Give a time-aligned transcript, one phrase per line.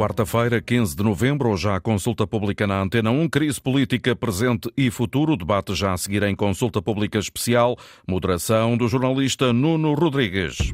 [0.00, 4.90] Quarta-feira, 15 de novembro, hoje há consulta pública na Antena 1, crise política presente e
[4.90, 7.76] futuro, debate já a seguir em consulta pública especial,
[8.08, 10.72] moderação do jornalista Nuno Rodrigues.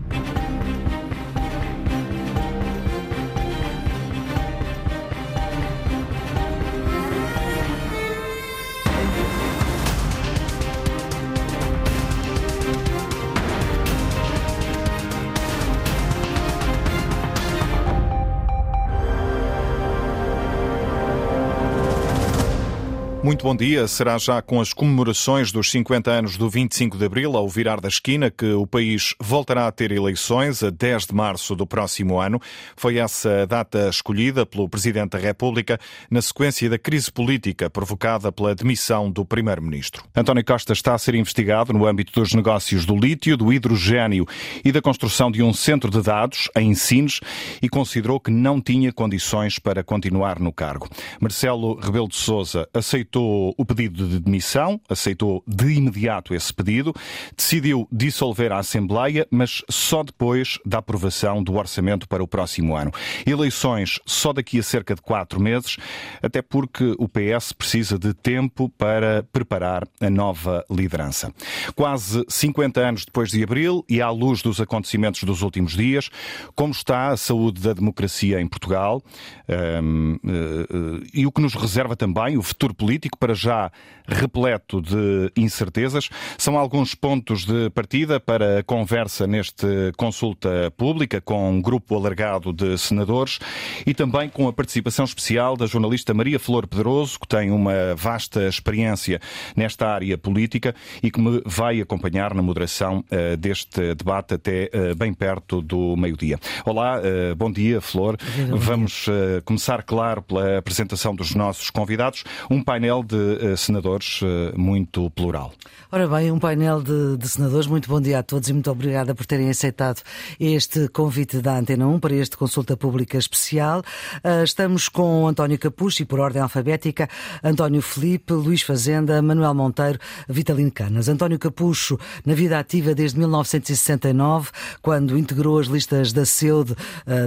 [23.27, 23.89] Muito bom dia.
[23.89, 27.89] Será já com as comemorações dos 50 anos do 25 de Abril, ao virar da
[27.89, 32.41] esquina, que o país voltará a ter eleições a 10 de março do próximo ano.
[32.77, 35.77] Foi essa data escolhida pelo Presidente da República
[36.09, 40.05] na sequência da crise política provocada pela demissão do Primeiro-Ministro.
[40.15, 44.24] António Costa está a ser investigado no âmbito dos negócios do lítio, do hidrogênio
[44.65, 47.19] e da construção de um centro de dados em Sines
[47.61, 50.88] e considerou que não tinha condições para continuar no cargo.
[51.21, 56.95] Marcelo Rebelo de Sousa aceitou aceitou o pedido de demissão, aceitou de imediato esse pedido,
[57.36, 62.92] decidiu dissolver a Assembleia, mas só depois da aprovação do orçamento para o próximo ano.
[63.26, 65.78] Eleições só daqui a cerca de quatro meses,
[66.22, 71.32] até porque o PS precisa de tempo para preparar a nova liderança.
[71.75, 76.10] Quase 50 anos depois de abril e à luz dos acontecimentos dos últimos dias,
[76.54, 79.03] como está a saúde da democracia em Portugal
[79.48, 83.71] um, uh, uh, e o que nos reserva também o futuro político político, para já
[84.06, 86.09] repleto de incertezas.
[86.38, 89.66] São alguns pontos de partida para a conversa neste
[89.97, 93.38] consulta pública com um grupo alargado de senadores
[93.87, 98.47] e também com a participação especial da jornalista Maria Flor Pedroso, que tem uma vasta
[98.47, 99.21] experiência
[99.56, 104.94] nesta área política e que me vai acompanhar na moderação uh, deste debate até uh,
[104.94, 106.38] bem perto do meio-dia.
[106.65, 108.16] Olá, uh, bom dia, Flor.
[108.50, 109.06] Vamos
[109.44, 112.25] começar, claro, pela apresentação dos nossos convidados.
[112.50, 115.53] Um painel painel de uh, senadores uh, muito plural.
[115.91, 117.67] Ora bem, um painel de, de, senadores.
[117.67, 120.03] Muito bom dia a todos e muito obrigada por terem aceitado
[120.39, 123.83] este convite da Antena 1 para este consulta pública especial.
[124.25, 127.09] Uh, estamos com António Capucho e por ordem alfabética,
[127.43, 129.99] António Felipe, Luís Fazenda, Manuel Monteiro,
[130.29, 131.09] Vitalino Canas.
[131.09, 134.51] António Capucho, na vida ativa desde 1969,
[134.83, 136.75] quando integrou as listas da CEUD,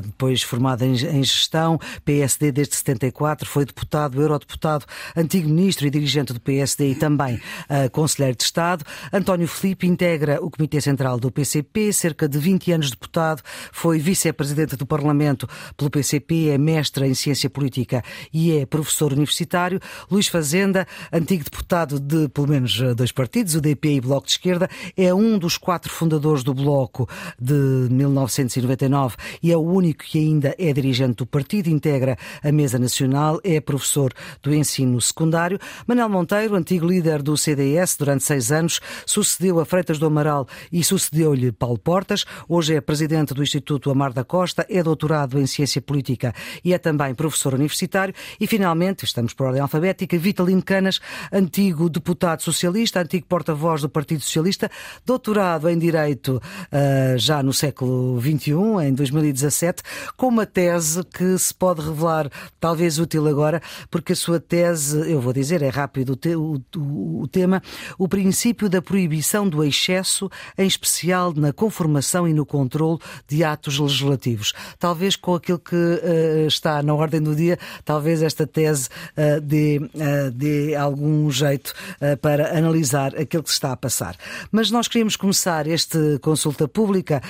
[0.03, 4.85] depois formada em, em gestão, PSD desde 74, foi deputado, eurodeputado,
[5.15, 8.85] antigo ministro e dirigente do PSD e também uh, conselheiro de Estado.
[9.11, 14.77] António Felipe integra o Comitê Central do PCP, cerca de 20 anos deputado, foi vice-presidente
[14.77, 18.01] do Parlamento pelo PCP, é mestre em Ciência Política
[18.33, 19.81] e é professor universitário.
[20.09, 24.69] Luís Fazenda, antigo deputado de pelo menos dois partidos, o DP e Bloco de Esquerda,
[24.95, 27.53] é um dos quatro fundadores do Bloco de
[27.91, 33.41] 1999 e é o único que ainda é dirigente do partido, integra a Mesa Nacional,
[33.43, 35.48] é professor do ensino secundário
[35.87, 40.83] Manel Monteiro, antigo líder do CDS durante seis anos, sucedeu a Freitas do Amaral e
[40.83, 42.25] sucedeu-lhe Paulo Portas.
[42.47, 46.33] Hoje é presidente do Instituto Amar da Costa, é doutorado em Ciência Política
[46.63, 48.13] e é também professor universitário.
[48.39, 50.99] E, finalmente, estamos por ordem alfabética, Vitalino Canas,
[51.31, 54.69] antigo deputado socialista, antigo porta-voz do Partido Socialista,
[55.05, 59.83] doutorado em Direito uh, já no século XXI, em 2017,
[60.15, 62.29] com uma tese que se pode revelar
[62.59, 66.61] talvez útil agora, porque a sua tese, eu vou dizer, é rápido o, te, o,
[66.75, 67.61] o, o tema,
[67.97, 73.79] o princípio da proibição do excesso, em especial na conformação e no controle de atos
[73.79, 74.53] legislativos.
[74.77, 79.77] Talvez com aquilo que uh, está na ordem do dia, talvez esta tese uh, dê,
[79.79, 81.73] uh, dê algum jeito
[82.21, 84.15] para analisar aquilo que se está a passar.
[84.51, 87.21] Mas nós queríamos começar este consulta pública,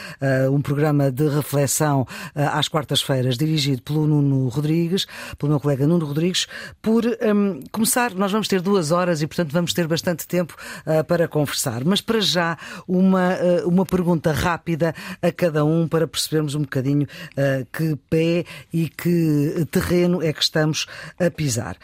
[0.52, 5.06] um programa de reflexão às quartas-feiras, dirigido pelo Nuno Rodrigues,
[5.38, 6.48] pelo meu colega Nuno Rodrigues,
[6.82, 10.56] por um, começar nós vamos ter duas horas e, portanto, vamos ter bastante tempo
[10.86, 11.84] uh, para conversar.
[11.84, 17.04] Mas para já, uma, uh, uma pergunta rápida a cada um para percebermos um bocadinho
[17.04, 20.86] uh, que pé e que terreno é que estamos
[21.20, 21.78] a pisar.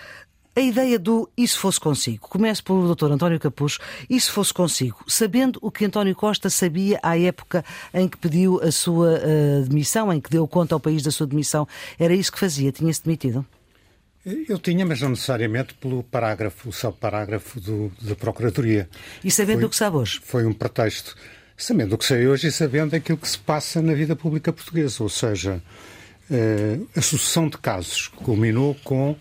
[0.57, 2.29] A ideia do e se fosse consigo.
[2.29, 3.11] Começo pelo Dr.
[3.11, 3.77] António Capucho.
[4.09, 8.61] E se fosse consigo, sabendo o que António Costa sabia à época em que pediu
[8.63, 11.67] a sua uh, demissão, em que deu conta ao país da sua demissão,
[11.99, 12.71] era isso que fazia?
[12.71, 13.45] Tinha-se demitido?
[14.25, 18.89] Eu tinha, mas não necessariamente pelo parágrafo, o subparágrafo do, da Procuradoria.
[19.23, 20.19] E sabendo foi, o que sabe hoje?
[20.23, 21.15] Foi um pretexto.
[21.55, 25.03] Sabendo o que sei hoje e sabendo aquilo que se passa na vida pública portuguesa.
[25.03, 25.61] Ou seja,
[26.29, 29.15] eh, a sucessão de casos culminou com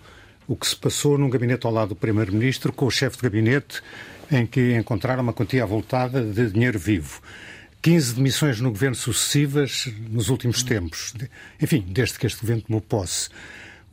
[0.49, 3.83] o que se passou num gabinete ao lado do Primeiro-Ministro, com o chefe de gabinete,
[4.33, 7.21] em que encontraram uma quantia avultada de dinheiro vivo
[7.85, 11.13] 15 demissões no governo sucessivas nos últimos tempos.
[11.61, 13.29] Enfim, desde que este governo tomou posse.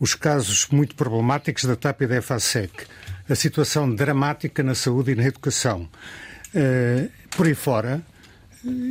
[0.01, 2.87] Os casos muito problemáticos da TAP e da EFASEC.
[3.29, 5.87] A situação dramática na saúde e na educação.
[6.55, 8.01] Uh, por aí fora,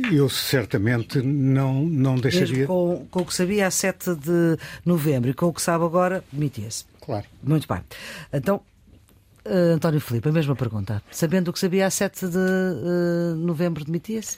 [0.09, 2.65] eu certamente não, não deixaria.
[2.65, 6.23] Com, com, o que sabia a 7 de novembro e com o que sabe agora,
[6.31, 6.85] demitia-se.
[7.01, 7.25] Claro.
[7.43, 7.81] Muito bem.
[8.31, 8.61] Então,
[9.45, 11.03] uh, António Filipe, a mesma pergunta.
[11.11, 14.37] Sabendo o que sabia a 7 de uh, novembro, demitia-se?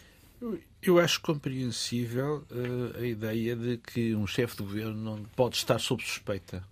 [0.86, 5.80] Eu, acho compreensível uh, a ideia de que um chefe de governo não pode estar
[5.80, 6.64] sob suspeita.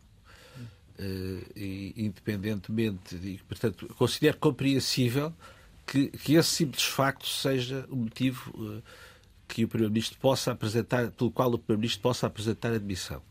[1.55, 5.33] E, independentemente, de, portanto, considero compreensível
[5.85, 8.83] que, que esse simples facto seja o motivo uh,
[9.47, 13.21] que o Primeiro-Ministro possa apresentar, pelo qual o Primeiro-Ministro possa apresentar admissão.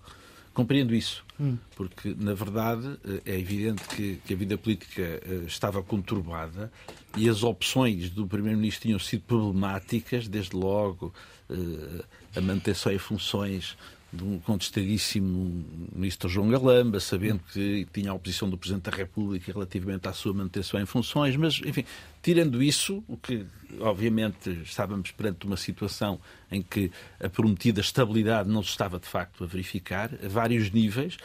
[0.61, 1.57] Compreendo isso, hum.
[1.75, 6.71] porque, na verdade, eh, é evidente que, que a vida política uh, estava conturbada
[7.17, 11.15] e as opções do Primeiro-Ministro tinham sido problemáticas, desde logo
[11.49, 12.05] uh,
[12.37, 13.75] a manutenção em funções
[14.13, 15.65] de um contestadíssimo
[15.95, 20.33] ministro João Galamba, sabendo que tinha a oposição do Presidente da República relativamente à sua
[20.33, 21.85] manutenção em funções, mas, enfim,
[22.21, 23.47] tirando isso, o que,
[23.79, 26.21] obviamente, estávamos perante uma situação
[26.51, 26.91] em que
[27.21, 31.17] a prometida estabilidade não se estava, de facto, a verificar, a vários níveis,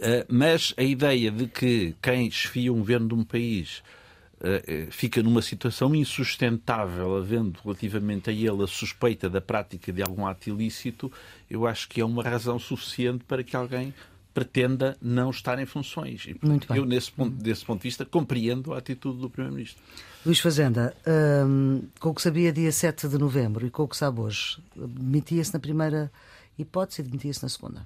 [0.00, 3.82] eh, mas a ideia de que quem desfia um governo de um país
[4.90, 10.48] fica numa situação insustentável, havendo relativamente a ele a suspeita da prática de algum ato
[10.48, 11.10] ilícito,
[11.50, 13.92] eu acho que é uma razão suficiente para que alguém
[14.38, 16.24] pretenda não estar em funções.
[16.28, 19.82] E, portanto, eu, nesse ponto, desse ponto de vista, compreendo a atitude do Primeiro-Ministro.
[20.24, 20.94] Luís Fazenda,
[21.44, 24.62] hum, com o que sabia dia 7 de novembro e com o que sabe hoje,
[24.76, 26.12] demitia-se na primeira
[26.56, 27.84] hipótese e demitia-se na segunda?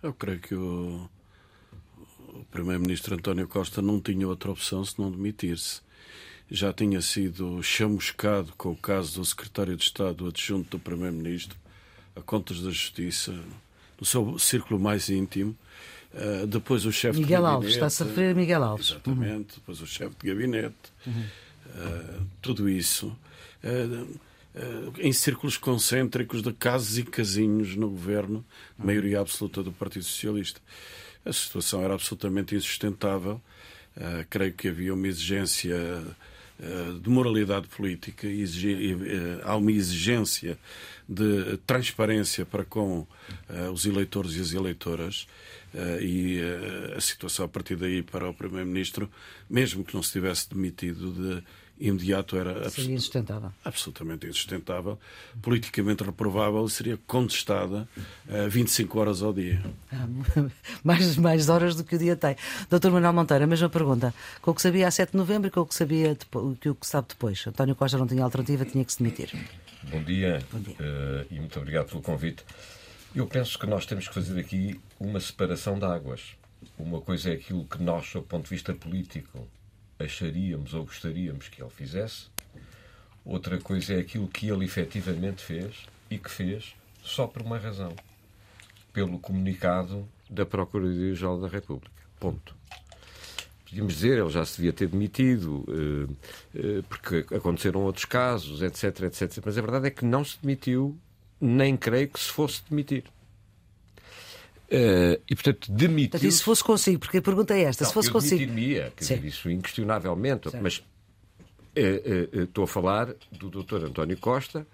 [0.00, 1.08] Eu creio que o
[2.40, 5.80] o primeiro-ministro António Costa não tinha outra opção senão demitir-se.
[6.50, 11.56] Já tinha sido chamuscado com o caso do secretário de Estado adjunto do primeiro-ministro
[12.16, 13.32] a contas da Justiça,
[13.98, 15.56] no seu círculo mais íntimo.
[16.12, 17.54] Uh, depois o chefe Miguel de gabinete.
[17.54, 18.90] Alves, está a referir a Miguel Alves.
[18.90, 19.30] Exatamente.
[19.30, 19.46] Uhum.
[19.54, 20.74] Depois o chefe de gabinete.
[21.06, 21.24] Uhum.
[21.66, 23.16] Uh, tudo isso.
[23.62, 24.18] Uh,
[24.98, 28.44] em círculos concêntricos de casos e casinhos no governo,
[28.76, 30.60] maioria absoluta do Partido Socialista.
[31.24, 33.40] A situação era absolutamente insustentável.
[33.96, 40.58] Uh, creio que havia uma exigência uh, de moralidade política, exigi, uh, há uma exigência
[41.08, 43.04] de transparência para com
[43.72, 45.26] os eleitores e as eleitoras.
[46.00, 46.40] e
[46.96, 49.10] a situação a partir daí para o Primeiro-Ministro,
[49.48, 51.42] mesmo que não se tivesse demitido de
[51.80, 53.50] imediato era seria insustentável.
[53.64, 54.98] absolutamente insustentável,
[55.40, 57.88] politicamente reprovável e seria contestada
[58.28, 59.62] uh, 25 horas ao dia.
[59.90, 60.06] Ah,
[60.84, 62.36] mais, mais horas do que o dia tem.
[62.68, 64.14] Doutor Manuel Monteiro, a mesma pergunta.
[64.42, 66.68] Com o que sabia a 7 de novembro e com o que, sabia depois, que
[66.68, 67.44] o que sabe depois?
[67.46, 69.32] António Costa não tinha alternativa, tinha que se demitir.
[69.90, 70.74] Bom dia, Bom dia.
[70.74, 72.44] Uh, e muito obrigado pelo convite.
[73.14, 76.36] Eu penso que nós temos que fazer aqui uma separação de águas.
[76.78, 79.48] Uma coisa é aquilo que nós, do ponto de vista político,
[80.02, 82.26] acharíamos ou gostaríamos que ele fizesse,
[83.24, 87.94] outra coisa é aquilo que ele efetivamente fez e que fez só por uma razão:
[88.92, 91.90] pelo comunicado da Procuradoria-Geral da República.
[92.18, 92.54] Ponto.
[93.64, 96.12] Podíamos dizer, ele já se devia ter demitido, eh,
[96.56, 99.40] eh, porque aconteceram outros casos, etc, etc.
[99.44, 100.98] Mas a verdade é que não se demitiu,
[101.40, 103.04] nem creio que se fosse demitir.
[104.72, 106.10] Uh, e, portanto, demitiu.
[106.10, 107.00] Portanto, e se fosse consigo?
[107.00, 108.54] Porque a pergunta é esta: não, se fosse eu consigo.
[108.54, 110.48] quer dizer, isso inquestionavelmente.
[110.48, 110.60] Sim.
[110.60, 110.82] Mas uh,
[112.38, 113.86] uh, estou a falar do Dr.
[113.86, 114.64] António Costa,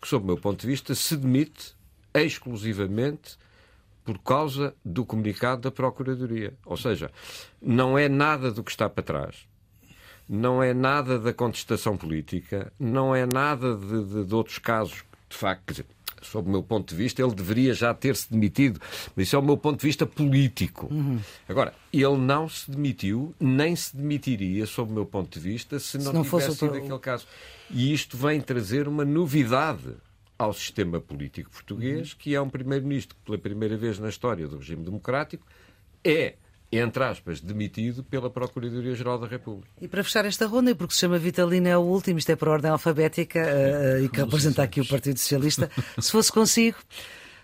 [0.00, 1.74] que, sob o meu ponto de vista, se demite
[2.14, 3.36] exclusivamente
[4.04, 6.54] por causa do comunicado da Procuradoria.
[6.64, 7.10] Ou seja,
[7.60, 9.48] não é nada do que está para trás.
[10.28, 15.36] Não é nada da contestação política, não é nada de, de, de outros casos, de
[15.36, 15.86] facto, quer dizer,
[16.22, 18.80] sob o meu ponto de vista, ele deveria já ter-se demitido.
[19.14, 20.88] Mas isso é o meu ponto de vista político.
[20.90, 21.18] Uhum.
[21.48, 25.98] Agora, ele não se demitiu, nem se demitiria, sob o meu ponto de vista, se
[25.98, 27.26] não, se não tivesse sido aquele caso.
[27.70, 29.94] E isto vem trazer uma novidade
[30.38, 32.18] ao sistema político português, uhum.
[32.18, 35.46] que é um primeiro-ministro que, pela primeira vez na história do regime democrático,
[36.02, 36.34] é
[36.72, 39.68] entre aspas, demitido pela Procuradoria-Geral da República.
[39.80, 42.36] E para fechar esta ronda, e porque se chama Vitalina é o último, isto é
[42.36, 46.78] por ordem alfabética uh, e que representa aqui o Partido Socialista, se fosse consigo,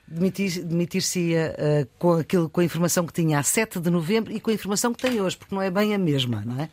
[0.07, 4.51] demitir-se-ia uh, com, aquilo, com a informação que tinha a 7 de novembro e com
[4.51, 6.69] a informação que tem hoje, porque não é bem a mesma, não é?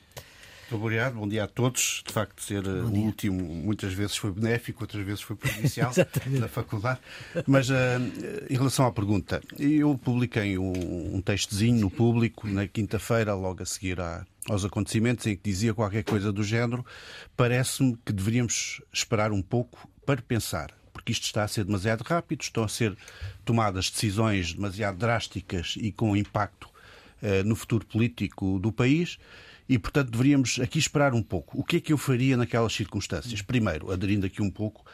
[0.74, 2.04] Obrigado, bom dia a todos.
[2.06, 5.92] De facto, ser o último muitas vezes foi benéfico, outras vezes foi prejudicial
[6.28, 7.00] na faculdade.
[7.46, 7.74] Mas uh,
[8.50, 13.66] em relação à pergunta, eu publiquei um, um textozinho no público na quinta-feira, logo a
[13.66, 16.84] seguir à, aos acontecimentos, em que dizia qualquer coisa do género.
[17.38, 22.42] Parece-me que deveríamos esperar um pouco para pensar, porque isto está a ser demasiado rápido,
[22.42, 22.98] estão a ser
[23.46, 26.68] tomadas decisões demasiado drásticas e com impacto
[27.22, 29.20] uh, no futuro político do país.
[29.68, 31.60] E, portanto, deveríamos aqui esperar um pouco.
[31.60, 33.42] O que é que eu faria naquelas circunstâncias?
[33.42, 34.86] Primeiro, aderindo aqui um pouco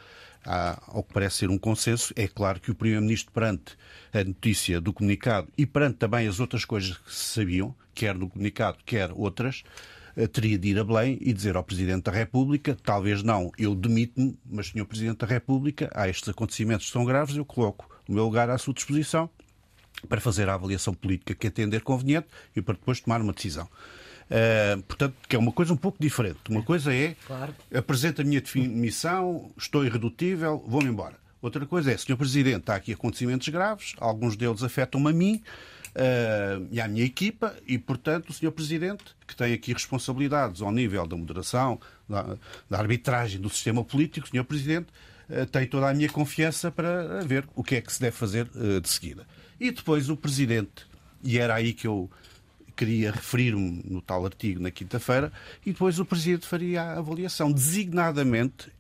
[0.46, 3.78] ao que parece ser um consenso, é claro que o Primeiro-Ministro, perante
[4.14, 8.30] a notícia do comunicado e perante também as outras coisas que se sabiam, quer no
[8.30, 9.64] comunicado, quer outras,
[10.16, 13.76] eh, teria de ir a Belém e dizer ao Presidente da República, talvez não, eu
[13.76, 14.86] demito-me, mas, Sr.
[14.86, 18.58] Presidente da República, há estes acontecimentos que são graves, eu coloco o meu lugar à
[18.58, 19.30] sua disposição
[20.08, 23.70] para fazer a avaliação política que entender conveniente e para depois tomar uma decisão.
[24.30, 26.40] Uh, portanto, que é uma coisa um pouco diferente.
[26.50, 27.56] Uma coisa é claro.
[27.74, 31.16] apresento a minha definição, estou irredutível, vou-me embora.
[31.42, 32.16] Outra coisa é, Sr.
[32.16, 35.42] Presidente, há aqui acontecimentos graves, alguns deles afetam-me a mim
[35.96, 38.52] uh, e à minha equipa, e, portanto, o Sr.
[38.52, 42.38] Presidente, que tem aqui responsabilidades ao nível da moderação, da,
[42.70, 44.44] da arbitragem do sistema político, Sr.
[44.44, 44.88] Presidente,
[45.30, 48.46] uh, tem toda a minha confiança para ver o que é que se deve fazer
[48.82, 49.26] de seguida.
[49.60, 50.86] E depois o Presidente,
[51.24, 52.12] e era aí que eu
[52.80, 55.34] queria referir-me no tal artigo na quinta-feira,
[55.66, 58.72] e depois o Presidente faria a avaliação, designadamente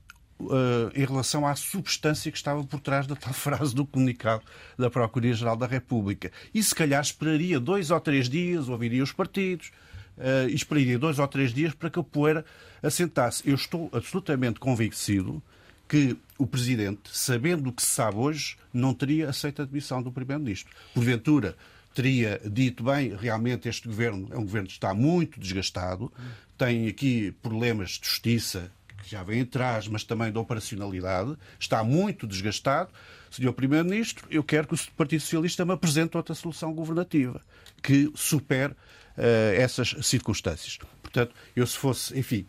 [0.41, 4.41] Uh, em relação à substância que estava por trás da tal frase do comunicado
[4.77, 6.31] da Procuradoria-Geral da República.
[6.53, 9.69] E se calhar esperaria dois ou três dias, ouviria os partidos,
[10.17, 12.45] uh, e esperaria dois ou três dias para que a poeira
[12.81, 13.43] assentasse.
[13.45, 15.43] Eu estou absolutamente convencido
[15.89, 20.09] que o Presidente, sabendo o que se sabe hoje, não teria aceito a admissão do
[20.09, 20.73] Primeiro-Ministro.
[20.93, 21.53] Porventura,
[21.93, 26.11] teria dito bem, realmente este governo é um governo que está muito desgastado,
[26.57, 32.27] tem aqui problemas de justiça que já vêm atrás, mas também de operacionalidade, está muito
[32.27, 32.91] desgastado.
[33.31, 37.41] Senhor Primeiro-Ministro, eu quero que o Partido Socialista me apresente outra solução governativa
[37.81, 40.77] que supere uh, essas circunstâncias.
[41.01, 42.45] Portanto, eu se fosse, enfim,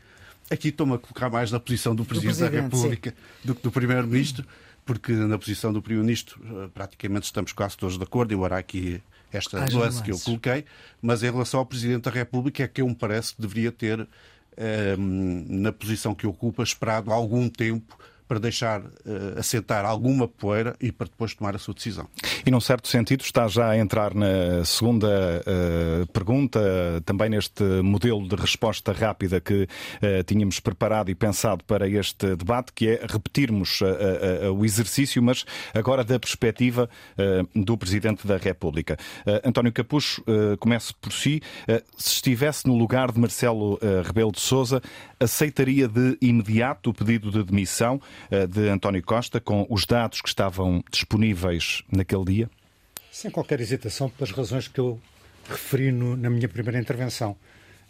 [0.50, 3.46] aqui estou-me a colocar mais na posição do Presidente, do Presidente da República sim.
[3.46, 4.46] do que do Primeiro-Ministro,
[4.84, 9.00] porque na posição do Primeiro-Ministro uh, praticamente estamos quase todos de acordo, embora aqui
[9.32, 10.64] esta Haja nuance que eu coloquei,
[11.00, 14.06] mas em relação ao Presidente da República é que eu me parece que deveria ter,
[14.56, 17.98] ehm, na posição que ocupa, esperado algum tempo
[18.30, 22.06] para deixar uh, assentar alguma poeira e para depois tomar a sua decisão.
[22.46, 26.60] E, num certo sentido, está já a entrar na segunda uh, pergunta,
[27.04, 32.72] também neste modelo de resposta rápida que uh, tínhamos preparado e pensado para este debate,
[32.72, 33.80] que é repetirmos
[34.54, 35.44] o exercício, mas
[35.74, 36.88] agora da perspectiva
[37.54, 38.96] do Presidente da República.
[39.44, 40.22] António Capucho,
[40.58, 41.40] comece por si.
[41.96, 44.82] se estivesse no lugar de Marcelo Rebelo de Sousa,
[45.18, 48.00] aceitaria de imediato o pedido de demissão?
[48.30, 52.50] Eh, de António Costa, com os dados que estavam disponíveis naquele dia?
[53.10, 55.00] Sem qualquer hesitação, pelas razões que eu
[55.48, 57.36] referi no, na minha primeira intervenção.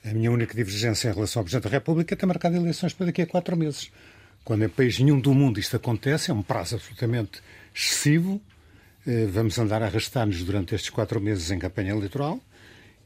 [0.05, 3.23] A minha única divergência em relação ao Presidente da República tem marcado eleições para daqui
[3.23, 3.91] a quatro meses.
[4.43, 7.43] Quando em país nenhum do mundo isto acontece, é um prazo absolutamente
[7.75, 8.41] excessivo.
[9.07, 12.41] Eh, vamos andar a arrastar-nos durante estes quatro meses em campanha eleitoral.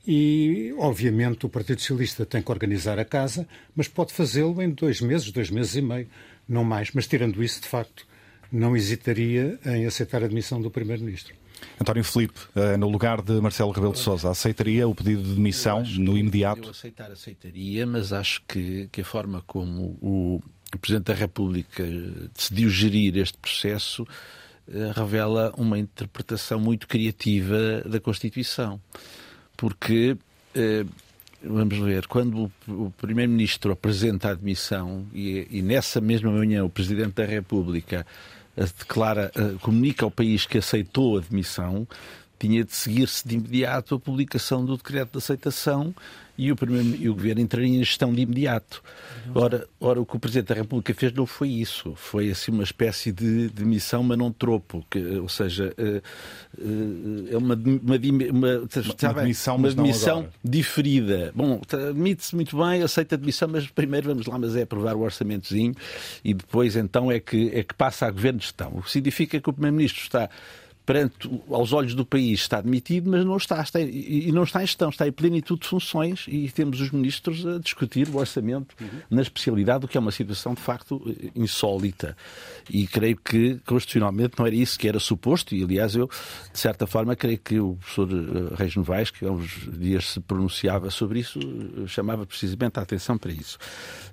[0.07, 5.01] E, obviamente, o Partido Socialista tem que organizar a casa, mas pode fazê-lo em dois
[5.01, 6.07] meses, dois meses e meio
[6.49, 6.91] não mais.
[6.93, 8.07] Mas tirando isso, de facto,
[8.51, 11.35] não hesitaria em aceitar a admissão do Primeiro-Ministro.
[11.81, 15.83] António Filipe, eh, no lugar de Marcelo Rebelo de Sousa, aceitaria o pedido de demissão
[15.83, 16.65] no imediato?
[16.65, 20.43] Eu aceitar, aceitaria, mas acho que, que a forma como o,
[20.75, 21.85] o Presidente da República
[22.35, 24.07] decidiu gerir este processo
[24.67, 28.81] eh, revela uma interpretação muito criativa da Constituição.
[29.57, 30.17] Porque
[30.55, 30.85] eh,
[31.45, 37.15] vamos ver, quando o, Primeiro-Ministro apresenta a admissão e, e, nessa mesma manhã o Presidente
[37.15, 38.07] da República
[38.57, 41.87] declara, comunica ao país que aceitou a admissão,
[42.39, 45.95] tinha de seguir-se de imediato a publicação do decreto de aceitação
[46.37, 48.83] e o, primeiro, e o governo entraria em gestão de imediato.
[49.33, 51.95] Ora, ora, o que o Presidente da República fez não foi isso.
[51.95, 54.85] Foi assim uma espécie de, de missão, mas não tropo.
[54.91, 56.03] Que, ou seja, eh,
[56.59, 57.97] eh, é uma, uma, uma,
[58.31, 61.33] uma, uma demissão, uma demissão diferida.
[61.35, 65.03] Bom, admite-se muito bem, aceita a demissão, mas primeiro vamos lá, mas é aprovar o
[65.03, 65.75] orçamentozinho
[66.25, 68.73] e depois então é que, é que passa a governo de gestão.
[68.75, 70.29] O que significa que o Primeiro-Ministro está
[70.87, 74.67] perante, aos olhos do país, está admitido, mas não está, está e não está em
[74.67, 79.01] gestão, está em plenitude de funções e temos os ministros a discutir o orçamento uhum.
[79.11, 81.03] na especialidade, o que é uma situação de facto
[81.35, 82.17] insólita.
[82.69, 86.09] E creio que constitucionalmente não era isso que era suposto, e aliás eu,
[86.53, 90.21] de certa forma, creio que o professor eh, Reis Novaes, que há uns dias se
[90.21, 93.59] pronunciava sobre isso, eh, chamava precisamente a atenção para isso.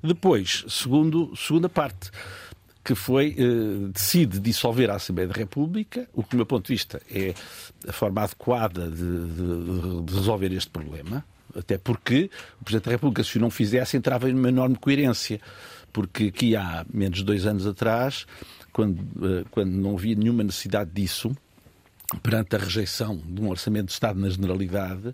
[0.02, 2.12] Depois, segundo, segunda parte
[2.84, 6.74] que foi eh, decide dissolver a Assembleia da República, o que, do meu ponto de
[6.74, 7.34] vista, é
[7.88, 11.24] a forma adequada de, de, de resolver este problema,
[11.56, 15.40] até porque o Presidente da República, se o não fizesse, entrava em uma enorme coerência
[15.92, 18.26] porque aqui há menos de dois anos atrás,
[18.72, 21.36] quando, uh, quando não havia nenhuma necessidade disso,
[22.18, 25.14] perante a rejeição de um orçamento de Estado na generalidade,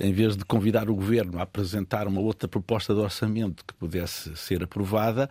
[0.00, 4.34] em vez de convidar o governo a apresentar uma outra proposta de orçamento que pudesse
[4.36, 5.28] ser aprovada,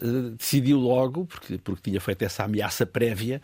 [0.00, 3.40] eh, decidiu logo, porque, porque tinha feito essa ameaça prévia,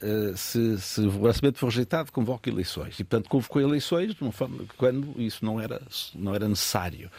[0.00, 2.98] eh, se, se, o orçamento for rejeitado, convoca eleições.
[2.98, 5.80] E, portanto, convocou eleições de uma forma, quando isso não era,
[6.14, 7.10] não era necessário.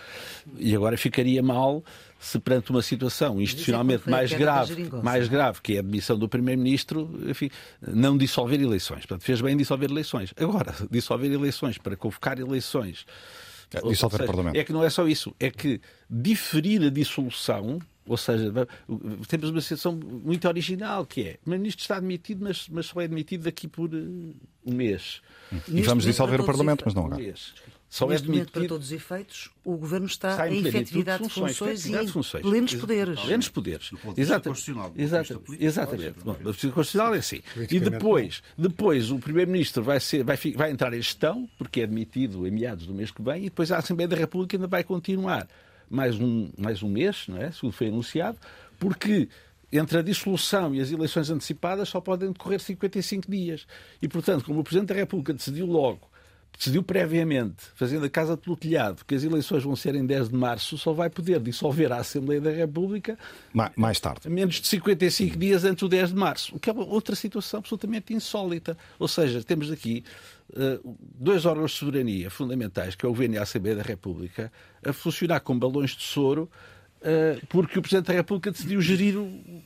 [0.58, 1.84] E agora ficaria mal
[2.28, 7.10] se perante uma situação institucionalmente mais grave, mais grave, que é a admissão do Primeiro-Ministro,
[7.26, 7.50] enfim,
[7.82, 9.00] não dissolver eleições.
[9.00, 10.34] Portanto, fez bem dissolver eleições.
[10.36, 13.06] Agora, dissolver eleições para convocar eleições.
[13.74, 14.58] É, dissolver seja, o Parlamento.
[14.58, 15.80] É que não é só isso, é que
[16.10, 18.52] diferir a dissolução ou seja,
[19.28, 23.06] temos uma situação muito original, que é o Primeiro-Ministro está admitido, mas, mas só é
[23.06, 24.36] admitido daqui por uh,
[24.66, 25.22] um mês.
[25.68, 27.22] E vamos dissolver o Parlamento, mas não agora.
[27.22, 27.54] Um mês.
[27.90, 28.32] Só Neste é admitido...
[28.34, 31.96] momento, para todos os efeitos, o Governo está, está em efetividade de funções, funções e
[31.96, 32.42] em funções.
[32.42, 33.20] plenos poderes.
[33.22, 33.92] Plenos poderes.
[34.18, 34.72] Exatamente.
[34.98, 35.64] Exatamente.
[35.64, 36.20] Exatamente.
[36.24, 37.42] Bom, a constitucional é assim.
[37.56, 42.46] E depois, depois o Primeiro-Ministro vai, ser, vai, vai entrar em gestão, porque é admitido
[42.46, 45.48] em meados do mês que vem, e depois a Assembleia da República ainda vai continuar
[45.90, 47.52] mais um, mais um mês, não é?
[47.52, 48.38] segundo foi anunciado,
[48.80, 49.30] porque
[49.72, 53.68] entre a dissolução e as eleições antecipadas só podem decorrer 55 dias.
[54.02, 56.10] E, portanto, como o Presidente da República decidiu logo
[56.58, 60.36] decidiu previamente, fazendo a casa pelo telhado, que as eleições vão ser em 10 de
[60.36, 63.18] março, só vai poder dissolver a Assembleia da República
[63.76, 64.28] mais tarde.
[64.28, 68.12] Menos de 55 dias antes do 10 de março, o que é outra situação absolutamente
[68.14, 68.76] insólita.
[68.98, 70.04] Ou seja, temos aqui
[71.20, 74.52] dois órgãos de soberania fundamentais, que é o Governo e a Assembleia da República,
[74.86, 76.50] a funcionar com balões de soro
[77.02, 79.16] uh, porque o Presidente da República decidiu gerir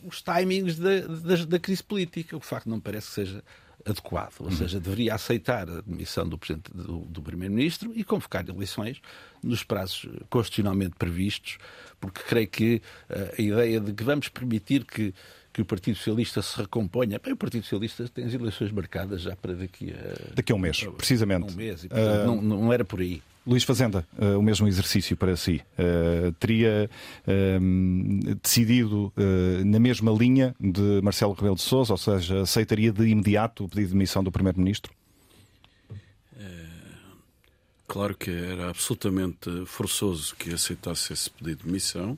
[0.04, 3.44] os timings da, da, da crise política, o que de facto não parece que seja
[3.84, 6.40] adequado, ou seja, deveria aceitar a demissão do,
[6.72, 9.02] do, do Primeiro-Ministro e convocar eleições
[9.42, 11.58] nos prazos constitucionalmente previstos,
[12.00, 15.14] porque creio que uh, a ideia de que vamos permitir que
[15.54, 17.20] que o Partido Socialista se recomponha.
[17.24, 20.36] Bem, o Partido Socialista tem as eleições marcadas já para daqui a.
[20.36, 21.52] Daqui a um mês, precisamente.
[21.52, 22.42] Um mês, e, portanto, uh...
[22.42, 23.22] não, não era por aí.
[23.46, 25.62] Luís Fazenda, uh, o mesmo exercício para si.
[25.74, 26.90] Uh, teria
[27.28, 33.08] uh, decidido uh, na mesma linha de Marcelo Rebelo de Sousa, ou seja, aceitaria de
[33.08, 34.94] imediato o pedido de demissão do Primeiro-Ministro?
[36.40, 36.66] É,
[37.88, 42.18] claro que era absolutamente forçoso que aceitasse esse pedido de demissão.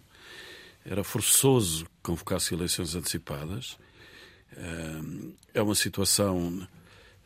[0.85, 3.77] Era forçoso que convocasse eleições antecipadas.
[5.53, 6.67] É uma situação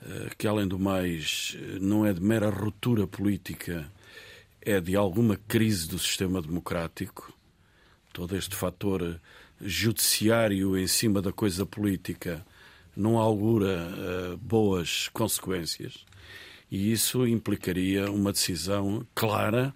[0.06, 3.92] eh, que, além do mais, não é de mera ruptura política,
[4.62, 7.34] é de alguma crise do sistema democrático.
[8.14, 9.20] Todo este fator
[9.60, 12.46] judiciário em cima da coisa política
[12.96, 16.06] não augura boas consequências.
[16.70, 19.74] E isso implicaria uma decisão clara,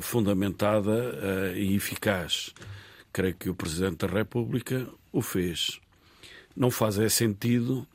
[0.00, 1.14] fundamentada
[1.54, 2.52] e eficaz.
[3.14, 5.80] Creio que o Presidente da República o fez.
[6.54, 7.86] Não faz é sentido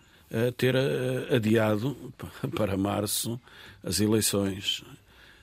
[0.58, 2.14] ter eh, adiado
[2.56, 3.40] para março
[3.84, 4.84] as eleições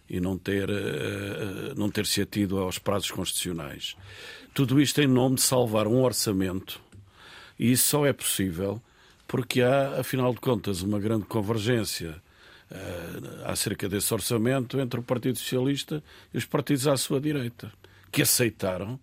[0.08, 3.96] e não ter, eh, não ter se atido aos prazos constitucionais.
[4.54, 6.80] Tudo isto em nome de salvar um orçamento
[7.58, 8.80] e isso só é possível
[9.26, 12.22] porque há, afinal de contas, uma grande convergência
[12.70, 17.72] uh, acerca desse orçamento entre o Partido Socialista e os partidos à sua direita,
[18.12, 19.00] que aceitaram uh,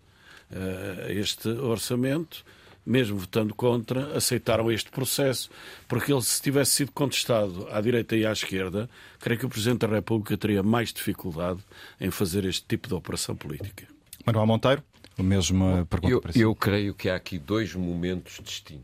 [1.09, 2.43] este orçamento
[2.85, 5.49] mesmo votando contra, aceitaram este processo,
[5.87, 8.89] porque ele, se tivesse sido contestado à direita e à esquerda,
[9.19, 11.59] creio que o Presidente da República teria mais dificuldade
[11.99, 13.87] em fazer este tipo de operação política.
[14.25, 14.83] Manuel Monteiro,
[15.17, 16.41] a mesma pergunta eu, para si.
[16.41, 18.83] Eu creio que há aqui dois momentos distintos.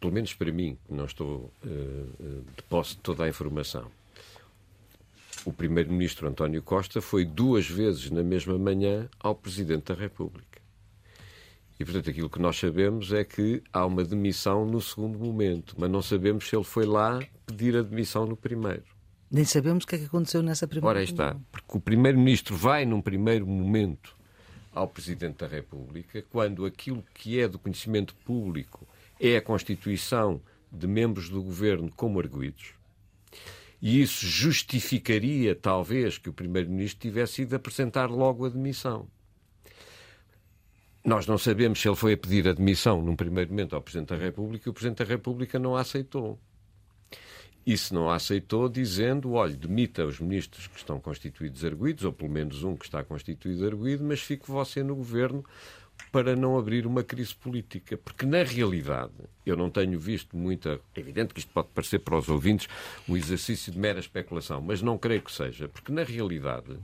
[0.00, 3.90] Pelo menos para mim, que não estou uh, de posse de toda a informação.
[5.44, 10.62] O Primeiro-Ministro António Costa foi duas vezes na mesma manhã ao Presidente da República.
[11.80, 15.90] E, portanto, aquilo que nós sabemos é que há uma demissão no segundo momento, mas
[15.90, 18.84] não sabemos se ele foi lá pedir a demissão no primeiro.
[19.28, 21.36] Nem sabemos o que é que aconteceu nessa primeira Ora, aí está.
[21.50, 24.14] Porque o Primeiro-Ministro vai, num primeiro momento,
[24.72, 28.86] ao Presidente da República, quando aquilo que é do conhecimento público
[29.18, 32.74] é a constituição de membros do governo como arguídos.
[33.82, 39.08] E isso justificaria, talvez, que o Primeiro-Ministro tivesse ido apresentar logo a demissão.
[41.04, 44.16] Nós não sabemos se ele foi a pedir admissão num primeiro momento ao Presidente da
[44.16, 46.38] República e o Presidente da República não a aceitou.
[47.66, 52.12] E se não a aceitou, dizendo: olhe, demita os ministros que estão constituídos arguídos, ou
[52.12, 55.44] pelo menos um que está constituído arguído, mas fique você no governo
[56.10, 57.96] para não abrir uma crise política.
[57.96, 59.12] Porque, na realidade,
[59.44, 60.80] eu não tenho visto muita.
[60.94, 62.68] É evidente que isto pode parecer para os ouvintes
[63.08, 65.68] um exercício de mera especulação, mas não creio que seja.
[65.68, 66.76] Porque, na realidade,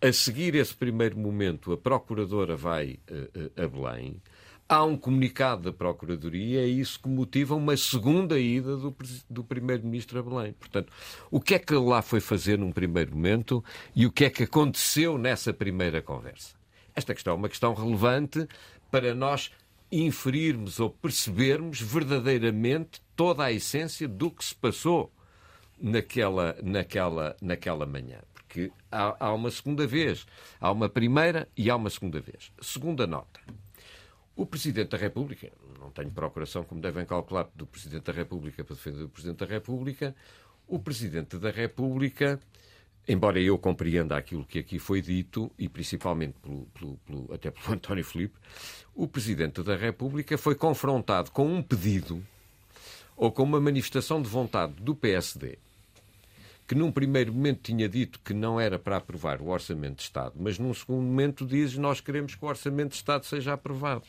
[0.00, 4.20] a seguir esse primeiro momento, a Procuradora vai uh, uh, a Belém.
[4.68, 8.96] Há um comunicado da Procuradoria, é isso que motiva uma segunda ida do,
[9.28, 10.52] do Primeiro-Ministro a Belém.
[10.54, 10.92] Portanto,
[11.30, 13.62] o que é que ele lá foi fazer num primeiro momento
[13.94, 16.61] e o que é que aconteceu nessa primeira conversa?
[16.94, 18.46] Esta questão é uma questão relevante
[18.90, 19.50] para nós
[19.90, 25.12] inferirmos ou percebermos verdadeiramente toda a essência do que se passou
[25.78, 28.20] naquela, naquela, naquela manhã.
[28.32, 30.26] Porque há, há uma segunda vez,
[30.60, 32.52] há uma primeira e há uma segunda vez.
[32.60, 33.40] Segunda nota.
[34.34, 38.74] O Presidente da República, não tenho procuração, como devem calcular, do Presidente da República para
[38.74, 40.16] defender o Presidente da República,
[40.66, 42.40] o Presidente da República
[43.06, 47.72] embora eu compreenda aquilo que aqui foi dito, e principalmente pelo, pelo, pelo, até pelo
[47.74, 48.34] António Filipe,
[48.94, 52.22] o Presidente da República foi confrontado com um pedido
[53.16, 55.58] ou com uma manifestação de vontade do PSD,
[56.66, 60.34] que num primeiro momento tinha dito que não era para aprovar o Orçamento de Estado,
[60.38, 64.04] mas num segundo momento diz nós queremos que o Orçamento de Estado seja aprovado.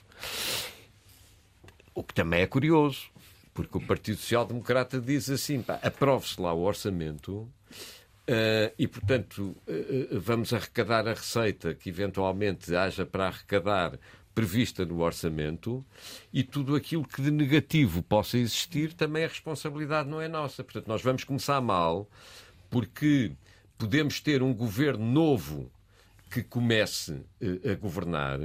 [1.93, 3.11] O que também é curioso,
[3.53, 7.47] porque o Partido Social Democrata diz assim, aprove-se lá o orçamento,
[8.25, 13.99] Uh, e, portanto, uh, vamos arrecadar a receita que eventualmente haja para arrecadar
[14.33, 15.85] prevista no orçamento
[16.31, 20.63] e tudo aquilo que de negativo possa existir também a responsabilidade não é nossa.
[20.63, 22.09] Portanto, nós vamos começar mal
[22.69, 23.33] porque
[23.77, 25.69] podemos ter um governo novo
[26.31, 28.39] que comece uh, a governar,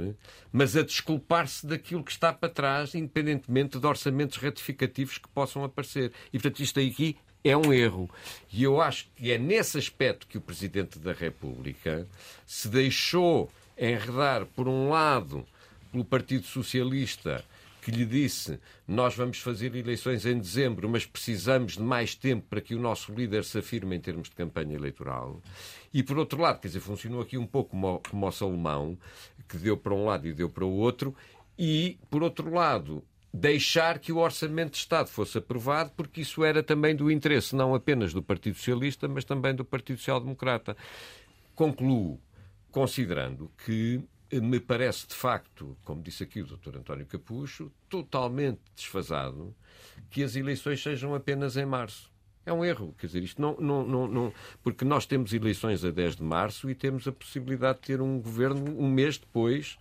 [0.51, 6.11] mas a desculpar-se daquilo que está para trás, independentemente de orçamentos retificativos que possam aparecer.
[6.31, 8.09] E, portanto, isto aqui é um erro.
[8.51, 12.07] E eu acho que é nesse aspecto que o Presidente da República
[12.45, 15.45] se deixou enredar, por um lado,
[15.91, 17.43] pelo Partido Socialista,
[17.81, 22.61] que lhe disse: Nós vamos fazer eleições em dezembro, mas precisamos de mais tempo para
[22.61, 25.41] que o nosso líder se afirme em termos de campanha eleitoral.
[25.93, 28.97] E por outro lado, quer dizer, funcionou aqui um pouco como, como o Salomão,
[29.47, 31.15] que deu para um lado e deu para o outro.
[31.57, 36.63] E, por outro lado, deixar que o Orçamento de Estado fosse aprovado, porque isso era
[36.63, 40.75] também do interesse não apenas do Partido Socialista, mas também do Partido Social Democrata.
[41.55, 42.19] Concluo
[42.71, 46.77] considerando que me parece de facto, como disse aqui o Dr.
[46.77, 49.55] António Capucho, totalmente desfasado
[50.09, 52.11] que as eleições sejam apenas em março.
[52.45, 55.91] É um erro, quer dizer, isto não, não, não, não, porque nós temos eleições a
[55.91, 59.77] 10 de março e temos a possibilidade de ter um governo um mês depois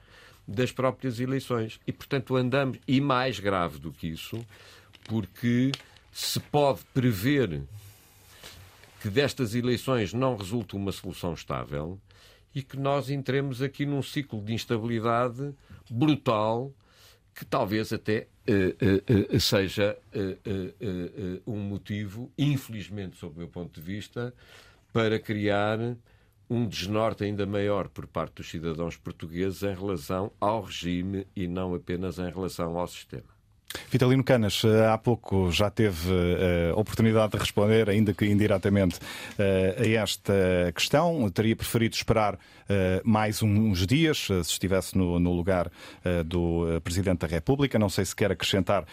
[0.49, 1.79] das próprias eleições.
[1.87, 4.45] E, portanto, andamos, e mais grave do que isso,
[5.05, 5.71] porque
[6.11, 7.63] se pode prever
[9.03, 12.01] que destas eleições não resulte uma solução estável
[12.55, 15.55] e que nós entremos aqui num ciclo de instabilidade
[15.89, 16.73] brutal
[17.35, 23.87] que talvez até uh, uh, seja uh, um motivo, infelizmente, sob o meu ponto de
[23.87, 24.35] vista,
[24.93, 25.79] para criar
[26.51, 31.75] um desnorte ainda maior por parte dos cidadãos portugueses em relação ao regime e não
[31.75, 33.38] apenas em relação ao sistema.
[33.91, 38.97] Vitalino Canas, eh, há pouco já teve a uh, oportunidade de responder, ainda que indiretamente,
[38.97, 40.33] uh, a esta
[40.75, 41.29] questão.
[41.31, 42.39] Teria preferido esperar uh,
[43.05, 45.71] mais uns dias, se estivesse no, no lugar
[46.27, 47.79] do Presidente da República.
[47.79, 48.85] Não sei se quer acrescentar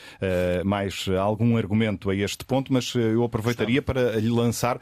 [0.63, 4.79] mais algum argumento a este ponto, mas eu aproveitaria para lhe lançar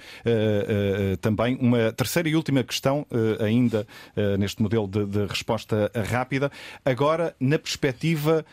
[1.21, 3.05] também uma terceira e última questão,
[3.39, 3.85] ainda
[4.37, 6.51] neste modelo de, de, resposta rápida.
[6.85, 8.45] Agora, na perspectiva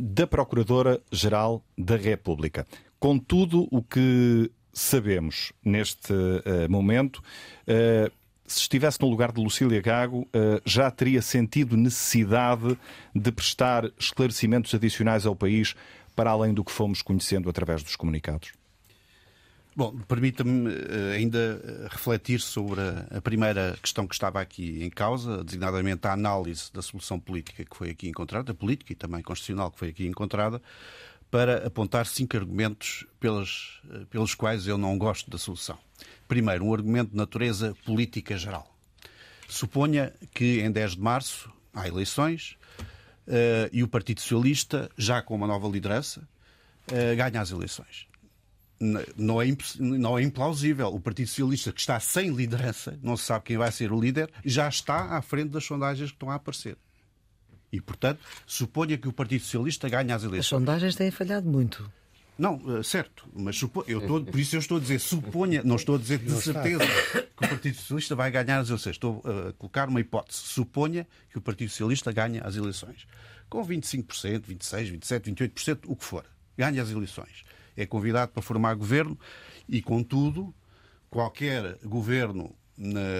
[0.00, 2.66] da Procuradora-Geral da República.
[2.98, 8.10] Com tudo o que sabemos neste uh, momento, uh,
[8.46, 12.76] se estivesse no lugar de Lucília Gago, uh, já teria sentido necessidade
[13.14, 15.74] de prestar esclarecimentos adicionais ao país
[16.16, 18.52] para além do que fomos conhecendo através dos comunicados?
[19.74, 25.44] Bom, permita-me eh, ainda eh, refletir sobre a primeira questão que estava aqui em causa,
[25.44, 29.78] designadamente a análise da solução política que foi aqui encontrada, política e também constitucional que
[29.78, 30.60] foi aqui encontrada,
[31.30, 35.78] para apontar cinco argumentos pelos, eh, pelos quais eu não gosto da solução.
[36.26, 38.76] Primeiro, um argumento de natureza política geral.
[39.48, 42.56] Suponha que em 10 de março há eleições
[43.72, 46.26] e o Partido Socialista, já com uma nova liderança,
[47.16, 48.09] ganha as eleições
[48.80, 49.46] não é,
[49.78, 50.88] não é implausível.
[50.88, 54.30] O Partido Socialista, que está sem liderança, não se sabe quem vai ser o líder,
[54.44, 56.78] já está à frente das sondagens que estão a aparecer.
[57.70, 60.40] E, portanto, suponha que o Partido Socialista ganha as eleições.
[60.40, 61.90] As sondagens têm falhado muito.
[62.36, 63.84] Não, eh, certo, mas supo...
[63.86, 66.86] eu estou, por isso eu estou a dizer, suponha, não estou a dizer de certeza
[67.36, 68.96] que o Partido Socialista vai ganhar as eleições.
[68.96, 70.38] Estou a colocar uma hipótese.
[70.38, 73.06] Suponha que o Partido Socialista ganha as eleições.
[73.48, 76.24] Com 25%, 26%, 27%, 28%, o que for.
[76.56, 77.44] Ganha as eleições.
[77.80, 79.18] É convidado para formar governo
[79.68, 80.54] e, contudo,
[81.08, 82.54] qualquer governo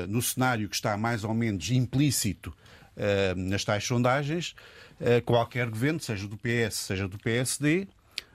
[0.09, 2.51] no cenário que está mais ou menos implícito
[2.97, 4.55] uh, nas tais sondagens,
[5.01, 7.87] uh, qualquer governo, seja do PS, seja do PSD,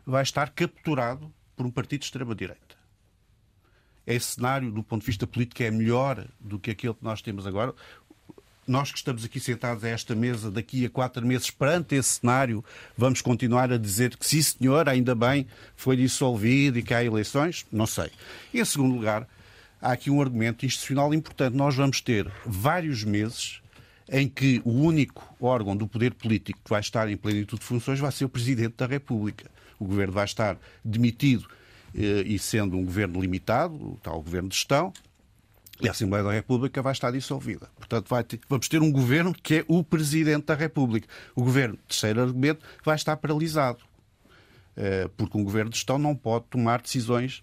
[0.05, 2.75] vai estar capturado por um partido de extrema-direita.
[4.05, 7.47] Esse cenário, do ponto de vista político, é melhor do que aquele que nós temos
[7.47, 7.73] agora.
[8.67, 12.65] Nós que estamos aqui sentados a esta mesa, daqui a quatro meses, perante esse cenário,
[12.97, 17.63] vamos continuar a dizer que sim, senhor, ainda bem, foi dissolvido e que há eleições?
[17.71, 18.09] Não sei.
[18.51, 19.27] Em segundo lugar,
[19.79, 21.55] há aqui um argumento institucional importante.
[21.55, 23.61] Nós vamos ter vários meses
[24.09, 27.99] em que o único órgão do poder político que vai estar em plenitude de funções
[27.99, 29.45] vai ser o Presidente da República.
[29.79, 31.47] O governo vai estar demitido
[31.93, 34.91] eh, e sendo um governo limitado, o tal governo de gestão,
[35.81, 37.69] e a Assembleia da República vai estar dissolvida.
[37.75, 41.07] Portanto, ter, vamos ter um governo que é o Presidente da República.
[41.35, 43.79] O governo, terceiro argumento, vai estar paralisado.
[44.77, 47.41] Eh, porque um governo de gestão não pode tomar decisões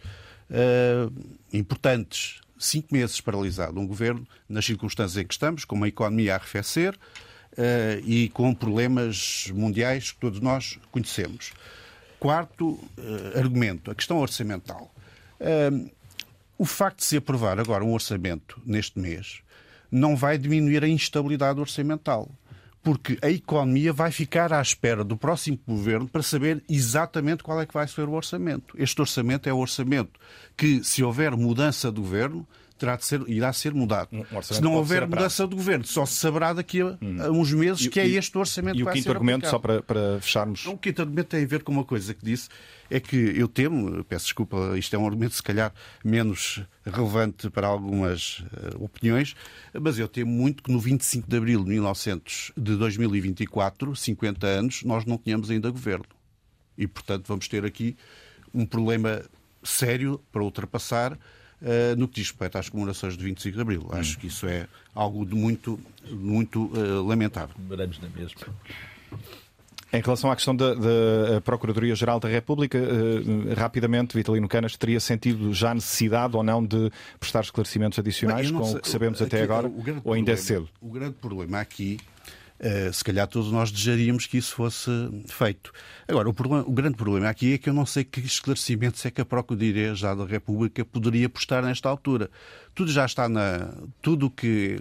[0.50, 1.12] uh,
[1.52, 2.40] importantes.
[2.58, 6.94] Cinco meses paralisado um governo, nas circunstâncias em que estamos, com uma economia a arrefecer
[6.94, 11.52] uh, e com problemas mundiais que todos nós conhecemos.
[12.20, 12.78] Quarto
[13.34, 14.94] argumento, a questão orçamental.
[16.62, 19.40] O facto de se aprovar agora um orçamento neste mês
[19.90, 22.30] não vai diminuir a instabilidade orçamental
[22.84, 27.66] porque a economia vai ficar à espera do próximo governo para saber exatamente qual é
[27.66, 28.76] que vai ser o orçamento.
[28.78, 30.20] Este orçamento é o orçamento
[30.56, 32.46] que, se houver mudança do governo,
[32.82, 34.08] terá de ser, irá ser mudado.
[34.12, 37.40] Um se não houver mudança do governo, só se saberá daqui a, hum.
[37.40, 39.58] uns meses e, que é este orçamento que vai ser E o quinto argumento, só
[39.60, 40.66] para, para fecharmos.
[40.66, 42.48] O quinto argumento tem a ver com uma coisa que disse,
[42.90, 45.72] é que eu temo, peço desculpa, isto é um argumento se calhar
[46.04, 49.36] menos relevante para algumas uh, opiniões,
[49.80, 54.82] mas eu temo muito que no 25 de abril de, 1900, de 2024, 50 anos,
[54.82, 56.04] nós não tenhamos ainda governo.
[56.76, 57.96] E, portanto, vamos ter aqui
[58.52, 59.22] um problema
[59.62, 61.16] sério para ultrapassar
[61.62, 63.86] uh, no que diz respeito às comemorações de 25 de Abril.
[63.90, 63.96] Hum.
[63.96, 65.78] Acho que isso é algo de muito,
[66.10, 67.54] muito uh, lamentável.
[67.68, 68.40] Veremos na mesma.
[69.94, 75.52] Em relação à questão da, da Procuradoria-Geral da República, uh, rapidamente, Vitalino Canas, teria sentido
[75.52, 79.44] já necessidade ou não de prestar esclarecimentos adicionais com sei, o que sabemos aqui, até
[79.44, 80.68] agora, ou ainda problema, é cedo?
[80.80, 82.41] O grande problema aqui Uh,
[82.92, 84.90] se calhar todos nós desejaríamos que isso fosse
[85.26, 85.72] feito.
[86.06, 89.10] Agora, o, problema, o, grande problema aqui é que eu não sei que esclarecimentos é
[89.10, 92.30] que a Procuradoria já da República poderia prestar nesta altura.
[92.74, 93.72] Tudo já está na.
[94.00, 94.80] Tudo que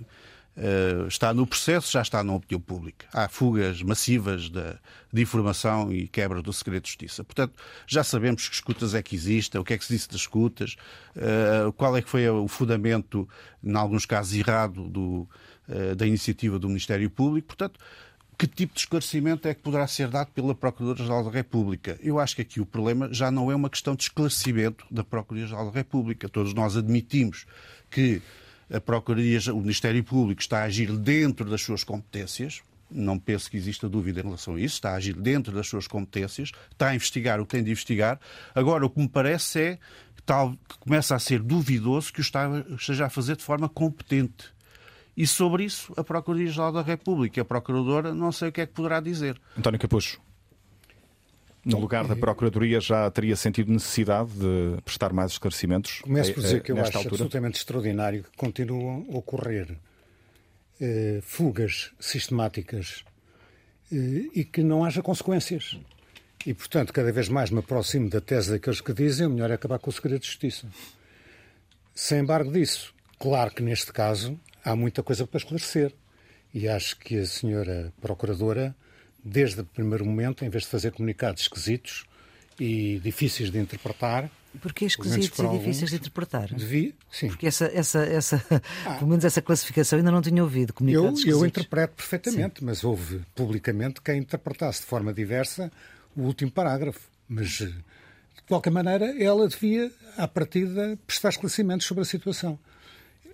[0.56, 3.08] uh, está no processo já está na opinião pública.
[3.14, 4.74] Há fugas massivas de,
[5.12, 7.24] de, informação e quebra do segredo de justiça.
[7.24, 7.54] Portanto,
[7.88, 10.76] já sabemos que escutas é que existem, o que é que se disse das escutas,
[11.16, 13.28] uh, qual é que foi o fundamento,
[13.64, 15.51] em alguns casos errado, do eh,
[15.96, 17.48] da iniciativa do Ministério Público.
[17.48, 17.80] Portanto,
[18.38, 22.00] que tipo de esclarecimento é que poderá ser dado pela Procuradora-Geral da República?
[22.02, 25.70] Eu acho que aqui o problema já não é uma questão de esclarecimento da Procuradoria-Geral
[25.70, 26.28] da República.
[26.28, 27.46] Todos nós admitimos
[27.90, 28.20] que
[28.74, 32.64] a Procuradoria, o Ministério Público está a agir dentro das suas competências.
[32.90, 34.74] Não penso que exista dúvida em relação a isso.
[34.74, 38.20] Está a agir dentro das suas competências, está a investigar o que tem de investigar.
[38.56, 39.76] Agora, o que me parece é
[40.16, 44.52] que, tal, que começa a ser duvidoso que o esteja a fazer de forma competente.
[45.16, 48.74] E sobre isso, a Procuradoria-Geral da República, a Procuradora, não sei o que é que
[48.74, 49.40] poderá dizer.
[49.58, 50.22] António Capucho.
[51.64, 56.02] No lugar da Procuradoria já teria sentido necessidade de prestar mais esclarecimentos?
[56.02, 57.14] Começo por dizer eh, que eu acho altura?
[57.14, 59.78] absolutamente extraordinário que continuam a ocorrer
[60.80, 63.04] eh, fugas sistemáticas
[63.92, 65.78] eh, e que não haja consequências.
[66.44, 69.54] E, portanto, cada vez mais me aproximo da tese daqueles que dizem o melhor é
[69.54, 70.68] acabar com o segredo de justiça.
[71.94, 75.94] Sem embargo disso, claro que neste caso há muita coisa para esclarecer.
[76.54, 78.76] E acho que a senhora Procuradora,
[79.24, 82.06] desde o primeiro momento, em vez de fazer comunicados esquisitos
[82.60, 84.30] e difíceis de interpretar.
[84.62, 86.54] Porquê esquisitos e alguns, difíceis de interpretar?
[86.54, 87.30] Devia, sim.
[87.30, 88.46] Porque essa, essa, essa,
[88.86, 90.74] ah, pelo menos essa classificação ainda não tinha ouvido.
[90.74, 92.66] Comunicados eu, eu interpreto perfeitamente, sim.
[92.66, 95.72] mas houve publicamente quem interpretasse de forma diversa
[96.16, 97.00] o último parágrafo.
[97.30, 97.74] Mas, de
[98.46, 102.60] qualquer maneira, ela devia, à partida, prestar esclarecimentos sobre a situação.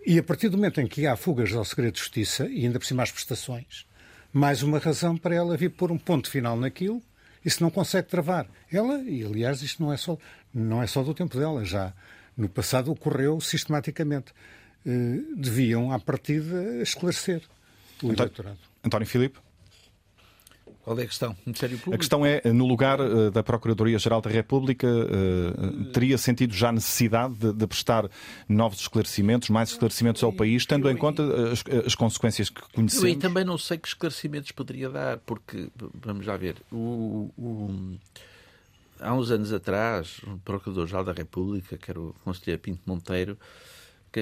[0.09, 2.79] E a partir do momento em que há fugas ao segredo de justiça, e ainda
[2.79, 3.85] por cima as prestações,
[4.31, 7.03] mais uma razão para ela vir pôr um ponto final naquilo
[7.43, 8.47] e se não consegue travar.
[8.71, 10.17] Ela, e aliás isto não é só,
[10.53, 11.93] não é só do tempo dela, já
[12.37, 14.31] no passado ocorreu sistematicamente.
[14.85, 17.41] Eh, deviam, à partida, esclarecer
[18.01, 18.59] o eleitorado.
[18.85, 19.37] António Filipe?
[20.87, 21.35] Qual é a questão?
[21.45, 21.95] Ministério Público?
[21.95, 27.33] A questão é, no lugar uh, da Procuradoria-Geral da República, uh, teria sentido já necessidade
[27.33, 28.09] de, de, prestar
[28.47, 33.05] novos esclarecimentos, mais esclarecimentos ao país, tendo em conta as, as consequências que conhecemos?
[33.05, 37.97] Eu também não sei que esclarecimentos poderia dar, porque, vamos lá ver, o, o,
[39.01, 43.37] há uns anos atrás, o Procurador-Geral da República, que era o Conselheiro Pinto Monteiro,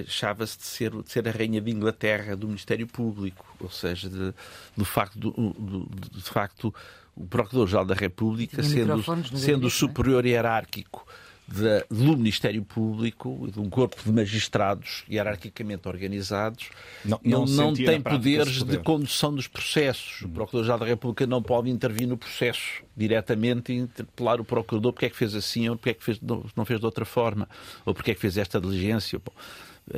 [0.03, 4.34] queixava-se de ser, de ser a rainha de Inglaterra do Ministério Público, ou seja, de,
[4.75, 6.73] do facto, do, do, de facto
[7.15, 9.01] o Procurador-Geral da República, sendo,
[9.38, 9.69] sendo o é?
[9.69, 11.08] superior hierárquico
[11.47, 16.69] de, do Ministério Público, de um corpo de magistrados hierarquicamente organizados,
[17.05, 18.77] não, não ele não tem poderes poder.
[18.77, 20.23] de condução dos processos.
[20.23, 25.05] O Procurador-Geral da República não pode intervir no processo diretamente e interpelar o Procurador porque
[25.05, 27.47] é que fez assim ou porque é que fez, não fez de outra forma,
[27.86, 29.19] ou porque é que fez esta diligência.
[29.19, 29.31] Bom,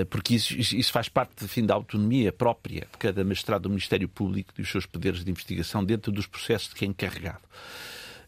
[0.10, 4.54] porque isso, isso faz parte fim, da autonomia própria de cada magistrado do Ministério Público
[4.58, 7.44] e dos seus poderes de investigação dentro dos processos de quem é encarregado.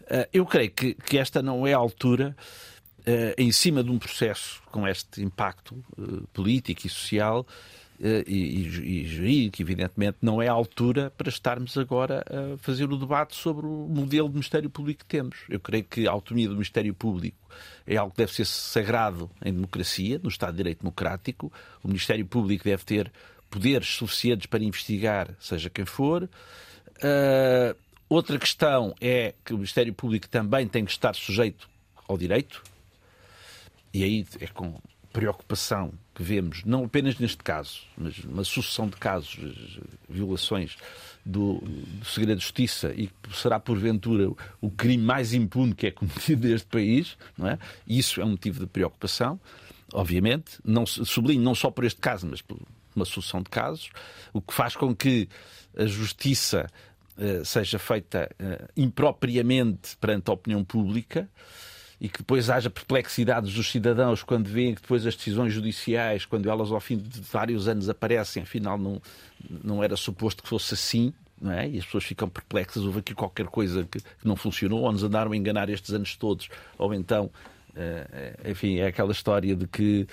[0.10, 2.36] Eh, eu creio que, que esta não é a altura,
[3.06, 5.84] eh, em cima de um processo com este impacto
[6.34, 7.46] político e social,
[8.02, 13.36] e, e, jurídico, evidentemente, não é a altura para estarmos agora a fazer o debate
[13.36, 15.40] sobre o modelo de Ministério Público que temos.
[15.50, 17.38] Eu creio que a autonomia do Ministério Público
[17.86, 21.52] é algo que deve ser sagrado em democracia, no Estado de Direito Democrático.
[21.84, 23.12] O Ministério Público deve ter
[23.50, 26.24] poderes suficientes para investigar, seja quem for.
[26.24, 27.76] Uh,
[28.08, 31.68] outra questão é que o Ministério Público também tem que estar sujeito
[32.08, 32.64] ao direito,
[33.94, 34.80] e aí é com
[35.20, 39.38] preocupação que vemos, não apenas neste caso, mas uma sucessão de casos,
[40.08, 40.78] violações
[41.26, 45.92] do, do segredo de justiça e que será porventura o crime mais impune que é
[45.92, 47.60] cometido neste país, não é?
[47.86, 49.38] Isso é um motivo de preocupação,
[49.94, 52.58] obviamente, não sublinho não só por este caso, mas por
[52.96, 53.90] uma sucessão de casos,
[54.32, 55.28] o que faz com que
[55.76, 56.66] a justiça
[57.18, 61.30] uh, seja feita uh, impropriamente perante a opinião pública
[62.00, 66.50] e que depois haja perplexidades dos cidadãos quando veem que depois as decisões judiciais, quando
[66.50, 69.02] elas ao fim de vários anos aparecem, afinal não,
[69.64, 71.68] não era suposto que fosse assim, não é?
[71.68, 75.32] E as pessoas ficam perplexas, houve aqui qualquer coisa que, não funcionou, ou nos andaram
[75.32, 77.30] a enganar estes anos todos, ou então,
[77.76, 80.08] eh, enfim, é aquela história de que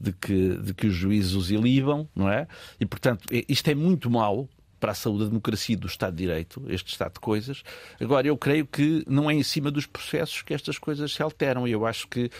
[0.00, 2.48] de que, de que os juízes os ilibam, não é?
[2.80, 4.48] E, portanto, isto é muito mau,
[4.80, 7.62] para a saúde da democracia e do Estado de Direito, este estado de coisas.
[8.00, 11.68] Agora, eu creio que não é em cima dos processos que estas coisas se alteram.
[11.68, 12.30] Eu acho que,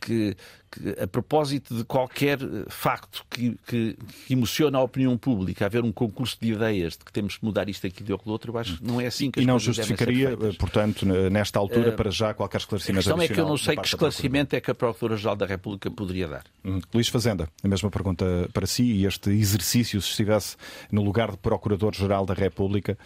[0.00, 0.36] que,
[0.70, 5.82] que a propósito de qualquer eh, facto que, que, que, emociona a opinião pública, haver
[5.82, 8.58] um concurso de ideias de que temos que mudar isto, aqui ou aquilo outro, eu
[8.58, 12.10] acho que não é assim que as E não justificaria, portanto, nesta altura, uh, para
[12.10, 14.74] já qualquer esclarecimento A questão é que eu não sei que esclarecimento é que a
[14.74, 16.44] Procuradora-Geral da República poderia dar.
[16.64, 16.80] Hum.
[16.92, 20.56] Luís Fazenda, a mesma pergunta para si, e este exercício, se estivesse
[20.90, 22.98] no lugar de Procurador-Geral da República,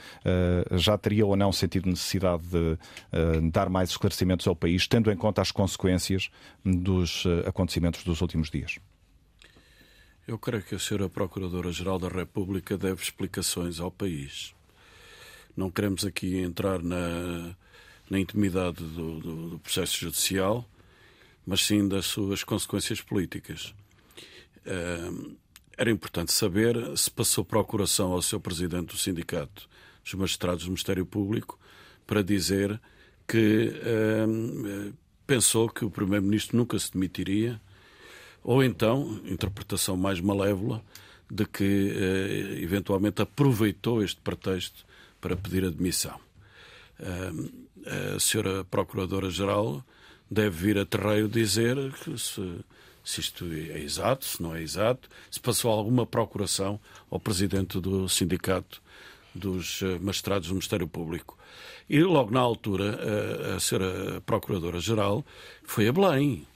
[0.73, 2.79] já teria ou não sentido necessidade de
[3.51, 6.31] dar mais esclarecimentos ao país, tendo em conta as consequências
[6.65, 8.79] dos acontecimentos dos últimos dias?
[10.27, 14.55] Eu creio que a senhora Procuradora-Geral da República deve explicações ao país.
[15.57, 17.55] Não queremos aqui entrar na,
[18.09, 20.69] na intimidade do, do, do, processo judicial,
[21.47, 23.75] mas sim das suas consequências políticas.
[25.77, 29.69] Era importante saber se passou procuração ao seu presidente do Sindicato
[30.05, 31.59] dos Magistrados do Ministério Público
[32.07, 32.81] para dizer
[33.27, 33.73] que
[35.33, 37.59] pensou que o Primeiro-Ministro nunca se demitiria,
[38.45, 40.85] ou então, interpretação mais malévola,
[41.31, 44.85] de que eh, eventualmente aproveitou este pretexto
[45.23, 46.21] para pedir admissão.
[47.01, 47.51] Uh,
[48.17, 49.83] a senhora Procuradora-Geral
[50.31, 52.61] deve vir a terreiro dizer que se,
[53.03, 56.79] se isto é exato, se não é exato, se passou alguma procuração
[57.11, 58.82] ao Presidente do Sindicato
[59.35, 61.39] dos eh, Magistrados do Ministério Público.
[61.89, 62.99] E logo na altura,
[63.53, 65.25] a, a senhora Procuradora-Geral
[65.65, 66.47] foi a Belém.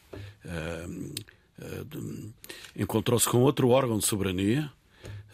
[2.76, 4.70] Encontrou-se com outro órgão de soberania.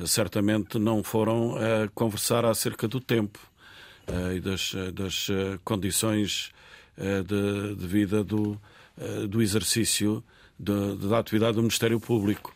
[0.06, 3.38] Certamente não foram a conversar acerca do tempo
[4.34, 5.28] e das, das
[5.62, 6.50] condições
[6.96, 8.58] de, de vida do,
[9.28, 10.24] do exercício
[10.58, 12.54] da atividade do Ministério Público.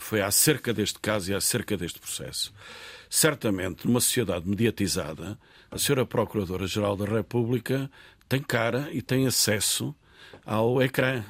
[0.00, 2.52] Foi acerca deste caso e acerca deste processo.
[3.16, 5.38] Certamente, numa sociedade mediatizada,
[5.70, 7.90] a senhora Procuradora-Geral da República
[8.28, 9.94] tem cara e tem acesso
[10.44, 11.24] ao ecrã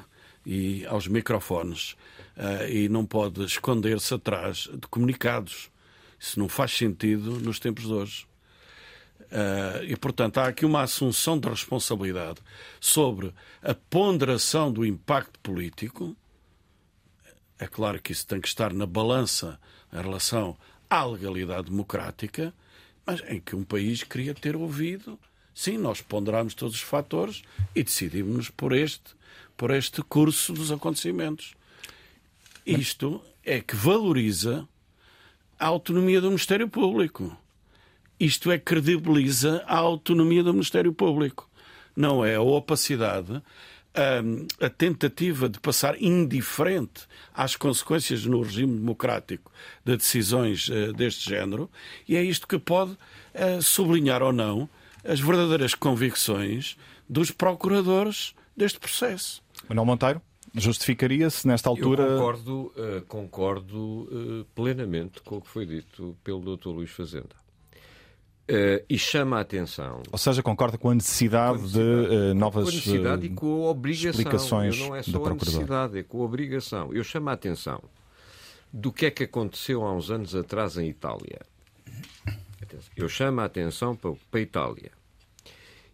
[0.45, 1.93] e aos microfones
[2.37, 5.71] uh, e não pode esconder-se atrás de comunicados.
[6.19, 8.27] Isso não faz sentido nos tempos de hoje.
[9.21, 12.41] Uh, e, portanto, há aqui uma assunção de responsabilidade
[12.81, 13.33] sobre
[13.63, 16.17] a ponderação do impacto político.
[17.61, 19.57] É claro que isso tem que estar na balança
[19.93, 20.59] em relação
[20.89, 22.53] à legalidade democrática,
[23.05, 25.19] mas em que um país queria ter ouvido
[25.57, 27.43] sim, nós ponderamos todos os fatores
[27.75, 29.17] e decidimos por este,
[29.57, 31.55] por este curso dos acontecimentos.
[32.67, 34.69] Isto é que valoriza
[35.59, 37.35] a autonomia do Ministério Público.
[38.21, 41.49] Isto é credibiliza a autonomia do Ministério Público.
[41.97, 43.43] Não é a opacidade,
[43.97, 49.51] a, a tentativa de passar indiferente às consequências no regime democrático
[49.85, 51.71] de decisões uh, deste género,
[52.07, 54.69] e é isto que pode uh, sublinhar ou não
[55.05, 56.77] as verdadeiras convicções
[57.09, 59.43] dos procuradores deste processo.
[59.69, 60.23] Manuel Monteiro?
[60.55, 62.03] Justificaria-se nesta altura.
[62.03, 66.69] Eu concordo, uh, concordo uh, plenamente com o que foi dito pelo Dr.
[66.69, 67.46] Luís Fazenda.
[68.49, 70.05] Uh, e chama a atenção.
[70.13, 73.71] Ou seja, concorda com a necessidade, necessidade de novas com a necessidade e com a
[73.71, 74.11] obrigação.
[74.11, 76.95] explicações não é só a necessidade, é com a obrigação.
[76.95, 77.83] Eu chamo a atenção
[78.73, 81.41] do que é que aconteceu há uns anos atrás em Itália.
[82.97, 84.93] Eu chamo a atenção para, para a Itália.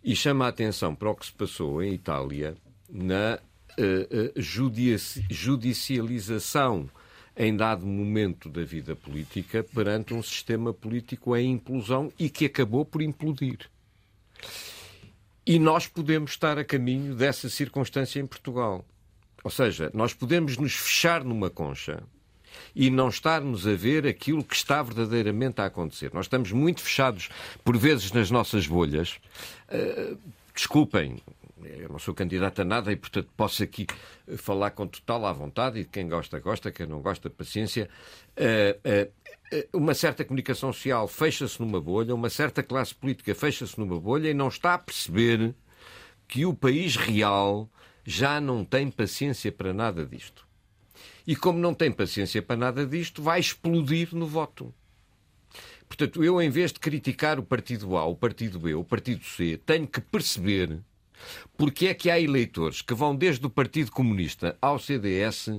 [0.05, 2.55] E chamo a atenção para o que se passou em Itália
[2.91, 3.39] na
[3.79, 6.91] uh, judicialização
[7.37, 12.85] em dado momento da vida política perante um sistema político em implosão e que acabou
[12.85, 13.59] por implodir.
[15.45, 18.85] E nós podemos estar a caminho dessa circunstância em Portugal.
[19.43, 22.03] Ou seja, nós podemos nos fechar numa concha
[22.77, 26.13] e não estarmos a ver aquilo que está verdadeiramente a acontecer.
[26.15, 27.29] Nós estamos muito fechados,
[27.65, 29.19] por vezes, nas nossas bolhas.
[29.69, 30.17] Uh,
[30.55, 31.21] desculpem,
[31.65, 33.87] eu não sou candidato a nada e, portanto, posso aqui
[34.27, 37.89] eh, falar com total à vontade e quem gosta, gosta, quem não gosta, paciência.
[38.37, 44.01] Uh, uh, uma certa comunicação social fecha-se numa bolha, uma certa classe política fecha-se numa
[44.01, 45.55] bolha e não está a perceber
[46.27, 47.69] que o país real
[48.05, 50.47] já não tem paciência para nada disto.
[51.27, 54.75] E como não tem paciência para nada disto, vai explodir no voto.
[55.87, 59.61] Portanto, eu, em vez de criticar o partido A, o partido B, o partido C,
[59.67, 60.81] tenho que perceber
[61.57, 65.51] porque é que há eleitores que vão desde o Partido Comunista ao CDS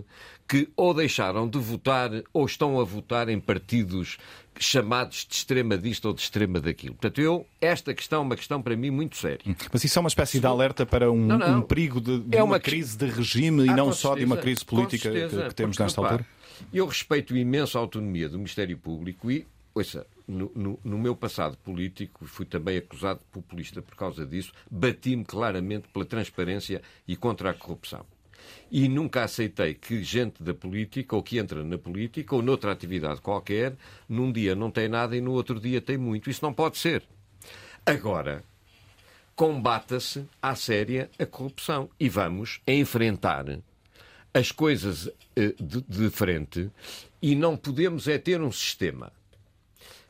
[0.48, 4.18] que ou deixaram de votar ou estão a votar em partidos
[4.60, 6.96] chamados de extrema disto ou de extrema daquilo.
[6.96, 9.40] Portanto, eu, esta questão é uma questão para mim muito séria.
[9.72, 11.60] Mas isso é uma espécie de alerta para um, não, não.
[11.60, 14.20] um perigo de, de é uma, uma, crise de regime ah, e não só certeza,
[14.20, 16.26] de uma crise política certeza, que, que, temos porque, nesta altura?
[16.72, 21.58] Eu respeito imenso a autonomia do Ministério Público e, ouça, no, no, no, meu passado
[21.58, 27.50] político, fui também acusado de populista por causa disso, bati-me claramente pela transparência e contra
[27.50, 28.06] a corrupção.
[28.72, 33.22] E nunca aceitei que gente da política, ou que entra na política, ou noutra atividade
[33.22, 33.76] qualquer,
[34.08, 36.30] num dia não tem nada e no outro dia tem muito.
[36.30, 37.04] Isso não pode ser.
[37.86, 38.44] Agora,
[39.36, 43.46] combata-se à séria a corrupção e vamos enfrentar
[44.34, 46.70] as coisas eh, de, de frente
[47.22, 49.12] e não podemos é ter um sistema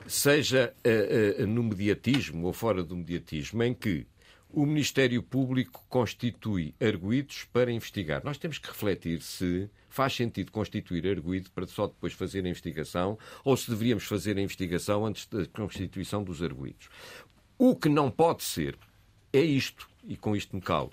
[0.08, 4.06] seja uh, uh, no mediatismo ou fora do mediatismo, em que
[4.50, 8.24] o Ministério Público constitui arguídos para investigar.
[8.24, 13.18] Nós temos que refletir se faz sentido constituir arguído para só depois fazer a investigação
[13.44, 16.88] ou se deveríamos fazer a investigação antes da constituição dos arguídos.
[17.58, 18.78] O que não pode ser
[19.32, 20.92] é isto, e com isto me calo.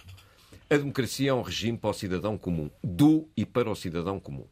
[0.71, 4.47] A democracia é um regime para o cidadão comum, do e para o cidadão comum.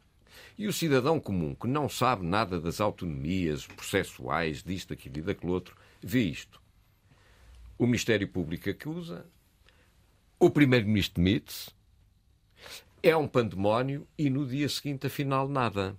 [0.59, 5.53] E o cidadão comum, que não sabe nada das autonomias processuais, disto, aquilo e daquele
[5.53, 6.61] outro, vê isto.
[7.77, 9.25] O Ministério Público acusa,
[10.37, 11.71] o Primeiro-Ministro demite-se,
[13.01, 15.95] é um pandemónio e no dia seguinte, afinal, nada.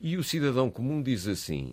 [0.00, 1.72] E o cidadão comum diz assim: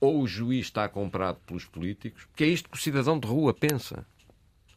[0.00, 3.54] ou o juiz está comprado pelos políticos, porque é isto que o cidadão de rua
[3.54, 4.04] pensa.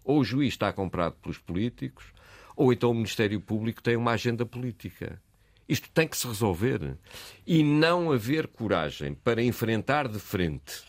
[0.04, 2.14] Ou o juiz está comprado pelos políticos,
[2.56, 5.20] ou então o Ministério Público tem uma agenda política.
[5.68, 6.98] Isto tem que se resolver.
[7.46, 10.84] E não haver coragem para enfrentar de frente,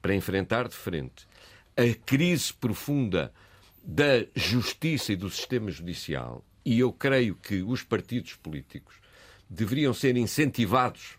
[0.00, 1.26] para enfrentar de frente
[1.76, 3.32] a crise profunda
[3.82, 8.96] da justiça e do sistema judicial, e eu creio que os partidos políticos
[9.48, 11.18] deveriam ser incentivados,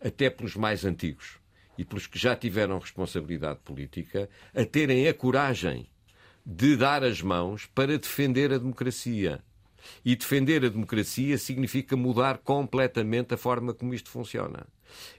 [0.00, 1.38] até pelos mais antigos
[1.78, 5.88] e pelos que já tiveram responsabilidade política, a terem a coragem
[6.44, 9.42] de dar as mãos para defender a democracia,
[10.04, 14.66] e defender a democracia significa mudar completamente a forma como isto funciona.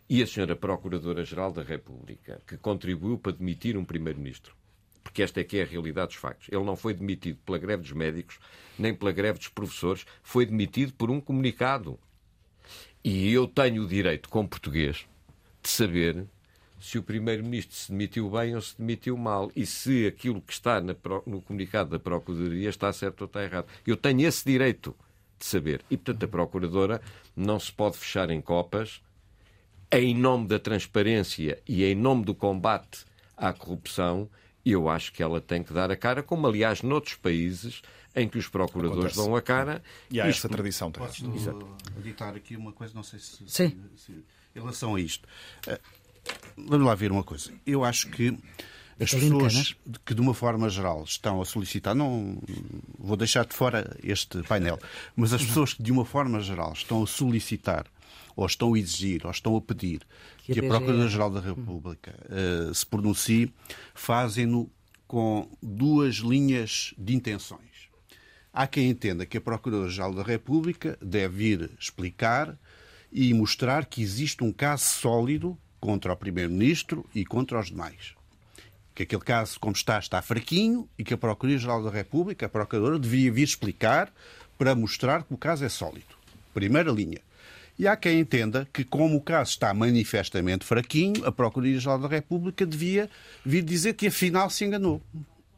[0.09, 4.55] E a senhora Procuradora-Geral da República, que contribuiu para demitir um Primeiro-Ministro,
[5.03, 6.47] porque esta é que é a realidade dos factos.
[6.49, 8.39] Ele não foi demitido pela greve dos médicos,
[8.78, 11.99] nem pela greve dos professores, foi demitido por um comunicado.
[13.03, 15.05] E eu tenho o direito, como português,
[15.61, 16.26] de saber
[16.80, 20.80] se o Primeiro-Ministro se demitiu bem ou se demitiu mal e se aquilo que está
[20.82, 23.67] no comunicado da Procuradoria está certo ou está errado.
[23.86, 24.95] Eu tenho esse direito
[25.39, 25.82] de saber.
[25.89, 27.01] E, portanto, a Procuradora
[27.36, 29.01] não se pode fechar em copas
[29.91, 33.05] em nome da transparência e em nome do combate
[33.36, 34.30] à corrupção
[34.65, 37.82] eu acho que ela tem que dar a cara, como aliás noutros países
[38.13, 39.25] em que os procuradores Acontece.
[39.28, 39.82] dão a cara.
[40.11, 41.07] E há Isto- essa tradição também.
[41.07, 41.25] Posso
[41.99, 43.69] editar aqui uma coisa, não sei se, Sim.
[43.95, 44.11] se- se-
[44.55, 45.25] em relação a isto.
[46.57, 47.51] Vamos lá ver uma coisa.
[47.65, 48.38] Eu acho que
[48.99, 49.75] as pessoas
[50.05, 52.41] que de uma forma geral estão a solicitar, não
[52.97, 54.80] vou deixar de fora este painel,
[55.15, 57.86] mas as pessoas que de uma forma geral estão a solicitar
[58.36, 60.01] ou estão a exigir, ou estão a pedir
[60.43, 63.51] Que a que a PGR Procuradoria-Geral da República eh, se pronuncie,
[63.95, 64.69] fazem-no
[65.07, 67.89] com duas linhas de intenções.
[68.53, 72.57] Há quem entenda que a Procuradora-Geral da República deve vir explicar
[73.11, 75.57] e mostrar que existe um caso sólido
[75.88, 78.13] contra o Primeiro-Ministro e contra os demais.
[78.93, 82.99] Que aquele caso, como está, está fraquinho e que a Procuradoria-Geral da República, a Procuradora,
[82.99, 84.11] devia vir explicar
[84.57, 86.13] para mostrar que o caso é sólido.
[86.53, 87.19] Primeira linha.
[87.79, 92.65] E há quem entenda que, como o caso está manifestamente fraquinho, a Procuradoria-Geral da República
[92.65, 93.09] devia
[93.45, 95.01] vir dizer que afinal se enganou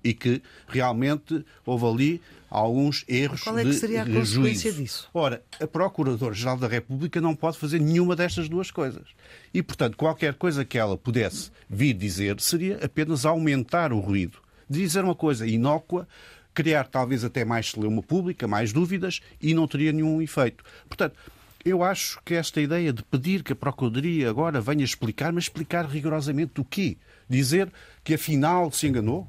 [0.04, 4.72] e que realmente houve ali alguns erros Qual é que de seria a de consequência
[4.72, 4.82] juízo.
[4.82, 5.10] disso?
[5.14, 9.08] Ora, a Procuradora-Geral da República não pode fazer nenhuma destas duas coisas.
[9.54, 14.40] E, portanto, qualquer coisa que ela pudesse vir dizer seria apenas aumentar o ruído.
[14.70, 16.08] Dizer uma coisa inócua,
[16.54, 20.64] criar talvez até mais celeuma pública, mais dúvidas e não teria nenhum efeito.
[20.88, 21.16] Portanto,
[21.64, 25.86] eu acho que esta ideia de pedir que a Procuradoria agora venha explicar, mas explicar
[25.86, 26.98] rigorosamente o quê?
[27.30, 27.72] Dizer
[28.04, 29.28] que afinal se enganou?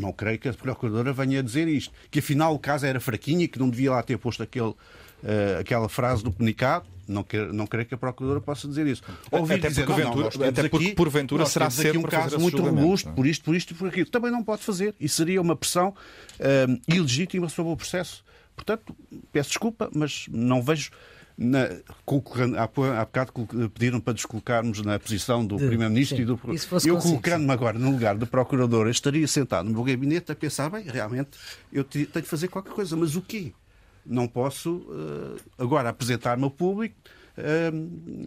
[0.00, 1.92] Não creio que a Procuradora venha a dizer isto.
[2.10, 4.72] Que afinal o caso era fraquinho e que não devia lá ter posto aquele,
[5.24, 6.86] eh, aquela frase do comunicado.
[7.06, 9.02] Não, quero, não creio que a Procuradora possa dizer isso.
[9.58, 12.38] Até dizer, porque, não, não, porventura- até porque, aqui- porventura, nós será cedo um caso
[12.38, 13.12] muito robusto, é?
[13.12, 14.06] por isto, por isto e por aquilo.
[14.10, 14.94] Também não pode fazer.
[15.00, 15.94] Isso seria uma pressão
[16.38, 18.22] eh, ilegítima sobre o processo.
[18.54, 18.94] Portanto,
[19.32, 20.90] peço desculpa, mas não vejo.
[21.40, 21.68] Na,
[22.04, 23.32] colocando- há, bocado
[23.72, 26.36] pediram para nos colocarmos na posição do Primeiro-Ministro e do
[26.88, 30.82] Eu colocando-me agora no lugar do Procurador, estaria sentado no meu gabinete a pensar, bem,
[30.84, 31.30] realmente
[31.72, 33.52] eu te- tenho de fazer qualquer coisa, mas o quê?
[34.04, 36.96] Não posso eh, agora apresentar-me ao público
[37.36, 37.70] eh,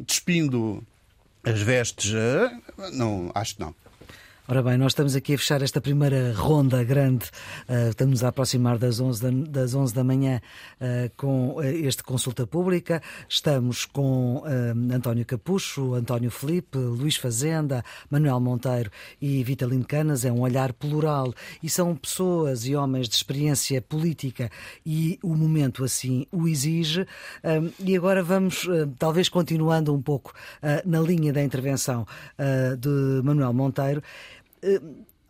[0.07, 0.82] despindo
[1.43, 2.14] as vestes.
[2.16, 2.49] eh,
[2.93, 3.76] não, acho que não.
[4.51, 7.23] Ora bem, nós estamos aqui a fechar esta primeira ronda grande,
[7.69, 10.41] uh, estamos a aproximar das 11 da, das 11 da manhã
[10.75, 13.01] uh, com uh, este consulta pública.
[13.29, 18.91] Estamos com uh, António Capucho, António Felipe, Luís Fazenda, Manuel Monteiro
[19.21, 20.25] e Vitalino Canas.
[20.25, 21.33] É um olhar plural
[21.63, 24.51] e são pessoas e homens de experiência política
[24.85, 27.07] e o momento assim o exige.
[27.79, 28.67] E agora vamos,
[28.99, 30.33] talvez continuando um pouco
[30.83, 32.05] na linha da intervenção
[32.77, 34.03] de Manuel Monteiro.
[34.64, 34.78] Uh,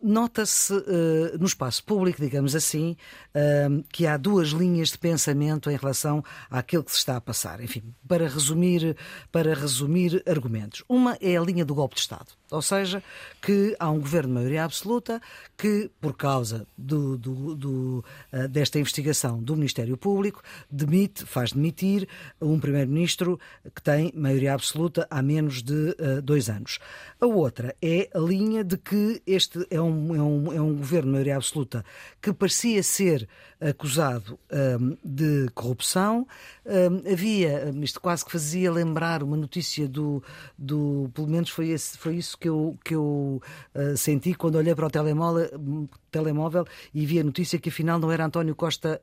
[0.02, 2.95] Nota-se uh, no espaço público, digamos assim,
[3.36, 7.62] uh, que há duas linhas de pensamento em relação àquilo que se está a passar.
[7.62, 8.95] Enfim, para resumir,
[9.32, 10.84] para resumir argumentos.
[10.89, 13.04] Uma é a linha do golpe de Estado, ou seja,
[13.41, 15.22] que há um governo de maioria absoluta
[15.56, 22.08] que, por causa do, do, do, uh, desta investigação do Ministério Público, demite, faz demitir
[22.41, 23.39] um primeiro-ministro
[23.76, 26.80] que tem maioria absoluta há menos de dois anos.
[27.20, 30.76] A outra é a linha de que este é um um, é, um, é um
[30.76, 31.84] governo de maioria absoluta
[32.22, 33.28] que parecia ser
[33.60, 34.39] acusado
[34.80, 36.28] um, de corrupção.
[36.66, 40.24] Um, havia, isto quase que fazia lembrar uma notícia do.
[40.58, 43.42] do pelo menos foi, esse, foi isso que eu, que eu
[43.76, 48.12] uh, senti quando olhei para o telemóvel, telemóvel e vi a notícia que afinal não
[48.12, 49.02] era António Costa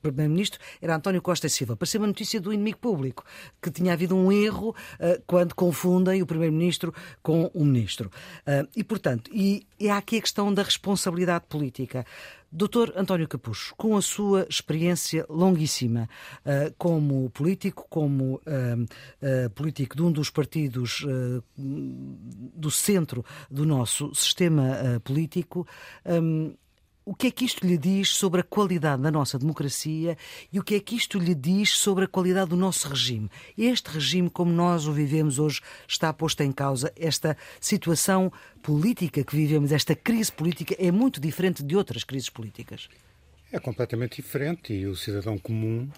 [0.00, 1.76] Primeiro-Ministro era António Costa Silva.
[1.76, 3.24] Parecia uma notícia do inimigo público,
[3.60, 8.10] que tinha havido um erro uh, quando confundem o Primeiro-Ministro com o Ministro.
[8.40, 12.04] Uh, e, portanto, e, e há aqui a questão da responsabilidade política.
[12.50, 16.08] Doutor António Capucho, com a sua experiência longuíssima
[16.46, 24.14] uh, como político, como uh, político de um dos partidos uh, do centro do nosso
[24.14, 25.66] sistema político,
[26.06, 26.54] um,
[27.08, 30.14] o que é que isto lhe diz sobre a qualidade da nossa democracia
[30.52, 33.30] e o que é que isto lhe diz sobre a qualidade do nosso regime?
[33.56, 36.92] Este regime, como nós o vivemos hoje, está posto em causa.
[36.94, 38.30] Esta situação
[38.62, 42.90] política que vivemos, esta crise política, é muito diferente de outras crises políticas.
[43.50, 45.88] É completamente diferente e o cidadão comum,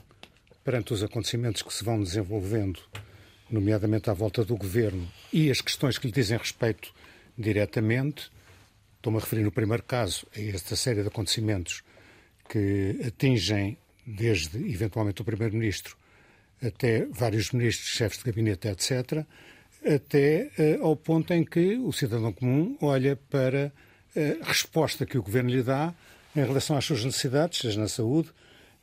[0.62, 2.78] perante os acontecimentos que se vão desenvolvendo,
[3.50, 6.94] nomeadamente à volta do governo e as questões que lhe dizem respeito
[7.36, 8.30] diretamente,
[9.00, 11.82] Estou-me a referir no primeiro caso a esta série de acontecimentos
[12.46, 15.96] que atingem desde, eventualmente, o Primeiro-Ministro
[16.62, 19.24] até vários ministros, chefes de gabinete, etc.,
[19.82, 23.72] até uh, ao ponto em que o cidadão comum olha para
[24.42, 25.94] a resposta que o Governo lhe dá
[26.36, 28.28] em relação às suas necessidades, seja na saúde,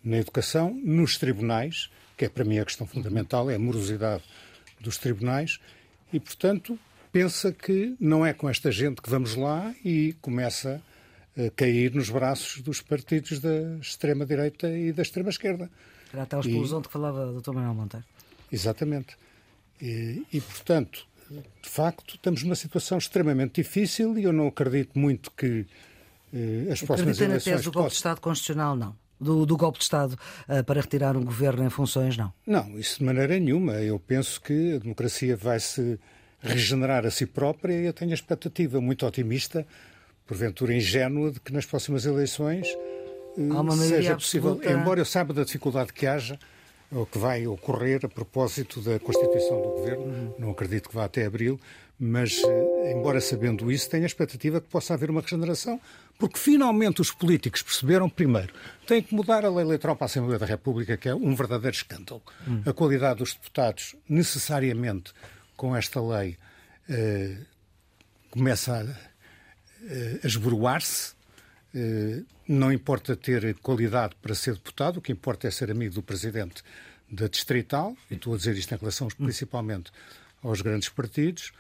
[0.04, 4.24] na educação, nos tribunais, que é para mim a questão fundamental, é a morosidade
[4.80, 5.60] dos tribunais,
[6.12, 6.80] e, portanto,
[7.18, 10.80] pensa que não é com esta gente que vamos lá e começa
[11.36, 15.68] a cair nos braços dos partidos da extrema-direita e da extrema-esquerda.
[16.14, 16.82] Era até a explosão e...
[16.84, 17.54] de que falava o Dr.
[17.54, 18.06] Manuel Monteiro.
[18.52, 19.18] Exatamente.
[19.82, 21.08] E, e, portanto,
[21.64, 25.66] de facto, estamos numa situação extremamente difícil e eu não acredito muito que
[26.32, 27.46] eh, as próximas Acredita eleições...
[27.48, 28.96] na tese do golpe de Estado constitucional, não?
[29.20, 30.14] Do, do, golpe de Estado
[30.48, 32.32] uh, para retirar um governo em funções, não?
[32.46, 33.74] Não, isso de maneira nenhuma.
[33.74, 36.00] Eu penso que a democracia vai se
[36.42, 39.66] regenerar a si própria e eu tenho a expectativa muito otimista,
[40.26, 42.68] porventura ingênua, de que nas próximas eleições
[43.38, 44.72] uh, seja possível, absoluta...
[44.72, 46.38] embora eu saiba da dificuldade que haja,
[46.92, 50.34] o que vai ocorrer a propósito da constituição do governo, uhum.
[50.40, 51.60] não acredito que vá até abril,
[52.00, 55.82] mas, eh, embora sabendo isso, tenho a expectativa que possa haver uma regeneração,
[56.18, 58.54] porque finalmente os políticos perceberam, primeiro,
[58.86, 61.76] têm que mudar a lei eleitoral para a Assembleia da República, que é um verdadeiro
[61.76, 62.22] escândalo.
[62.46, 62.62] Uhum.
[62.66, 65.12] A qualidade dos deputados, necessariamente,
[65.58, 66.38] com esta lei,
[66.88, 67.36] eh,
[68.30, 71.14] começa a, eh, a esboroar-se.
[71.76, 76.04] Eh, não importa ter qualidade para ser deputado, o que importa é ser amigo do
[76.04, 76.64] presidente
[77.12, 79.92] da Distrital, e estou a dizer isto em relação principalmente
[80.42, 81.52] aos grandes partidos,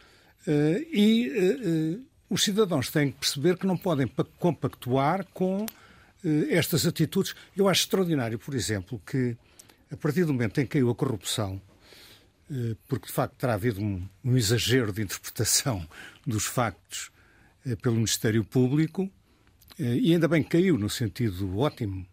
[0.93, 5.65] e os cidadãos têm que perceber que não podem compactuar com
[6.49, 7.35] estas atitudes.
[7.55, 9.35] Eu acho extraordinário, por exemplo, que
[9.91, 11.61] a partir do momento em que caiu a corrupção,
[12.87, 15.87] porque de facto terá havido um, um exagero de interpretação
[16.25, 17.11] dos factos
[17.81, 19.11] pelo Ministério Público,
[19.79, 22.05] eh, e ainda bem que caiu, no sentido ótimo.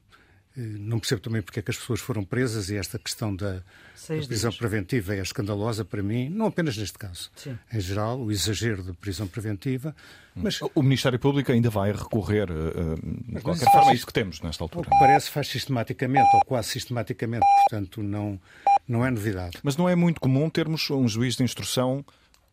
[0.57, 3.55] Eh, não percebo também porque é que as pessoas foram presas e esta questão da,
[3.55, 7.31] da prisão preventiva é escandalosa para mim, não apenas neste caso.
[7.35, 7.59] Sim.
[7.73, 9.95] Em geral, o exagero da prisão preventiva.
[10.35, 10.61] Mas...
[10.75, 12.97] O Ministério Público ainda vai recorrer, uh,
[13.35, 14.89] de qualquer forma, é isso que temos nesta altura.
[14.89, 18.41] O que parece faz sistematicamente, ou quase sistematicamente, portanto não,
[18.87, 19.59] não é novidade.
[19.63, 22.05] Mas não é muito comum termos um juiz de instrução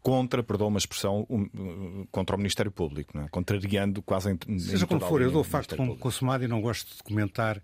[0.01, 3.29] contra, perdão uma expressão, um, contra o Ministério Público, não é?
[3.29, 7.03] contrariando quase em, Seja como for, eu dou o facto consumado e não gosto de
[7.03, 7.61] comentar.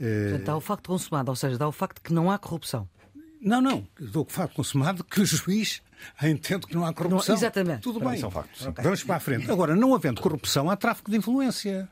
[0.00, 0.30] Eh...
[0.30, 2.88] Portanto, dá o facto consumado, ou seja, dá o facto que não há corrupção.
[3.40, 5.82] Não, não, dou o facto consumado que o juiz
[6.22, 7.34] entende que não há corrupção.
[7.34, 7.82] Não, exatamente.
[7.82, 8.18] Tudo bem.
[8.18, 8.66] São factos.
[8.66, 8.82] Okay.
[8.82, 9.50] Vamos para a frente.
[9.50, 11.88] Agora, não havendo corrupção, há tráfico de influência.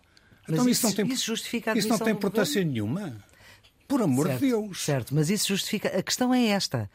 [0.48, 3.14] Mas então isso, isso, não tem, isso justifica a Isso não tem importância nenhuma.
[3.92, 4.84] Por amor certo, de Deus.
[4.84, 5.88] Certo, mas isso justifica.
[5.88, 6.90] A questão é esta.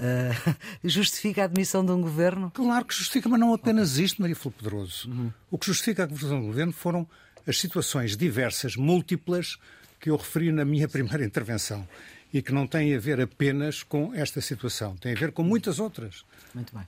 [0.00, 2.50] Uh, justifica a admissão de um governo?
[2.50, 5.08] Claro que justifica, mas não apenas isto, Maria Filipe Pedroso.
[5.08, 5.32] Uhum.
[5.48, 7.06] O que justifica a admissão do governo foram
[7.46, 9.58] as situações diversas, múltiplas,
[10.00, 11.86] que eu referi na minha primeira intervenção
[12.32, 15.78] e que não têm a ver apenas com esta situação, têm a ver com muitas
[15.78, 16.24] outras.
[16.52, 16.86] Muito bem.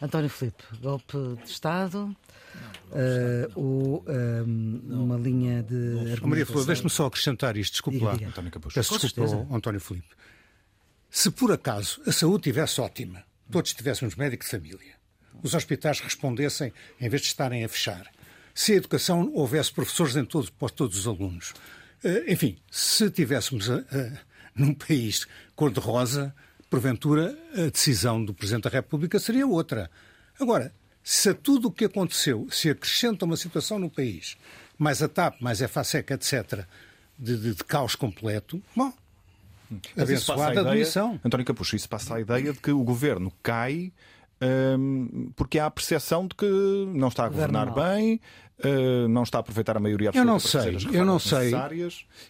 [0.00, 2.16] António Filipe, golpe de Estado,
[2.92, 6.20] uh, ou uh, uma linha de.
[6.22, 8.12] Maria Flor, deixe-me só acrescentar isto, desculpe lá.
[8.12, 10.08] António Peço desculpa ao António Filipe.
[11.10, 14.94] Se por acaso a saúde estivesse ótima, todos tivéssemos médico de família,
[15.42, 18.10] os hospitais respondessem em vez de estarem a fechar,
[18.54, 21.50] se a educação houvesse professores em todos, para todos os alunos,
[22.04, 23.68] uh, enfim, se tivéssemos
[24.54, 26.34] num país cor-de-rosa,
[26.70, 29.90] porventura a decisão do Presidente da República seria outra.
[30.40, 30.72] Agora,
[31.02, 34.36] se a tudo o que aconteceu se acrescenta uma situação no país,
[34.78, 36.64] mais a TAP, mais a FASEC, etc.,
[37.18, 38.92] de, de, de caos completo, bom,
[39.94, 41.20] Mas abençoada a admissão.
[41.24, 43.92] António Capucho, isso passa a ideia de que o governo cai
[44.42, 46.46] um, porque há a percepção de que
[46.94, 48.20] não está a governar bem,
[48.64, 51.52] uh, não está a aproveitar a maioria absoluta eu não sei, eu não sei,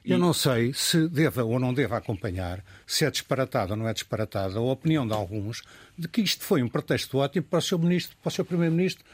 [0.04, 3.92] Eu não sei se deva ou não deva acompanhar, se é disparatada ou não é
[3.92, 5.62] disparatada a opinião de alguns
[5.96, 9.04] de que isto foi um pretexto ótimo para o seu ministro, para o seu primeiro-ministro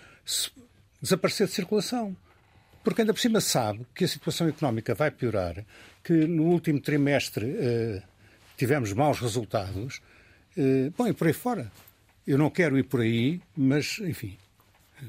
[1.01, 2.17] desaparecer de circulação.
[2.83, 5.65] Porque ainda por cima sabe que a situação económica vai piorar,
[6.03, 8.03] que no último trimestre uh,
[8.57, 10.01] tivemos maus resultados,
[10.57, 11.71] uh, bom, e por aí fora.
[12.27, 14.37] Eu não quero ir por aí, mas, enfim.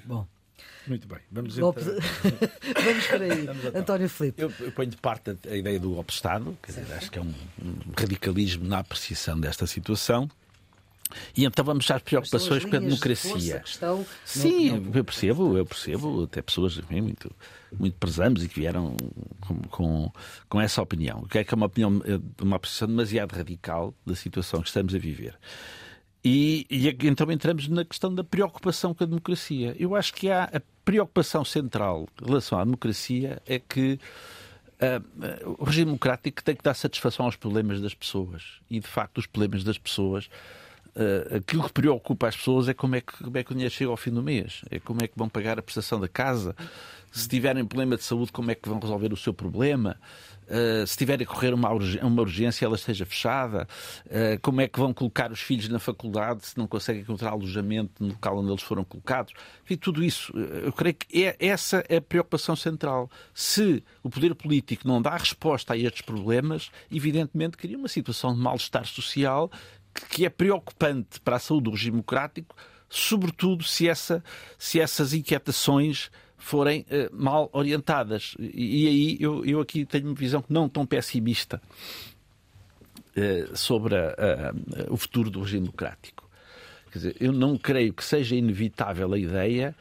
[0.06, 0.28] Bom.
[0.90, 1.20] Muito bem.
[1.32, 1.72] Vamos, então...
[2.84, 3.46] Vamos para aí.
[3.46, 3.76] Vamos.
[3.76, 4.42] António Filipe.
[4.42, 7.20] Eu, eu, ponho de parte a, a ideia do golpe de Estado, dizer, acho que
[7.20, 7.34] é um,
[7.64, 10.28] um, radicalismo na apreciação desta situação.
[11.36, 13.60] E então vamos às preocupações com a democracia.
[13.60, 14.92] De Sim, não...
[14.96, 17.32] eu percebo, eu percebo, até pessoas enfim, muito,
[17.80, 18.96] muito prezames e que vieram
[19.42, 20.12] com, com,
[20.48, 21.24] com, essa opinião.
[21.24, 24.94] Que é que é uma opinião, eh, uma apreciação demasiado radical da situação que estamos
[24.94, 25.36] a viver.
[26.24, 29.76] E, e, então entramos na questão da preocupação com a democracia.
[29.80, 34.00] Eu acho que há a preocupação central em relação à democracia é que
[34.82, 38.60] uh, o regime democrático tem que dar satisfação aos problemas das pessoas.
[38.70, 40.30] E, de facto, os problemas das pessoas
[41.00, 43.74] uh, aquilo que preocupa as pessoas é como é, que, como é que o dinheiro
[43.74, 46.56] chega ao fim do mês, é como é que vão pagar a prestação da casa,
[47.12, 49.98] se tiverem problema de saúde, como é que vão resolver o seu problema.
[50.50, 53.68] Uh, se tiver a correr uma, uma urgência, ela esteja fechada.
[54.06, 58.04] Uh, como é que vão colocar os filhos na faculdade se não conseguem encontrar alojamento
[58.04, 59.34] no local onde eles foram colocados?
[59.64, 60.36] Enfim, tudo isso.
[60.36, 63.12] Eu creio que é, essa é a preocupação central.
[63.32, 68.40] Se o poder político não dá resposta a estes problemas, evidentemente cria uma situação de
[68.40, 69.52] mal-estar social
[70.10, 72.56] que é preocupante para a saúde do regime democrático,
[72.90, 74.24] sobretudo se, essa,
[74.58, 78.36] se essas inquietações forem uh, mal orientadas.
[78.40, 81.62] E, e aí eu, eu, aqui tenho uma visão não tão pessimista
[83.16, 86.28] uh, sobre a, a, o futuro do regime democrático.
[86.92, 89.76] Quer dizer, eu não creio que seja inevitável a ideia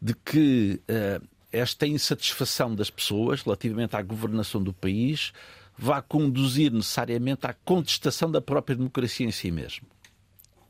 [0.00, 5.32] de que uh, esta insatisfação das pessoas relativamente à governação do país
[5.80, 9.86] vá conduzir necessariamente à contestação da própria democracia em si mesmo.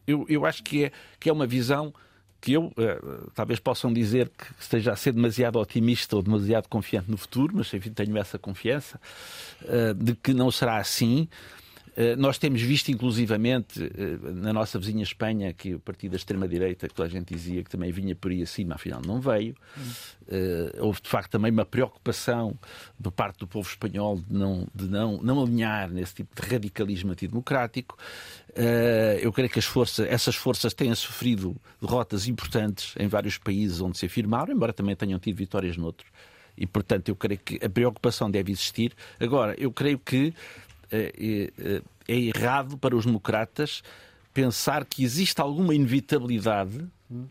[0.07, 1.93] Eu, eu acho que é, que é uma visão
[2.41, 7.11] que eu, uh, talvez possam dizer que esteja a ser demasiado otimista ou demasiado confiante
[7.11, 9.01] no futuro, mas enfim, tenho essa confiança
[9.63, 11.29] uh, de que não será assim.
[11.97, 13.81] Uh, nós temos visto, inclusivamente,
[14.35, 17.71] na nossa vizinha Espanha, que o partido da extrema-direita, que toda a gente dizia que
[17.71, 19.55] também vinha por aí acima, afinal não veio.
[20.79, 22.57] houve, de facto, também uma preocupação
[23.03, 27.13] por parte do povo espanhol de não, de não, não alinhar nesse tipo de radicalismo
[27.13, 27.97] antidemocrático.
[28.55, 33.81] Eh, eu creio que as forças, essas forças têm sofrido derrotas importantes em vários países
[33.81, 36.11] onde se afirmaram, embora também tenham tido vitórias noutros.
[36.57, 38.93] E, portanto, eu creio que a preocupação deve existir.
[39.19, 40.35] Agora, eu creio que
[40.91, 43.83] é, é errado para os democratas
[44.33, 46.87] pensar que existe alguma inevitabilidade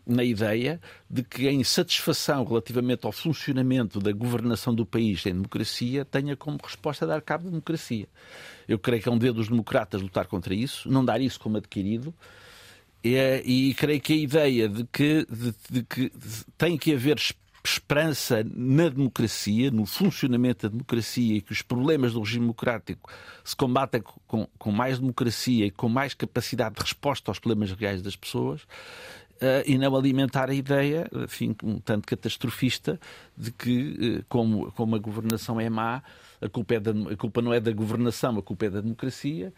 [0.06, 6.04] na ideia de que a insatisfação relativamente ao funcionamento da governação do país em democracia
[6.04, 8.06] tenha como resposta dar cabo da democracia.
[8.68, 11.56] Eu creio que é um dedo dos democratas lutar contra isso, não dar isso como
[11.56, 12.14] adquirido.
[13.02, 16.12] É, e creio que a ideia de que, de, de que
[16.58, 17.18] tem que haver
[17.64, 23.10] esperança na democracia, no funcionamento da democracia e que os problemas do regime democrático
[23.44, 28.02] se combatem com, com mais democracia e com mais capacidade de resposta aos problemas reais
[28.02, 28.66] das pessoas,
[29.40, 33.00] Uh, e não alimentar a ideia, enfim, um tanto catastrofista,
[33.34, 36.02] de que, uh, como, como a governação é má,
[36.42, 39.50] a culpa, é da, a culpa não é da governação, a culpa é da democracia,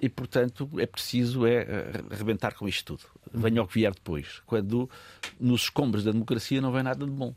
[0.00, 3.08] e, portanto, é preciso é, eh, arrebentar com isto tudo.
[3.32, 4.88] Venha o que vier depois, quando
[5.40, 7.34] nos escombros da democracia não vem nada de bom.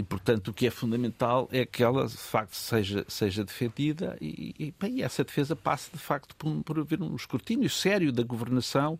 [0.00, 4.54] E, portanto, o que é fundamental é que ela, de facto, seja, seja defendida e,
[4.58, 8.98] e, bem, essa defesa passe, de facto, por, por haver um escrutínio sério da governação,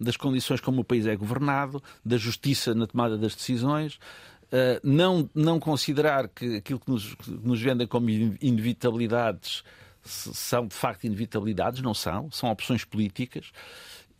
[0.00, 5.30] das condições como o país é governado, da justiça na tomada das decisões, uh, não,
[5.32, 9.62] não considerar que aquilo que nos, que nos vendem como inevitabilidades
[10.02, 13.52] são, de facto, inevitabilidades, não são, são opções políticas.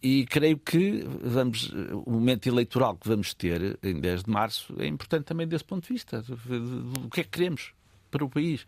[0.02, 1.70] E creio que vamos,
[2.06, 5.86] o momento eleitoral que vamos ter em 10 de março é importante também desse ponto
[5.86, 6.24] de vista.
[7.04, 7.72] O que é que queremos
[8.10, 8.66] para o país?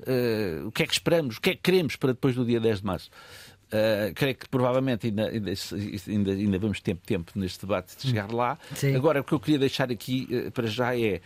[0.00, 1.36] Uh, o que é que esperamos?
[1.36, 3.10] O que é que queremos para depois do dia 10 de março?
[3.68, 5.52] Uh, creio que provavelmente ainda, ainda,
[6.08, 8.58] ainda, ainda vamos ter tempo neste debate de chegar lá.
[8.74, 8.96] Sim.
[8.96, 11.20] Agora, o que eu queria deixar aqui uh, para já é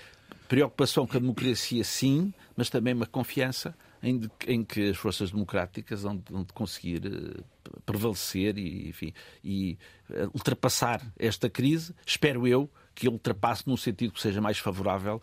[0.48, 3.74] preocupação com a democracia, sim, mas também uma confiança
[4.06, 7.44] em, em que as forças democráticas vão, vão conseguir uh,
[7.84, 9.76] prevalecer e, enfim, e
[10.08, 11.92] uh, ultrapassar esta crise.
[12.06, 15.20] Espero eu que ultrapasse num sentido que seja mais favorável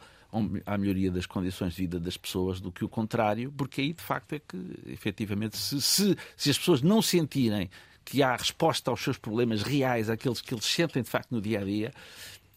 [0.66, 4.02] à melhoria das condições de vida das pessoas do que o contrário, porque aí de
[4.02, 4.58] facto é que,
[4.88, 7.70] efetivamente, se, se, se as pessoas não sentirem
[8.04, 11.62] que há resposta aos seus problemas reais, aqueles que eles sentem de facto no dia
[11.62, 11.94] a dia,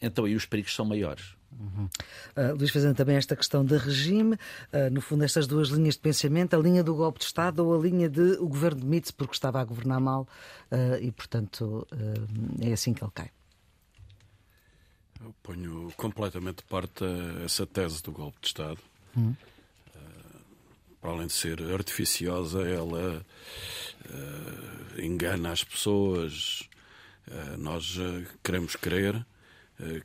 [0.00, 1.35] então aí os perigos são maiores.
[1.52, 1.88] Uhum.
[2.36, 6.00] Uh, Luís, fazendo também esta questão de regime, uh, no fundo, estas duas linhas de
[6.00, 9.34] pensamento, a linha do golpe de Estado ou a linha de o governo demite-se porque
[9.34, 10.28] estava a governar mal
[10.70, 11.86] uh, e, portanto,
[12.60, 13.30] é assim que ele cai.
[15.20, 17.04] Eu ponho completamente de parte
[17.44, 18.78] essa tese do golpe de Estado.
[19.16, 19.34] Uhum.
[21.00, 23.24] para além de ser artificiosa, ela
[24.98, 26.68] engana as pessoas.
[27.58, 27.98] nós
[28.42, 29.26] queremos crer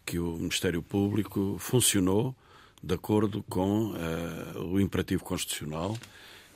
[0.06, 2.36] que o Ministério Público funcionou
[2.84, 5.98] de acordo com uh, o imperativo constitucional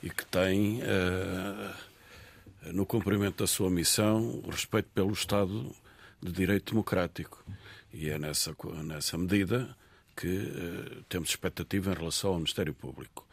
[0.02, 5.74] e que tem, uh, no cumprimento da sua missão, o respeito pelo Estado
[6.20, 7.44] de Direito Democrático.
[7.92, 8.54] E é nessa,
[8.84, 9.74] nessa medida
[10.16, 13.26] que temos expectativa em relação ao Ministério Público.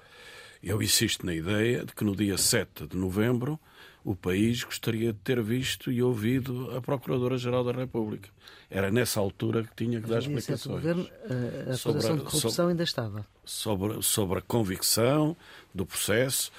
[0.61, 3.59] Eu insisto na ideia de que no dia 7 de novembro
[4.03, 8.29] o país gostaria de ter visto e ouvido a Procuradora-Geral da República.
[8.69, 10.81] Era nessa altura que tinha que dar explicações.
[10.81, 13.27] Governo, eh, a acusação de corrupção sobre, ainda estava.
[13.45, 15.37] Sobre, sobre a convicção
[15.73, 16.51] do processo,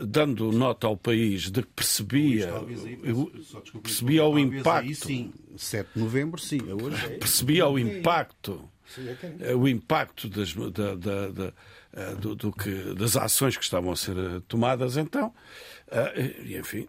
[0.00, 2.52] dando nota ao país de que percebia,
[3.82, 4.86] percebia o impacto.
[4.86, 7.08] Aí, sim, 7 de novembro, sim, hoje é.
[7.18, 8.68] Percebia o impacto,
[9.40, 11.52] é o impacto das, da, da, da,
[11.92, 15.77] eh, do, do que, das ações que estavam a ser eh, tomadas, então, eh,
[16.44, 16.88] e enfim,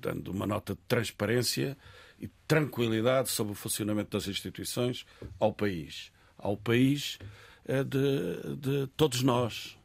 [0.00, 1.76] dando uma nota de transparência
[2.20, 5.06] e tranquilidade sobre o funcionamento das instituições
[5.38, 6.10] ao país.
[6.36, 7.18] Ao país
[7.66, 9.76] de, de todos nós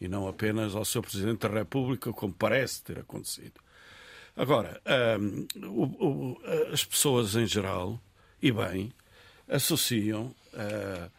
[0.00, 3.60] e não apenas ao seu Presidente da República, como parece ter acontecido.
[4.36, 4.80] Agora,
[5.56, 6.40] o, o,
[6.72, 8.00] as pessoas em geral,
[8.42, 8.92] e bem,
[9.48, 11.10] associam uh,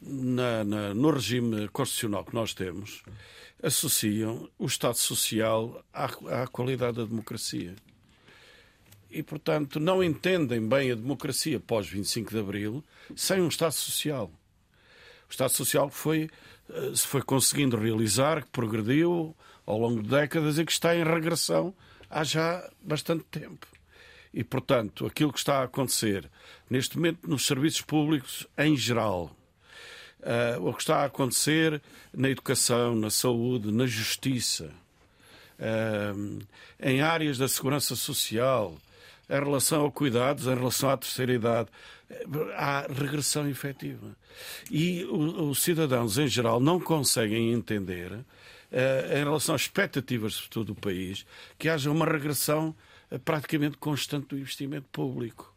[0.00, 3.02] na, na, no regime constitucional que nós temos,
[3.64, 6.04] associam o Estado Social à,
[6.42, 7.74] à qualidade da democracia.
[9.10, 12.84] E, portanto, não entendem bem a democracia pós 25 de Abril
[13.16, 14.30] sem um Estado Social.
[15.28, 16.28] O Estado Social foi
[16.68, 19.34] eh, se foi conseguindo realizar, que progrediu
[19.64, 21.74] ao longo de décadas e que está em regressão
[22.10, 23.66] há já bastante tempo.
[24.32, 26.28] E, portanto, aquilo que está a acontecer
[26.68, 29.34] neste momento nos serviços públicos em geral,
[30.24, 31.80] uh, o que está a acontecer
[32.12, 34.70] na educação, na saúde, na justiça,
[35.58, 36.38] uh,
[36.80, 38.74] em áreas da segurança social,
[39.28, 41.68] em relação ao cuidados, em relação à terceira idade,
[42.56, 44.16] há regressão efetiva.
[44.70, 48.12] E os cidadãos, em geral, não conseguem entender,
[48.70, 51.24] eh, em relação às expectativas de futuro do país,
[51.58, 52.74] que haja uma regressão
[53.10, 55.53] eh, praticamente constante do investimento público.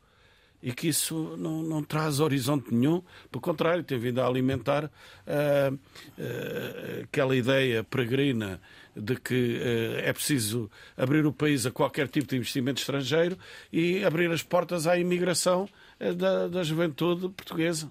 [0.62, 3.02] E que isso não, não traz horizonte nenhum,
[3.32, 8.60] pelo contrário, tem vindo a alimentar uh, uh, aquela ideia peregrina
[8.96, 13.38] de que uh, é preciso abrir o país a qualquer tipo de investimento estrangeiro
[13.72, 15.70] e abrir as portas à imigração
[16.18, 17.90] da, da juventude portuguesa.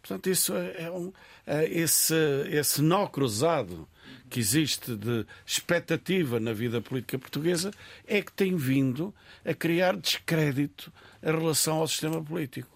[0.00, 1.12] Portanto, isso é, é um,
[1.44, 2.14] é esse,
[2.48, 3.88] esse nó cruzado
[4.28, 7.70] que existe de expectativa na vida política portuguesa
[8.06, 10.92] é que tem vindo a criar descrédito
[11.26, 12.68] em relação ao sistema político.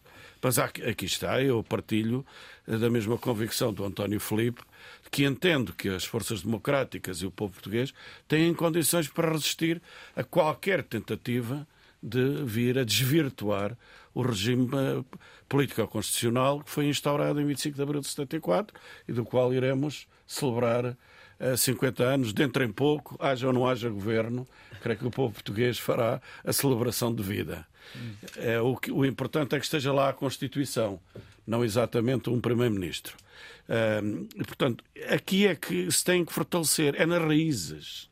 [0.43, 2.27] Mas aqui está, eu partilho
[2.67, 4.63] eh, da mesma convicção do António Felipe,
[5.11, 7.93] que entendo que as forças democráticas e o povo português
[8.27, 9.81] têm condições para resistir
[10.17, 11.67] a qualquer tentativa
[12.03, 13.77] de vir a desvirtuar
[14.15, 15.05] o regime eh,
[15.49, 18.75] político-constitucional que foi instaurado em 25 de abril de 74
[19.07, 20.97] e do qual iremos celebrar
[21.57, 24.47] 50 eh, anos, dentro em pouco, haja ou não haja governo,
[24.83, 27.67] creio que o povo português fará a celebração de vida.
[28.37, 31.01] É, o, que, o importante é que esteja lá a Constituição,
[31.47, 33.17] não exatamente um Primeiro-Ministro.
[34.47, 38.09] Portanto, aqui é que se tem que fortalecer, é nas raízes.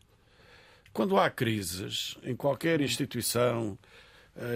[0.92, 3.78] Quando há crises em qualquer instituição,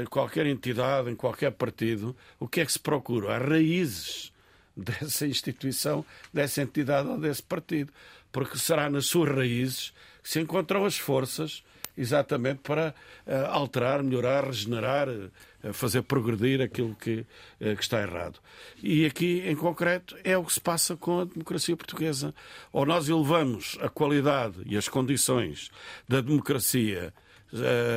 [0.01, 3.37] em qualquer entidade, em qualquer partido, o que é que se procura?
[3.37, 4.33] As raízes
[4.77, 7.93] dessa instituição, dessa entidade ou desse partido.
[8.33, 11.63] Porque será nas suas raízes que se encontram as forças
[11.97, 12.95] exatamente para
[13.27, 17.27] uh, alterar, melhorar, regenerar, uh, fazer progredir aquilo que,
[17.61, 18.39] uh, que, está errado.
[18.83, 22.35] E aqui, em concreto, é o que se passa com a democracia portuguesa.
[22.73, 25.71] Ou nós elevamos a qualidade e as condições
[26.09, 27.13] da democracia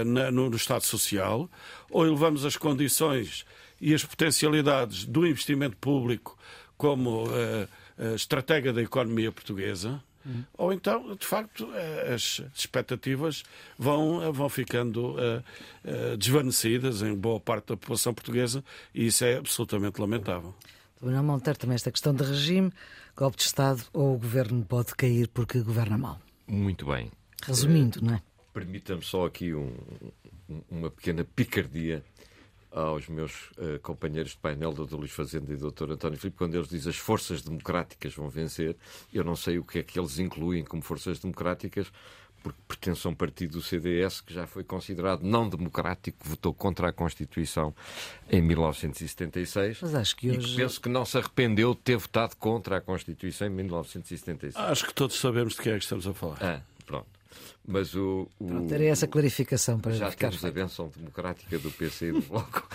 [0.05, 1.49] na, no, no Estado Social,
[1.89, 3.45] ou elevamos as condições
[3.79, 6.37] e as potencialidades do investimento público
[6.75, 7.23] como
[8.15, 10.43] estratégia da economia portuguesa, Uhum.
[10.57, 13.43] Ou então, de facto, eh, as expectativas
[13.77, 18.63] vão, eh, vão ficando uh, desvanecidas em boa parte da população portuguesa
[18.93, 20.53] e isso é absolutamente lamentável.
[21.01, 22.71] Manuel Monteiro, também esta questão de regime,
[23.15, 26.19] golpe de Estado ou o governo pode cair porque governa mal?
[26.47, 27.11] Muito bem.
[27.43, 28.21] Resumindo, não é?
[28.53, 29.71] Permita-me só aqui um,
[30.71, 32.03] uma pequena picardia
[32.75, 34.95] aos meus uh, companheiros de painel, Dr.
[34.95, 35.91] Luís Fazenda e Dr.
[35.91, 38.75] António Filipe, quando eles dizem as forças democráticas vão vencer,
[39.13, 41.89] eu não sei o que é que eles incluem como forças democráticas,
[42.43, 46.53] porque pertence a um partido do CDS que já foi considerado não democrático, que votou
[46.53, 47.73] contra a Constituição
[48.29, 49.79] em 1976.
[49.81, 50.39] Mas acho que hoje...
[50.39, 54.55] E que penso que não se arrependeu de ter votado contra a Constituição em 1976.
[54.57, 56.37] Acho que todos sabemos de que é que estamos a falar.
[56.41, 56.74] Ah.
[57.67, 58.29] Mas o.
[58.39, 60.53] o Pronto, era essa clarificação para já ficar temos feito.
[60.59, 62.69] a benção democrática do PC e do Bloco.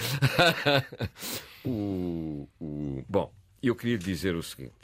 [1.64, 3.32] o, o, bom,
[3.62, 4.74] eu queria dizer o seguinte.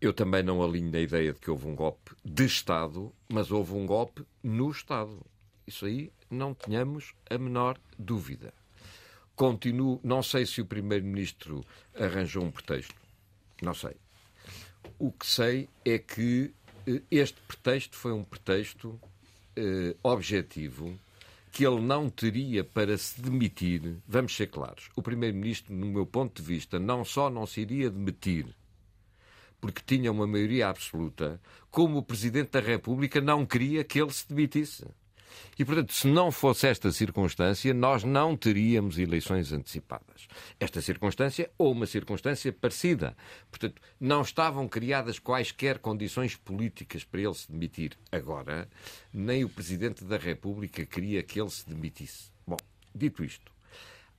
[0.00, 3.72] Eu também não alinho na ideia de que houve um golpe de Estado, mas houve
[3.72, 5.24] um golpe no Estado.
[5.66, 8.52] Isso aí não tenhamos a menor dúvida.
[9.34, 11.64] Continuo, não sei se o Primeiro-Ministro
[11.98, 12.94] arranjou um pretexto.
[13.60, 13.96] Não sei.
[14.98, 16.54] O que sei é que
[17.10, 18.98] este pretexto foi um pretexto
[19.56, 20.98] eh, objetivo
[21.50, 23.96] que ele não teria para se demitir.
[24.06, 24.90] Vamos ser claros.
[24.94, 28.46] O Primeiro-Ministro, no meu ponto de vista, não só não se iria demitir,
[29.60, 34.28] porque tinha uma maioria absoluta, como o Presidente da República não queria que ele se
[34.28, 34.84] demitisse.
[35.58, 40.28] E, portanto, se não fosse esta circunstância, nós não teríamos eleições antecipadas.
[40.60, 43.16] Esta circunstância ou uma circunstância parecida.
[43.50, 48.68] Portanto, não estavam criadas quaisquer condições políticas para ele se demitir agora,
[49.12, 52.30] nem o Presidente da República queria que ele se demitisse.
[52.46, 52.56] Bom,
[52.94, 53.50] dito isto,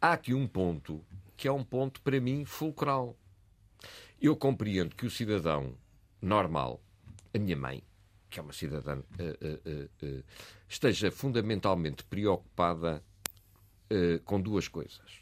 [0.02, 1.04] há aqui um ponto
[1.36, 3.16] que é um ponto, para mim, fulcral.
[4.20, 5.76] Eu compreendo que o cidadão
[6.20, 6.82] normal,
[7.32, 7.84] a minha mãe,
[8.30, 10.24] que é uma cidadã, uh, uh, uh,
[10.68, 13.04] esteja fundamentalmente preocupada
[14.26, 15.22] com duas coisas: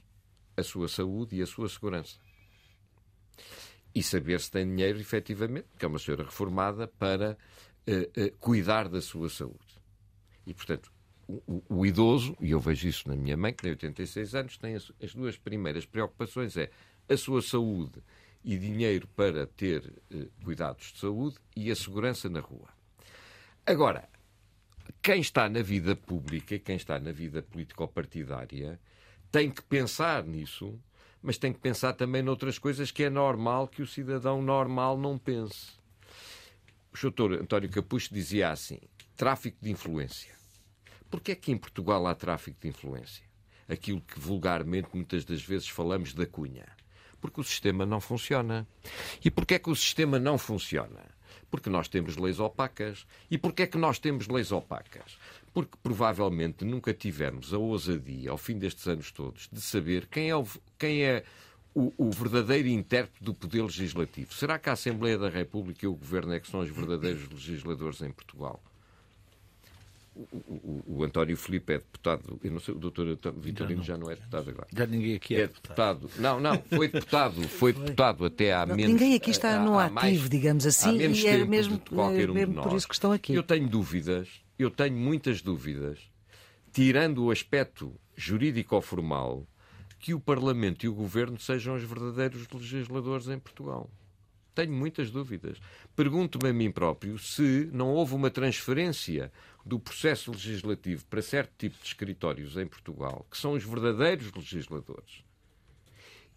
[0.58, 2.18] a sua saúde e a sua segurança.
[3.94, 7.38] E saber se tem dinheiro, efetivamente, que é uma senhora reformada, para
[8.40, 9.80] cuidar da sua saúde.
[10.48, 10.92] E, portanto,
[11.28, 14.74] o, o, idoso, e eu vejo isso na minha mãe, que tem 86 anos, tem
[14.74, 16.72] as, as duas primeiras preocupações: é
[17.08, 18.02] a sua saúde
[18.46, 22.70] e dinheiro para ter eh, cuidados de saúde e a segurança na rua.
[23.68, 24.08] Agora,
[25.02, 28.80] quem está na vida pública, quem está na vida político-partidária,
[29.32, 30.80] tem que pensar nisso,
[31.20, 35.18] mas tem que pensar também noutras coisas que é normal que o cidadão normal não
[35.18, 35.72] pense.
[36.94, 38.80] O doutor António Capucho dizia assim:
[39.18, 40.36] tráfico de influência.
[41.10, 43.26] Porquê é que em Portugal há tráfico de influência?
[43.68, 46.68] Aquilo que vulgarmente muitas das vezes falamos da cunha.
[47.20, 48.68] Porque o sistema não funciona.
[49.24, 51.15] E porquê é que o sistema não funciona?
[51.50, 53.06] Porque nós temos leis opacas.
[53.30, 55.18] E porquê é que nós temos leis opacas?
[55.54, 60.36] Porque provavelmente nunca tivemos a ousadia, ao fim destes anos todos, de saber quem é
[60.36, 60.46] o,
[60.78, 61.24] quem é
[61.74, 64.34] o, o, verdadeiro intérprete do poder legislativo.
[64.34, 68.02] Será que a Assembleia da República e o Governo é que são os verdadeiros legisladores
[68.02, 68.62] em Portugal?
[70.16, 74.16] O, o, António Filipe é deputado, eu não sei, o doutor Vitorino já, não é
[74.16, 74.68] deputado agora.
[74.74, 76.10] Já ninguém aqui é, é deputado.
[76.18, 78.94] Não, não, foi deputado, foi deputado até há menos.
[78.94, 82.74] Ninguém aqui está no ativo, mais, digamos assim, e é mesmo, qualquer um mesmo por
[82.78, 83.34] isso que estão aqui.
[83.34, 86.00] Eu tenho dúvidas, eu tenho muitas dúvidas,
[86.72, 89.46] tirando o aspecto jurídico ou formal,
[90.00, 93.90] que o Parlamento e o Governo sejam os verdadeiros legisladores em Portugal.
[94.56, 95.60] Tenho muitas dúvidas.
[95.96, 99.32] Pergunto-me a mim próprio se não houve uma transferência
[99.66, 105.26] do processo legislativo para certo tipo de escritórios em Portugal, que são os verdadeiros legisladores,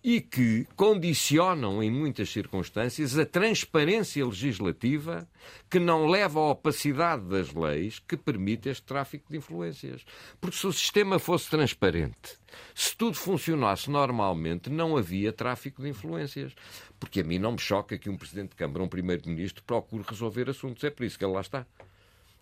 [0.03, 5.29] e que condicionam, em muitas circunstâncias, a transparência legislativa
[5.69, 10.05] que não leva à opacidade das leis que permite este tráfico de influências.
[10.41, 12.39] Porque se o sistema fosse transparente,
[12.75, 16.55] se tudo funcionasse normalmente, não havia tráfico de influências.
[16.99, 20.51] Porque a mim não me choca que um Presidente de Câmara, um Primeiro-Ministro, procure resolver
[20.51, 20.83] assuntos.
[20.85, 21.67] É por isso que ele lá está.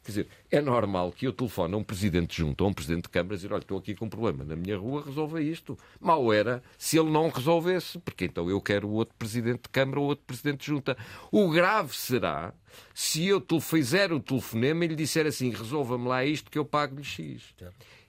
[0.07, 3.09] Quer dizer, é normal que eu telefone a um presidente junto, a um presidente de
[3.09, 5.77] Câmara, e dizer: olha, estou aqui com um problema na minha rua, resolva isto.
[6.01, 9.99] Mal era se ele não resolvesse, porque então eu quero o outro presidente de Câmara
[9.99, 10.97] ou outro presidente de junta.
[11.33, 12.55] O grave será
[12.95, 17.03] se eu fizer o telefonema e lhe disser assim: resolva-me lá isto que eu pago-lhe
[17.03, 17.43] X.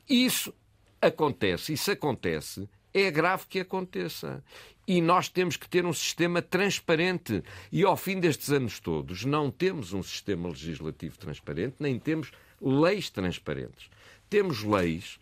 [0.07, 0.53] Isso
[1.01, 4.43] acontece, isso acontece, é grave que aconteça.
[4.87, 7.43] E nós temos que ter um sistema transparente.
[7.71, 12.31] E ao fim destes anos todos, não temos um sistema legislativo transparente, nem temos
[12.61, 13.89] leis transparentes.
[14.29, 15.19] Temos leis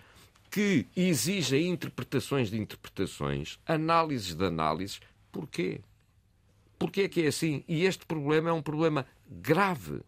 [0.51, 5.01] que exigem interpretações de interpretações, análises de análises.
[5.31, 5.81] Porquê?
[6.77, 7.63] Porquê é que é assim?
[7.67, 10.01] E este problema é um problema grave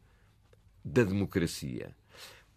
[0.86, 1.96] da democracia.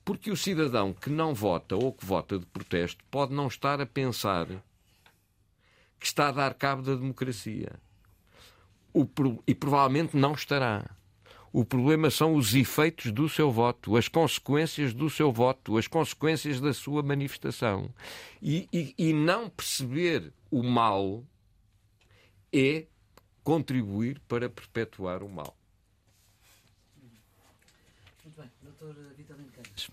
[0.04, 3.86] Porque o cidadão que não vota ou que vota de protesto pode não estar a
[3.86, 4.46] pensar
[6.00, 7.78] que está a dar cabo da democracia.
[8.92, 9.06] O,
[9.46, 10.96] e provavelmente não estará.
[11.52, 16.60] O problema são os efeitos do seu voto, as consequências do seu voto, as consequências
[16.60, 17.92] da sua manifestação.
[18.40, 21.24] E, e, e não perceber o mal
[22.52, 22.86] é
[23.44, 25.56] contribuir para perpetuar o mal.
[28.24, 28.94] Muito bem, doutor
[29.54, 29.90] Campos.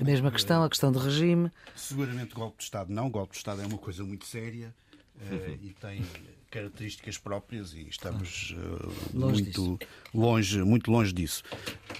[0.00, 1.50] A mesma questão, a questão do regime.
[1.76, 3.10] Seguramente golpe de Estado não.
[3.10, 4.74] Golpe de Estado é uma coisa muito séria
[5.16, 6.02] uh, e tem
[6.50, 9.78] características próprias e estamos uh, longe muito disso.
[10.14, 11.42] longe, muito longe disso.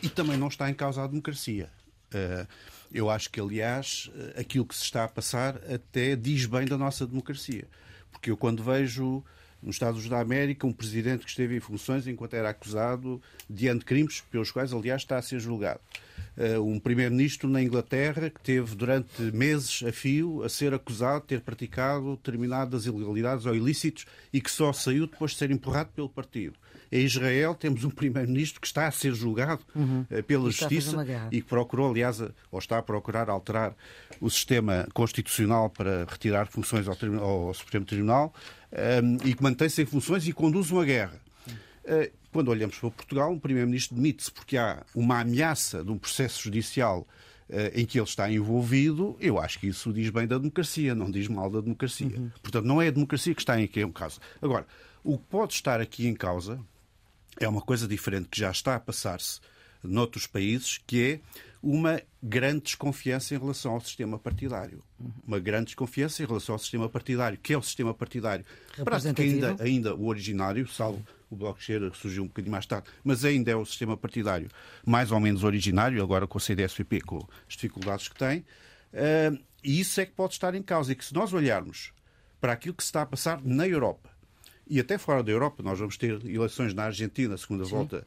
[0.03, 1.71] E também não está em causa a democracia.
[2.09, 2.47] Uh,
[2.93, 7.07] eu acho que, aliás, aquilo que se está a passar até diz bem da nossa
[7.07, 7.67] democracia.
[8.11, 9.25] Porque eu, quando vejo
[9.63, 14.23] nos Estados da América um presidente que esteve em funções enquanto era acusado de crimes
[14.31, 15.81] pelos quais, aliás, está a ser julgado.
[16.37, 21.27] Eh, um primeiro-ministro na Inglaterra que teve durante meses a fio a ser acusado de
[21.29, 26.09] ter praticado determinadas ilegalidades ou ilícitos e que só saiu depois de ser empurrado pelo
[26.09, 26.57] partido.
[26.93, 30.05] Em Israel temos um primeiro-ministro que está a ser julgado uhum.
[30.26, 32.20] pela e Justiça e que procurou, aliás,
[32.51, 33.74] ou está a procurar alterar
[34.20, 38.34] o sistema constitucional para retirar funções ao, ao Supremo Tribunal
[39.03, 41.18] um, e que mantém-se em funções e conduz uma guerra.
[41.84, 46.43] Eh, quando olhamos para Portugal, o Primeiro-Ministro demite-se porque há uma ameaça de um processo
[46.43, 47.07] judicial
[47.49, 51.11] eh, em que ele está envolvido, eu acho que isso diz bem da democracia, não
[51.11, 52.07] diz mal da democracia.
[52.07, 52.30] Uhum.
[52.40, 54.20] Portanto, não é a democracia que está em causa.
[54.40, 54.66] Agora,
[55.05, 56.61] o que pode estar aqui em causa
[57.45, 59.40] é uma coisa diferente que já está a passar-se
[59.82, 61.20] noutros países, que é
[61.62, 64.82] uma grande desconfiança em relação ao sistema partidário.
[65.26, 68.45] Uma grande desconfiança em relação ao sistema partidário, que é o sistema partidário
[68.84, 72.66] prático ainda, ainda o originário, salvo o Bloco de Esquerda, que surgiu um bocadinho mais
[72.66, 74.49] tarde, mas ainda é o sistema partidário
[74.84, 78.40] mais ou menos originário, agora com a CDSVP, com as dificuldades que tem.
[78.93, 80.93] Uh, e isso é que pode estar em causa.
[80.93, 81.93] E que se nós olharmos
[82.40, 84.11] para aquilo que se está a passar na Europa,
[84.73, 87.73] e até fora da Europa, nós vamos ter eleições na Argentina, segunda Sim.
[87.73, 88.07] volta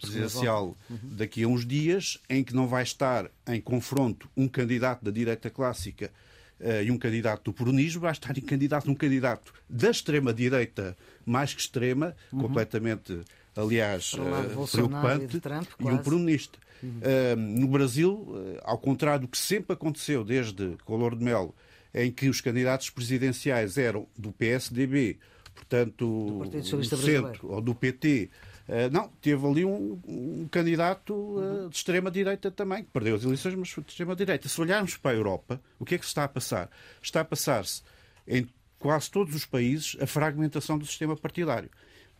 [0.00, 0.98] presidencial uhum.
[1.02, 5.50] daqui a uns dias, em que não vai estar em confronto um candidato da direita
[5.50, 6.10] clássica
[6.58, 10.96] uh, e um candidato do peronismo, vai estar em candidato um candidato da extrema-direita
[11.26, 12.40] mais que extrema, uhum.
[12.40, 13.20] completamente,
[13.54, 16.58] aliás, uh, preocupante, e, Trump, e um peronista.
[16.82, 16.88] Uhum.
[16.88, 18.26] Uh, no Brasil,
[18.62, 21.54] ao contrário do que sempre aconteceu desde Color de Mel,
[21.94, 25.18] em que os candidatos presidenciais eram do PSDB,
[25.60, 28.30] portanto, do, do centro, ou do PT,
[28.70, 33.56] Uh, não, teve ali um, um candidato uh, de extrema-direita também, que perdeu as eleições,
[33.56, 34.48] mas foi de extrema-direita.
[34.48, 36.70] Se olharmos para a Europa, o que é que se está a passar?
[37.02, 37.82] Está a passar-se
[38.28, 38.48] em
[38.78, 41.68] quase todos os países a fragmentação do sistema partidário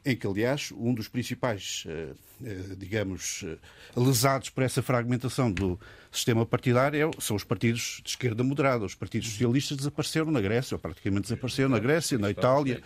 [0.04, 2.12] em que, aliás, um dos principais, eh,
[2.44, 3.56] eh, digamos, eh,
[3.94, 5.78] lesados por essa fragmentação do
[6.10, 8.84] sistema partidário é são os partidos de esquerda moderada.
[8.84, 12.82] Os partidos socialistas desapareceram na Grécia, ou praticamente desapareceram na Grécia, na Itália,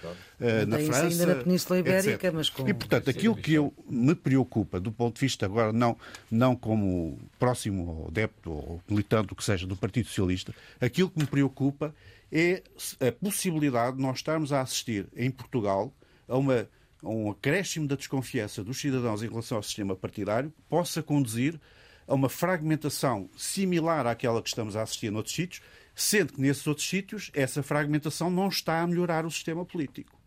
[0.67, 1.07] na França.
[1.07, 2.69] ainda na Península Ibérica, mas com...
[2.69, 5.97] E, portanto, aquilo que eu me preocupa, do ponto de vista agora, não,
[6.31, 11.19] não como próximo ou adepto ou militante, o que seja, do Partido Socialista, aquilo que
[11.19, 11.95] me preocupa
[12.31, 12.63] é
[13.07, 15.95] a possibilidade de nós estarmos a assistir em Portugal
[16.29, 16.69] a uma
[17.05, 21.61] um acréscimo da desconfiança dos cidadãos em relação ao sistema partidário possa conduzir
[22.07, 25.63] a uma fragmentação similar àquela que estamos a assistir noutros sítios,
[25.95, 30.19] sendo que nesses outros sítios essa fragmentação não está a melhorar o sistema político,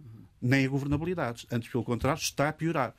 [0.41, 1.47] nem a governabilidade.
[1.51, 2.95] Antes, pelo contrário, está a piorar.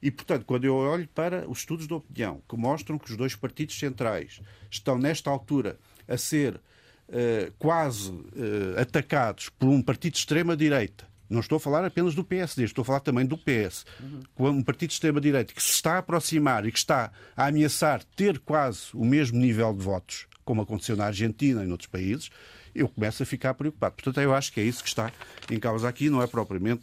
[0.00, 3.34] E, portanto, quando eu olho para os estudos de opinião que mostram que os dois
[3.34, 10.18] partidos centrais estão, nesta altura, a ser uh, quase uh, atacados por um partido de
[10.18, 13.84] extrema-direita não estou a falar apenas do PSD, estou a falar também do PS.
[14.00, 14.48] Uhum.
[14.58, 18.38] Um partido de extrema-direita que se está a aproximar e que está a ameaçar ter
[18.38, 22.30] quase o mesmo nível de votos, como aconteceu na Argentina e noutros países,
[22.74, 23.96] eu começo a ficar preocupado.
[23.96, 25.12] Portanto, eu acho que é isso que está
[25.50, 26.82] em causa aqui, não é propriamente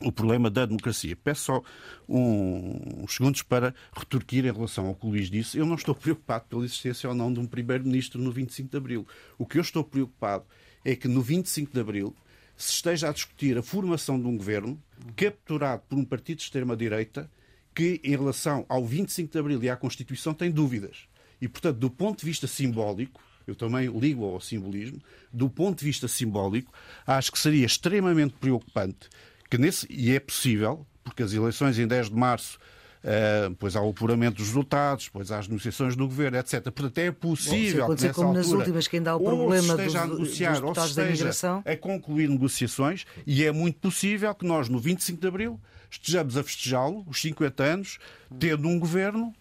[0.00, 1.16] o problema da democracia.
[1.16, 1.62] Peço só
[2.08, 5.58] um, uns segundos para retorquir em relação ao que o Luís disse.
[5.58, 9.06] Eu não estou preocupado pela existência ou não de um primeiro-ministro no 25 de Abril.
[9.36, 10.44] O que eu estou preocupado
[10.84, 12.14] é que no 25 de Abril
[12.58, 14.82] se esteja a discutir a formação de um governo
[15.16, 17.30] capturado por um partido de extrema-direita
[17.74, 21.08] que, em relação ao 25 de Abril e à Constituição, tem dúvidas.
[21.40, 25.00] E, portanto, do ponto de vista simbólico, eu também ligo ao simbolismo,
[25.32, 26.72] do ponto de vista simbólico,
[27.06, 29.08] acho que seria extremamente preocupante
[29.48, 32.58] que nesse, e é possível, porque as eleições em 10 de março
[32.98, 36.62] Uh, depois há o apuramento dos resultados, depois há as negociações do governo, etc.
[36.62, 39.74] Portanto, é possível Bom, que nessa como altura, nas últimas que ainda há o problema
[39.74, 44.44] ou esteja dos, a negociar, ou esteja a concluir negociações, e é muito possível que
[44.44, 47.98] nós, no 25 de Abril, estejamos a festejá-lo, os 50 anos,
[48.38, 49.32] tendo um governo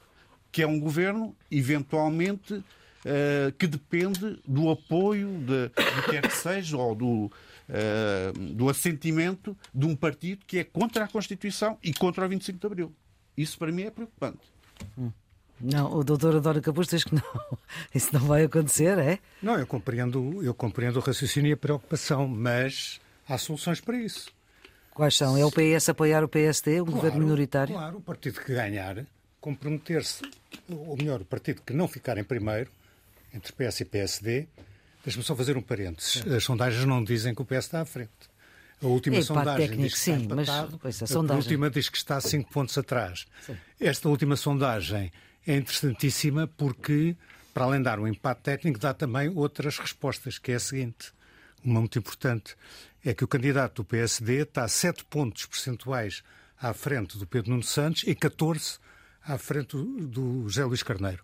[0.52, 6.78] que é um governo, eventualmente, uh, que depende do apoio de, de quer que seja,
[6.78, 12.26] ou do, uh, do assentimento de um partido que é contra a Constituição e contra
[12.26, 12.96] o 25 de Abril.
[13.38, 14.52] Isso para mim é preocupante.
[14.98, 15.12] Hum.
[15.60, 17.24] Não, o doutor Adoro Capuz diz que não.
[17.94, 19.20] Isso não vai acontecer, é?
[19.42, 24.32] Não, eu compreendo, eu compreendo o raciocínio e a preocupação, mas há soluções para isso.
[24.94, 25.38] Quais são?
[25.38, 27.74] É o PS apoiar o PSD, o claro, governo minoritário?
[27.74, 29.06] Claro, o partido que ganhar,
[29.40, 30.24] comprometer-se,
[30.70, 32.70] ou melhor, o partido que não ficar em primeiro,
[33.34, 34.48] entre PS e PSD,
[35.04, 36.26] deixa-me só fazer um parênteses.
[36.28, 38.12] As sondagens não dizem que o PS está à frente.
[38.82, 41.36] A última sondagem técnico, diz que sim, está empatado, mas, a, sondagem...
[41.36, 43.26] a última diz que está 5 pontos atrás.
[43.42, 43.58] Sim.
[43.80, 45.12] Esta última sondagem
[45.48, 47.16] é interessantíssima porque,
[47.54, 51.12] para além de dar um empate técnico, dá também outras respostas, que é a seguinte,
[51.64, 52.56] uma muito importante,
[53.04, 56.22] é que o candidato do PSD está a 7 pontos percentuais
[56.62, 58.78] à frente do Pedro Nuno Santos e 14
[59.24, 61.24] à frente do, José Luís Carneiro.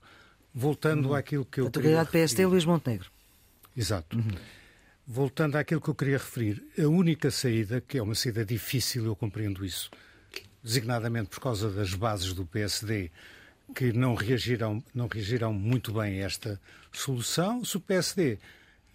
[0.54, 1.16] Voltando uhum.
[1.16, 1.80] àquilo que eu queria...
[1.80, 3.12] O candidato do PSD é Luís Montenegro.
[3.76, 4.18] Exato.
[4.18, 4.32] Uhum.
[5.06, 9.16] Voltando àquilo que eu queria referir, a única saída, que é uma saída difícil, eu
[9.16, 9.92] compreendo isso,
[10.64, 13.12] designadamente por causa das bases do PSD,
[13.76, 16.60] que não reagiram, não reagiram muito bem a esta
[16.92, 17.66] solução.
[17.66, 18.38] Se o PSD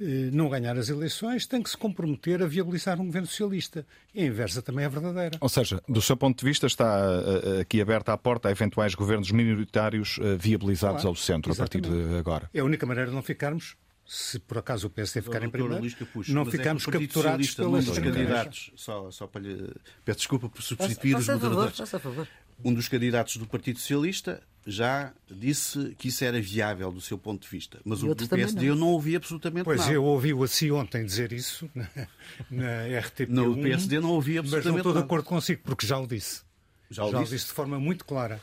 [0.01, 3.85] eh, não ganhar as eleições, tem que se comprometer a viabilizar um governo socialista.
[4.15, 5.37] E a inversa também é verdadeira.
[5.41, 7.01] Ou seja, do seu ponto de vista, está
[7.45, 11.87] eh, aqui aberta a porta a eventuais governos minoritários eh, viabilizados claro, ao centro exatamente.
[11.87, 12.49] a partir de agora.
[12.55, 13.77] É a única maneira de não ficarmos
[14.11, 15.87] se por acaso o PSD ficar em primeiro,
[16.29, 18.73] não é ficamos é capturados pelas candidatos.
[18.75, 19.71] Só, só para lhe...
[20.03, 21.79] Peço desculpa por substituir os moderadores.
[22.65, 27.43] Um dos candidatos do Partido Socialista já disse que isso era viável do seu ponto
[27.43, 27.79] de vista.
[27.85, 28.69] Mas o do PSD não.
[28.69, 29.91] eu não ouvi absolutamente pois nada.
[29.91, 31.87] Pois eu ouvi-o assim ontem dizer isso na,
[32.51, 33.29] na RTP1.
[33.29, 36.41] No PSD não ouvi absolutamente Mas não estou de acordo consigo, porque já o disse.
[36.91, 37.31] Já o, já disse?
[37.31, 38.41] o disse de forma muito clara.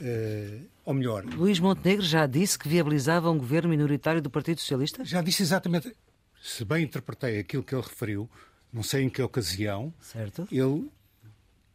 [0.00, 1.24] Uh, ou melhor...
[1.24, 5.04] Luís Montenegro já disse que viabilizava um governo minoritário do Partido Socialista?
[5.04, 5.94] Já disse exatamente.
[6.42, 8.28] Se bem interpretei aquilo que ele referiu,
[8.72, 10.46] não sei em que ocasião, certo.
[10.50, 10.90] ele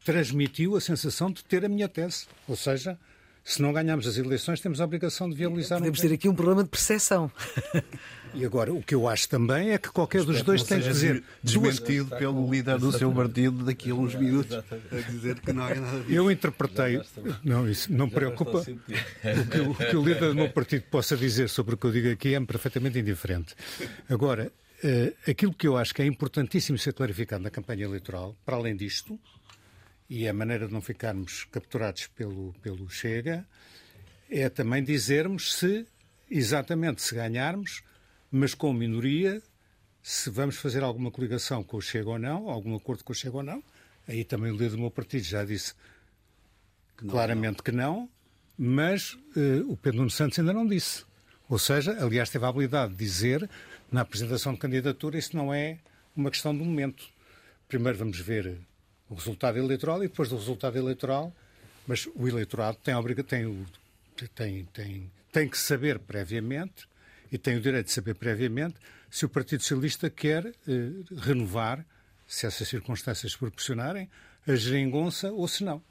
[0.05, 2.27] transmitiu a sensação de ter a minha tese.
[2.47, 2.99] Ou seja,
[3.43, 6.35] se não ganharmos as eleições, temos a obrigação de viabilizar Podemos um ter aqui um
[6.35, 7.31] problema de percepção.
[8.33, 11.23] E agora, o que eu acho também é que qualquer dos dois tem que dizer.
[11.43, 12.19] Desmentido duas...
[12.19, 15.99] pelo líder do seu partido daqui a uns minutos a dizer que não é nada
[15.99, 16.11] disso.
[16.11, 17.01] Eu interpretei.
[17.43, 18.59] Não, isso não me preocupa.
[18.59, 21.91] O que, o que o líder do meu partido possa dizer sobre o que eu
[21.91, 23.55] digo aqui é-me perfeitamente indiferente.
[24.07, 24.51] Agora,
[24.83, 28.75] uh, aquilo que eu acho que é importantíssimo ser clarificado na campanha eleitoral, para além
[28.75, 29.19] disto,
[30.09, 33.45] e a maneira de não ficarmos capturados pelo, pelo Chega
[34.29, 35.85] é também dizermos se,
[36.29, 37.83] exatamente, se ganharmos,
[38.31, 39.41] mas com minoria,
[40.01, 43.37] se vamos fazer alguma coligação com o Chega ou não, algum acordo com o Chega
[43.37, 43.63] ou não.
[44.07, 45.73] Aí também o líder do meu partido já disse
[46.97, 47.63] que não, claramente não.
[47.63, 48.09] que não,
[48.57, 51.05] mas uh, o Pedro Nuno Santos ainda não disse.
[51.47, 53.49] Ou seja, aliás, teve a habilidade de dizer
[53.91, 55.79] na apresentação de candidatura isso não é
[56.15, 57.07] uma questão do momento.
[57.67, 58.59] Primeiro vamos ver
[59.09, 61.33] o resultado eleitoral e depois do resultado eleitoral,
[61.87, 63.65] mas o eleitorado tem, tem,
[64.35, 66.87] tem, tem, tem que saber previamente
[67.31, 68.75] e tem o direito de saber previamente
[69.09, 71.83] se o Partido Socialista quer eh, renovar,
[72.27, 74.09] se essas circunstâncias proporcionarem,
[74.47, 75.81] a geringonça ou se não.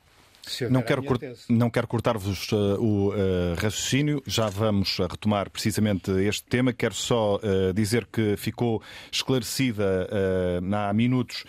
[0.70, 1.02] Não quero,
[1.48, 3.14] não quero cortar-vos uh, o uh,
[3.56, 6.72] raciocínio, já vamos retomar precisamente este tema.
[6.72, 10.08] Quero só uh, dizer que ficou esclarecida
[10.88, 11.44] há minutos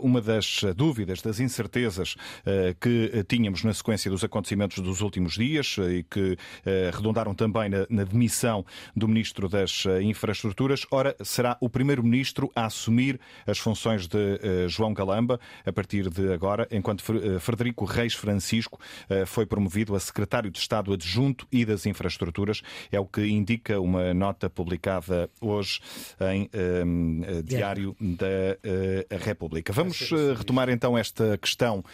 [0.00, 2.16] uma das dúvidas, das incertezas
[2.80, 6.36] que tínhamos na sequência dos acontecimentos dos últimos dias e que
[6.92, 8.64] redondaram também na, na demissão
[8.94, 10.86] do Ministro das Infraestruturas.
[10.90, 16.66] Ora, será o Primeiro-Ministro a assumir as funções de João Galamba a partir de agora,
[16.70, 17.02] enquanto
[17.40, 22.62] Frederico Reis Francisco Francisco eh, foi promovido a secretário de Estado adjunto e das infraestruturas.
[22.90, 25.80] É o que indica uma nota publicada hoje
[26.20, 26.50] em
[26.84, 29.72] um, eh, Diário da República.
[29.72, 31.84] Vamos retomar então esta questão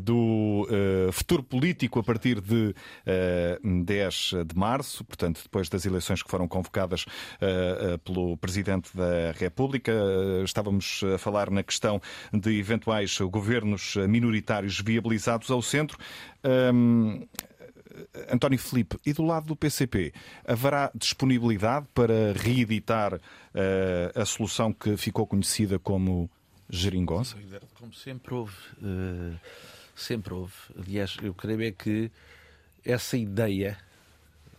[0.00, 0.66] do
[1.12, 2.74] futuro político a partir de
[3.84, 7.04] 10 de março, portanto, depois das eleições que foram convocadas
[8.04, 9.92] pelo Presidente da República.
[10.44, 12.00] Estávamos a falar na questão
[12.32, 15.98] de eventuais governos minoritários viabilizados localizados ao centro.
[16.44, 17.26] Um,
[18.28, 20.12] António Filipe, e do lado do PCP,
[20.44, 26.28] haverá disponibilidade para reeditar uh, a solução que ficou conhecida como
[26.68, 27.36] geringonça?
[27.74, 28.56] Como sempre houve.
[28.82, 29.38] Uh,
[29.94, 30.52] sempre houve.
[30.76, 32.10] Aliás, eu creio é que
[32.84, 33.78] essa ideia.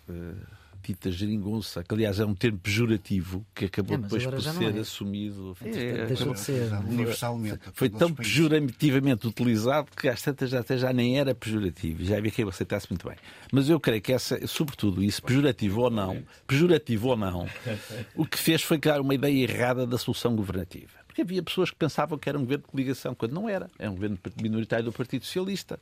[0.07, 0.54] Uh,
[0.87, 4.79] dita geringonça, que aliás é um termo pejorativo, que acabou é, depois por ser é.
[4.79, 5.57] assumido.
[5.63, 6.73] É, deixou de ser.
[6.73, 7.59] Universalmente.
[7.73, 12.03] Foi tão pejorativamente utilizado que às tantas já, até já nem era pejorativo.
[12.03, 13.17] Já havia quem o aceitasse muito bem.
[13.51, 17.47] Mas eu creio que essa, sobretudo isso, pejorativo ou não, pejorativo ou não,
[18.15, 21.05] o que fez foi criar uma ideia errada da solução governativa.
[21.15, 23.69] Porque havia pessoas que pensavam que era um governo de coligação, quando não era.
[23.79, 25.79] Era um governo minoritário do Partido Socialista.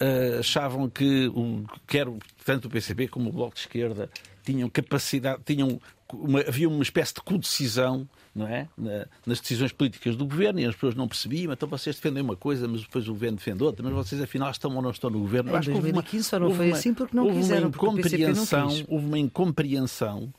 [0.00, 2.06] Uh, achavam que o, quer
[2.44, 4.10] tanto o PCP como o Bloco de Esquerda
[4.44, 5.80] tinham capacidade, tinham
[6.12, 8.68] uma, havia uma espécie de co-decisão não é?
[8.76, 12.36] Na, nas decisões políticas do governo e as pessoas não percebiam, então vocês defendem uma
[12.36, 15.20] coisa, mas depois o governo defende outra, mas vocês afinal estão ou não estão no
[15.20, 15.50] governo.
[15.50, 19.18] Em 2015 só não foi uma, assim porque não houve quiseram, uma incompreensão, Houve uma
[19.18, 20.34] incompreensão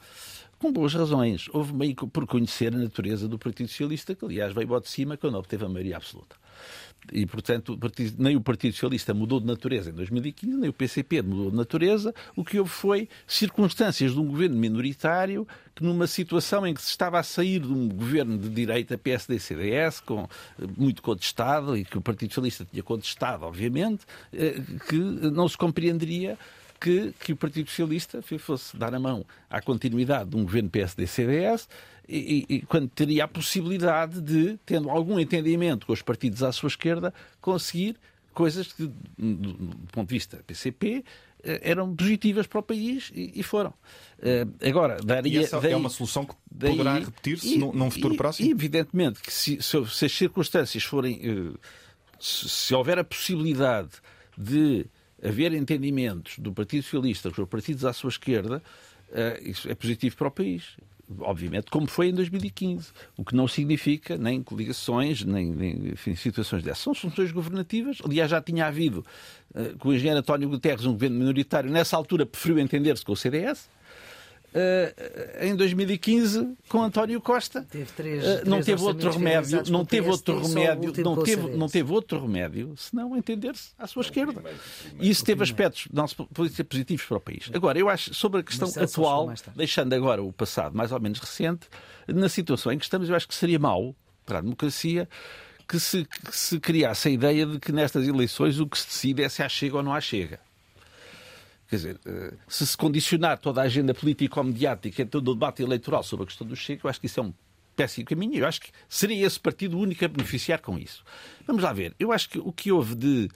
[0.59, 1.47] com boas razões.
[1.53, 5.15] Houve uma, por conhecer a natureza do Partido Socialista, que aliás veio ao de cima
[5.15, 6.35] quando obteve a maioria absoluta.
[7.11, 7.77] E, portanto,
[8.17, 12.13] nem o Partido Socialista mudou de natureza em 2015, nem o PCP mudou de natureza.
[12.35, 16.89] O que houve foi circunstâncias de um governo minoritário que, numa situação em que se
[16.89, 20.27] estava a sair de um governo de direita PSD-CDS, com,
[20.77, 26.37] muito contestado, e que o Partido Socialista tinha contestado, obviamente, eh, que não se compreenderia
[26.79, 31.67] que, que o Partido Socialista fosse dar a mão à continuidade de um governo PSD-CDS
[32.07, 36.67] e, e, quando teria a possibilidade de, tendo algum entendimento com os partidos à sua
[36.67, 37.95] esquerda, conseguir
[38.33, 38.87] coisas que,
[39.17, 41.03] do ponto de vista PCP,
[41.61, 43.73] eram positivas para o país e, foram.
[44.61, 45.41] Agora, daria.
[45.41, 48.49] E essa daí, é uma solução que poderá repetir-se num futuro e, próximo?
[48.49, 51.55] E, evidentemente que se, se as circunstâncias forem.
[52.19, 53.91] Se, se houver a possibilidade
[54.37, 54.85] de
[55.23, 58.61] haver entendimentos do Partido Socialista com os partidos à sua esquerda,
[59.41, 60.75] isso é positivo para o país
[61.19, 62.91] obviamente, como foi em 2015.
[63.17, 66.83] O que não significa nem coligações, nem, nem enfim, situações dessas.
[66.83, 67.99] São funções governativas.
[68.03, 69.05] Aliás, já tinha havido
[69.53, 71.69] uh, com o engenheiro António Guterres um governo minoritário.
[71.69, 73.69] Nessa altura preferiu entender-se com o CDS.
[74.55, 77.63] Uh, em 2015 com António Costa.
[77.69, 81.91] Teve três, uh, não teve outro remédio não teve outro remédio não teve não teve
[81.91, 84.41] outro remédio senão entender-se à sua esquerda.
[84.97, 87.51] e isso teve aspectos não ser positivos para o país.
[87.53, 91.67] Agora eu acho sobre a questão atual deixando agora o passado mais ou menos recente
[92.07, 93.93] na situação em que estamos eu acho que seria mau
[94.25, 95.09] para a democracia
[95.67, 99.23] que se, que se criasse a ideia de que nestas eleições o que se decide
[99.23, 100.39] é se há chega ou não há chega
[101.67, 106.23] Quer dizer, eh, se se condicionar toda a agenda político-mediática todo o debate eleitoral sobre
[106.23, 107.33] a questão do Chega, eu acho que isso é um
[107.75, 108.35] péssimo caminho.
[108.35, 111.03] Eu acho que seria esse partido o único a beneficiar com isso.
[111.45, 111.93] Vamos lá ver.
[111.99, 113.29] Eu acho que o que houve de.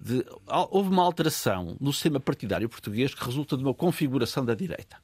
[0.00, 0.24] de
[0.70, 4.96] houve uma alteração no sistema partidário português que resulta de uma configuração da direita.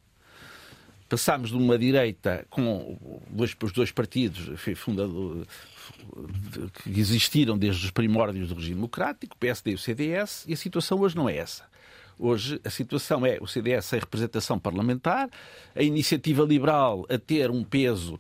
[1.09, 5.47] Passámos de uma direita com dois, os dois partidos fundador,
[6.83, 10.57] que existiram desde os primórdios do regime democrático, o PSD e o CDS, e a
[10.57, 11.71] situação hoje não é essa.
[12.25, 15.29] Hoje a situação é o CDS sem representação parlamentar,
[15.75, 18.17] a iniciativa liberal a ter um peso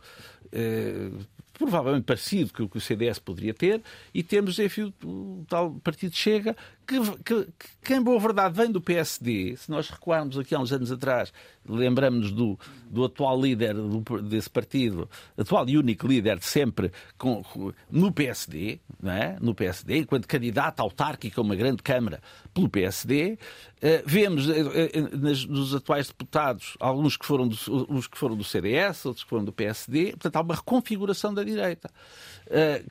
[0.51, 1.09] eh,
[1.53, 3.81] provavelmente parecido com o que o CDS poderia ter,
[4.13, 6.57] e temos, enfim, o tal Partido Chega,
[6.93, 7.49] que, que,
[7.83, 9.57] que, em boa verdade vem do PSD.
[9.57, 11.33] Se nós recuarmos aqui há uns anos atrás,
[11.67, 12.59] lembramos do,
[12.91, 17.43] do atual líder do, desse partido, atual e único líder de sempre com,
[17.91, 19.37] no PSD, não é?
[19.41, 22.21] no PSD, enquanto candidato autárquico a uma grande Câmara
[22.53, 23.33] pelo PSD.
[23.33, 25.17] Uh, vemos uh, uh,
[25.49, 27.57] nos atuais deputados alguns que, foram do,
[27.89, 30.11] uns que foram do CDS, outros que foram do PSD.
[30.13, 31.91] Portanto, há uma reconfiguração da direita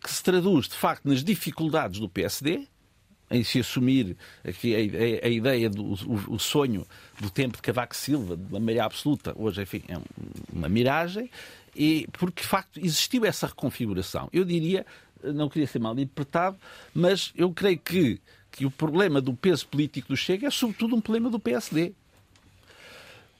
[0.01, 2.67] que se traduz, de facto, nas dificuldades do PSD,
[3.31, 6.85] em se assumir aqui a, a, a ideia do o, o, sonho
[7.19, 9.97] do tempo de Cavaco Silva, de uma maioria absoluta, hoje, enfim, é
[10.51, 11.29] uma miragem,
[11.75, 14.29] e porque de facto existiu essa reconfiguração.
[14.33, 14.85] Eu diria,
[15.23, 16.57] não queria ser mal interpretado,
[16.93, 18.19] mas eu creio que,
[18.51, 21.93] que o problema do peso político do Chega é sobretudo um problema do PSD.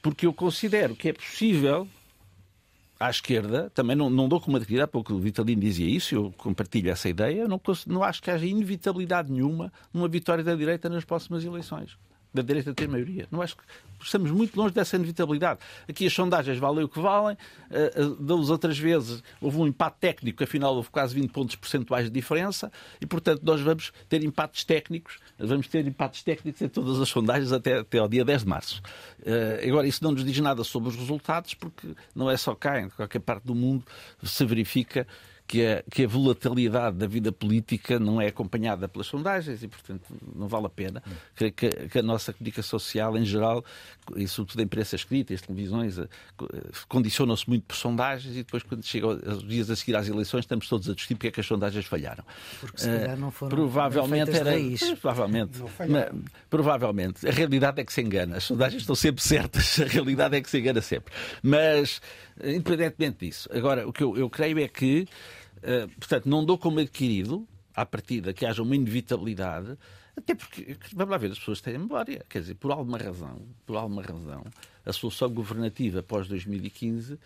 [0.02, 1.88] Porque eu considero que é possível
[3.02, 6.92] à esquerda, também não, não dou como adquirida, porque o Vitalino dizia isso, eu compartilho
[6.92, 11.44] essa ideia, não, não acho que haja inevitabilidade nenhuma numa vitória da direita nas próximas
[11.44, 11.98] eleições
[12.34, 13.28] da direita ter maioria.
[13.30, 13.64] Não acho que
[14.02, 15.60] estamos muito longe dessa inevitabilidade.
[15.88, 17.36] Aqui as sondagens valem o que valem,
[17.70, 22.12] uh, das outras vezes houve um empate técnico, afinal houve quase 20 pontos percentuais de
[22.12, 27.10] diferença, e portanto nós vamos ter empates técnicos, vamos ter empates técnicos em todas as
[27.10, 28.82] sondagens até, até ao dia 10 de março.
[29.20, 32.82] Uh, agora, isso não nos diz nada sobre os resultados, porque não é só cá,
[32.82, 33.84] em qualquer parte do mundo
[34.24, 35.06] se verifica
[35.52, 40.04] que a, que a volatilidade da vida política não é acompanhada pelas sondagens e, portanto,
[40.34, 41.04] não vale a pena.
[41.36, 43.62] Creio que, que a nossa comunicação social, em geral,
[44.16, 46.08] e sobretudo a imprensa escrita, as televisões, eh,
[46.88, 50.70] condicionam-se muito por sondagens e depois, quando chegam os dias a seguir às eleições, estamos
[50.70, 52.24] todos a discutir porque é que as sondagens falharam.
[52.62, 54.52] Porque se calhar não foram provavelmente era
[55.02, 55.60] Provavelmente.
[55.90, 56.10] Mas,
[56.50, 57.28] provavelmente.
[57.28, 58.38] A realidade é que se engana.
[58.38, 59.80] As sondagens estão sempre certas.
[59.82, 61.14] A realidade é que se engana sempre.
[61.44, 62.02] Mas,
[62.42, 65.41] independentemente disso, agora, o que eu, eu creio é que eh,
[66.00, 69.78] portanto, não dou como adquirido, à partida, que haja uma inevitabilidade,
[70.16, 72.26] até porque, vamos lá ver, as pessoas têm memória.
[72.30, 74.44] Quer dizer, por alguma razão, por alguma razão,
[74.86, 77.18] a solução governativa pós 2015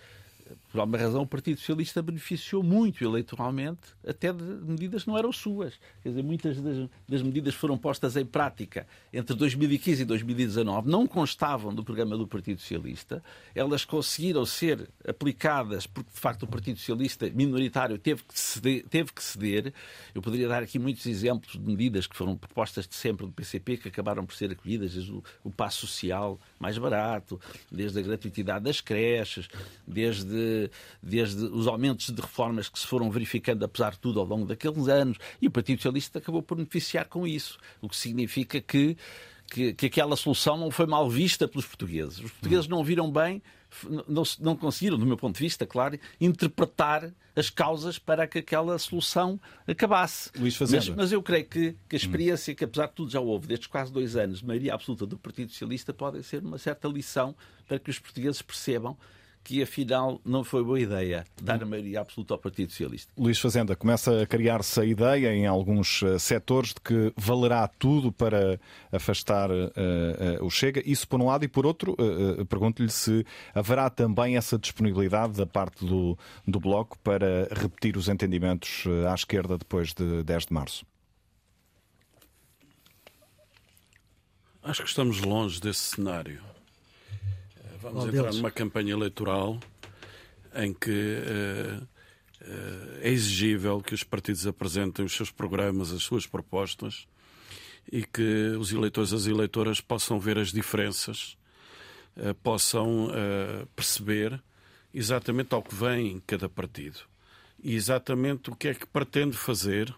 [0.72, 5.32] por alguma razão, o Partido Socialista beneficiou muito eleitoralmente, até de medidas que não eram
[5.32, 5.74] suas.
[6.04, 11.08] Quer dizer, muitas das, das, medidas foram postas em prática entre 2015 e 2019, não
[11.08, 13.24] constavam do programa do Partido Socialista,
[13.56, 18.86] elas conseguiram ser aplicadas porque, de facto, o Partido Socialista minoritário teve que ceder.
[18.90, 19.74] Teve que ceder.
[20.14, 23.78] Eu poderia dar aqui muitos exemplos de medidas que foram propostas de sempre do PCP,
[23.78, 27.40] que acabaram por ser acolhidas, desde o, o passo social mais barato,
[27.72, 29.48] desde a gratuitidade das creches,
[29.88, 30.72] desde desde,
[31.02, 34.88] desde os aumentos de reformas que se foram verificando, apesar de tudo, ao longo daqueles
[34.88, 38.98] anos, e o Partido Socialista acabou por beneficiar com isso, o que significa que
[39.48, 42.18] que, que, aquela solução não foi mal vista pelos portugueses.
[42.18, 43.44] Os portugueses não viram bem,
[44.08, 48.78] não, não conseguiram, do meu ponto de vista, claro, interpretar as causas para que aquela
[48.80, 50.32] solução acabasse.
[50.38, 53.48] Luís mas, mas eu creio que, que a experiência que, apesar de tudo, já houve
[53.48, 57.36] destes quase dois anos, de maioria absoluta do Partido Socialista, pode ser uma certa lição
[57.68, 58.98] para que os portugueses percebam
[59.46, 63.14] que afinal não foi boa ideia dar a maioria absoluta ao Partido Socialista.
[63.16, 68.12] Luís Fazenda, começa a criar-se a ideia em alguns uh, setores de que valerá tudo
[68.12, 68.60] para
[68.92, 70.82] afastar uh, uh, o Chega.
[70.84, 71.96] Isso por um lado, e por outro,
[72.50, 73.24] pergunto-lhe se
[73.54, 76.18] haverá também essa disponibilidade da parte do,
[76.48, 80.86] do Bloco para repetir os entendimentos à esquerda depois de 10 de março.
[84.64, 86.55] Acho que estamos longe desse cenário.
[87.86, 88.38] Vamos entrar Deus.
[88.38, 89.60] numa campanha eleitoral
[90.56, 96.26] em que uh, uh, é exigível que os partidos apresentem os seus programas, as suas
[96.26, 97.08] propostas
[97.92, 101.38] e que os eleitores e as eleitoras possam ver as diferenças,
[102.18, 103.10] uh, possam
[103.76, 104.42] perceber
[104.92, 107.02] exatamente ao que vem em cada partido
[107.64, 109.94] e exatamente o que é que pretende fazer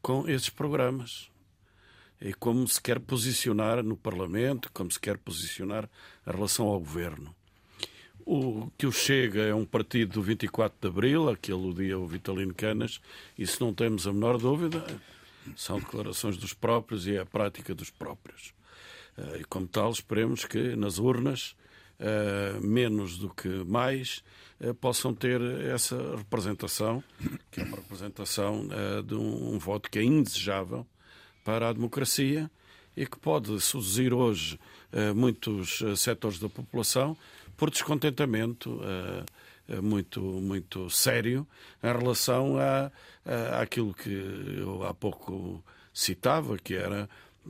[0.00, 1.30] com esses programas
[2.22, 5.90] e como se quer posicionar no Parlamento, como se quer posicionar
[6.24, 7.34] a relação ao Governo.
[8.24, 12.06] O que o Chega é um partido do 24 de Abril, a que aludia o
[12.06, 13.00] Vitalino Canas,
[13.36, 14.84] isso não temos a menor dúvida.
[15.56, 18.54] São declarações dos próprios e é a prática dos próprios.
[19.18, 21.56] Eh, e como tal, esperemos que nas urnas,
[21.98, 24.22] eh, menos do que mais,
[24.60, 27.02] eh, possam ter essa representação,
[27.50, 28.68] que é uma representação
[29.04, 30.86] de um voto que é indesejável
[31.44, 32.50] para a democracia
[32.96, 34.58] e que pode seduzir hoje
[34.92, 37.16] uh, muitos uh, setores da população
[37.56, 39.24] por descontentamento uh,
[39.82, 41.46] muito, muito sério
[41.82, 42.90] em relação a,
[43.24, 44.10] a, àquilo que
[44.58, 45.62] eu há pouco
[45.94, 47.08] citava, que era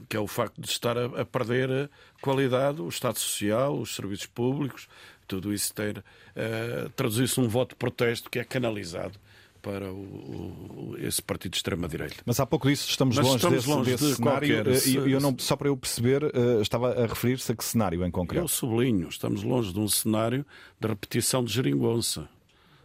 [0.08, 1.88] que é o facto de estar a, a perder a
[2.20, 4.88] qualidade, o Estado Social, os serviços públicos,
[5.26, 9.18] tudo isso ter uh, traduzir-se num voto de protesto que é canalizado
[9.62, 12.16] para o, o, esse partido de extrema-direita.
[12.26, 14.64] Mas há pouco disso estamos Mas longe estamos desse, longe desse de cenário.
[14.64, 14.88] Qualquer...
[14.88, 18.10] E eu não, só para eu perceber, uh, estava a referir-se a que cenário em
[18.10, 18.44] concreto?
[18.44, 20.44] Eu sublinho, estamos longe de um cenário
[20.78, 22.28] de repetição de geringonça.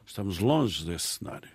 [0.06, 1.50] Estamos longe desse cenário.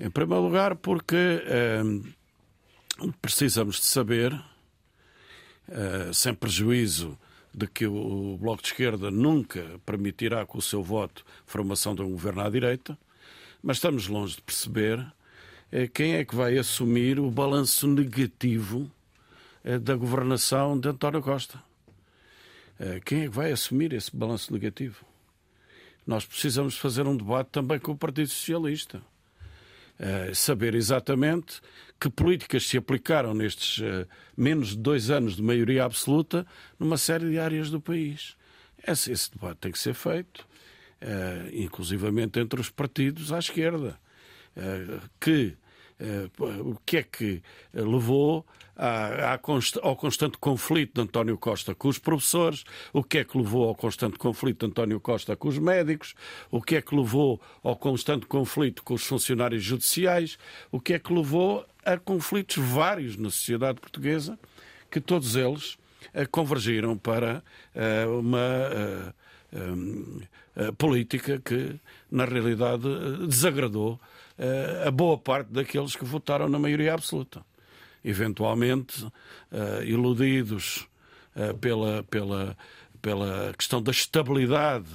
[0.00, 7.16] Em primeiro lugar, porque uh, precisamos de saber, uh, sem prejuízo
[7.52, 12.10] de que o Bloco de Esquerda nunca permitirá com o seu voto formação de um
[12.10, 12.98] governo à direita,
[13.64, 15.02] mas estamos longe de perceber
[15.72, 18.92] eh, quem é que vai assumir o balanço negativo
[19.64, 21.58] eh, da governação de António Costa.
[22.78, 25.02] Eh, quem é que vai assumir esse balanço negativo?
[26.06, 29.00] Nós precisamos fazer um debate também com o Partido Socialista.
[30.34, 31.60] Saber exatamente
[32.00, 33.80] que políticas se aplicaram nestes
[34.36, 36.44] menos de dois anos de maioria absoluta
[36.80, 38.36] numa série de áreas do país.
[38.84, 40.44] Esse, esse debate tem que ser feito
[41.04, 43.98] uh, inclusivamente entre os partidos à esquerda,
[44.56, 45.56] uh, que
[46.00, 48.44] uh, o que é que levou
[48.74, 53.24] à, à const, ao constante conflito de António Costa com os professores, o que é
[53.24, 56.14] que levou ao constante conflito de António Costa com os médicos,
[56.50, 60.38] o que é que levou ao constante conflito com os funcionários judiciais,
[60.72, 64.38] o que é que levou a conflitos vários na sociedade portuguesa,
[64.90, 65.76] que todos eles
[66.30, 67.42] convergiram para
[68.18, 69.12] uma
[70.78, 71.78] política que,
[72.10, 72.84] na realidade,
[73.26, 73.94] desagradou
[74.38, 77.44] uh, a boa parte daqueles que votaram na maioria absoluta.
[78.04, 79.06] Eventualmente,
[79.86, 80.86] iludidos
[81.58, 82.54] pela, pela,
[83.00, 84.90] pela questão da estabilidade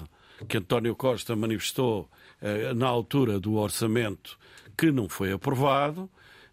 [0.48, 2.08] que António Costa manifestou
[2.76, 4.38] na altura do orçamento
[4.78, 6.08] que não foi aprovado,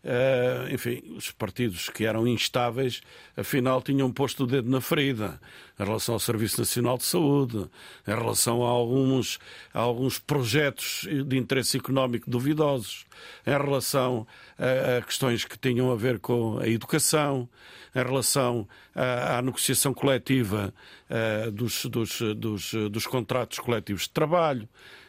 [0.07, 3.01] Uh, enfim, os partidos que eram instáveis,
[3.37, 5.41] afinal, tinham posto o dedo na ferida
[5.77, 7.69] em relação ao Serviço Nacional de Saúde,
[8.07, 9.41] em relação a alguns,
[9.74, 13.05] a alguns projetos de interesse económico duvidosos,
[13.45, 14.24] em relação
[14.57, 17.49] a, a questões que tinham a ver com a educação,
[17.93, 20.73] em relação à, à negociação coletiva
[21.11, 24.69] uh, dos, dos, dos, dos contratos coletivos de trabalho,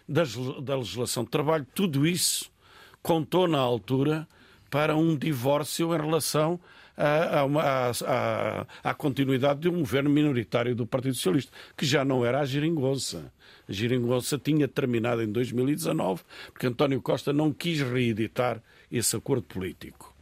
[0.09, 2.49] das, da legislação de trabalho, tudo isso
[3.03, 4.27] contou na altura
[4.69, 6.59] para um divórcio em relação
[8.83, 13.31] à, continuidade de um governo minoritário do Partido Socialista, que já não era a geringonça.
[13.67, 18.61] A geringonça tinha terminado em 2019, porque António Costa não quis reeditar
[18.91, 20.15] esse acordo político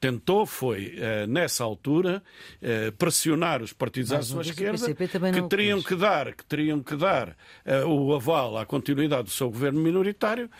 [0.00, 2.22] tentou foi, eh, nessa altura,
[2.62, 7.36] eh, pressionar os partidos à sua esquerda que teriam que dar, que teriam que dar
[7.64, 10.50] eh, o aval à continuidade do seu governo minoritário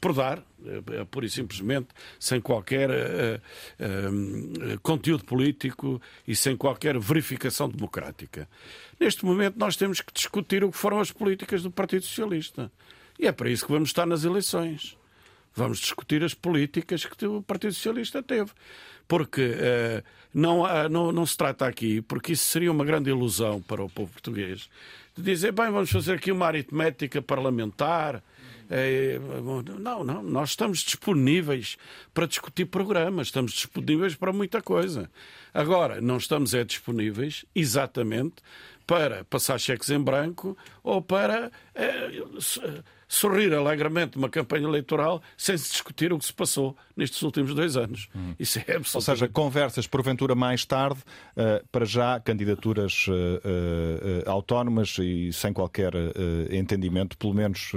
[0.00, 0.42] por dar,
[1.10, 1.88] pura e simplesmente,
[2.18, 3.40] sem qualquer
[4.82, 8.48] conteúdo político e sem qualquer verificação democrática.
[8.98, 12.70] Neste momento nós temos que discutir o que foram as políticas do Partido Socialista.
[13.18, 14.96] E é para isso que vamos estar nas eleições.
[15.54, 18.50] Vamos discutir as políticas que o Partido Socialista teve.
[19.06, 20.02] porque uh,
[20.32, 24.10] não, não, não se trata aqui, porque isso seria uma grande ilusão para o povo
[24.10, 24.70] português,
[25.14, 28.22] de dizer, bem, vamos fazer aqui uma aritmética parlamentar.
[28.70, 29.18] É,
[29.78, 31.76] não, não, nós estamos disponíveis
[32.14, 35.10] para discutir programas, estamos disponíveis para muita coisa.
[35.52, 38.36] Agora, não estamos é disponíveis exatamente
[38.86, 42.10] para passar cheques em branco ou para é,
[43.12, 47.76] sorrir alegremente uma campanha eleitoral sem se discutir o que se passou nestes últimos dois
[47.76, 48.08] anos.
[48.16, 48.34] Hum.
[48.38, 48.96] Isso é absolutamente...
[48.96, 51.00] Ou seja, conversas porventura mais tarde,
[51.36, 55.92] uh, para já candidaturas uh, uh, autónomas e sem qualquer
[56.50, 57.72] entendimento, pelo menos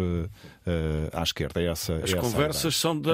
[1.11, 1.61] à esquerda.
[1.61, 3.09] É essa, As é conversas são de,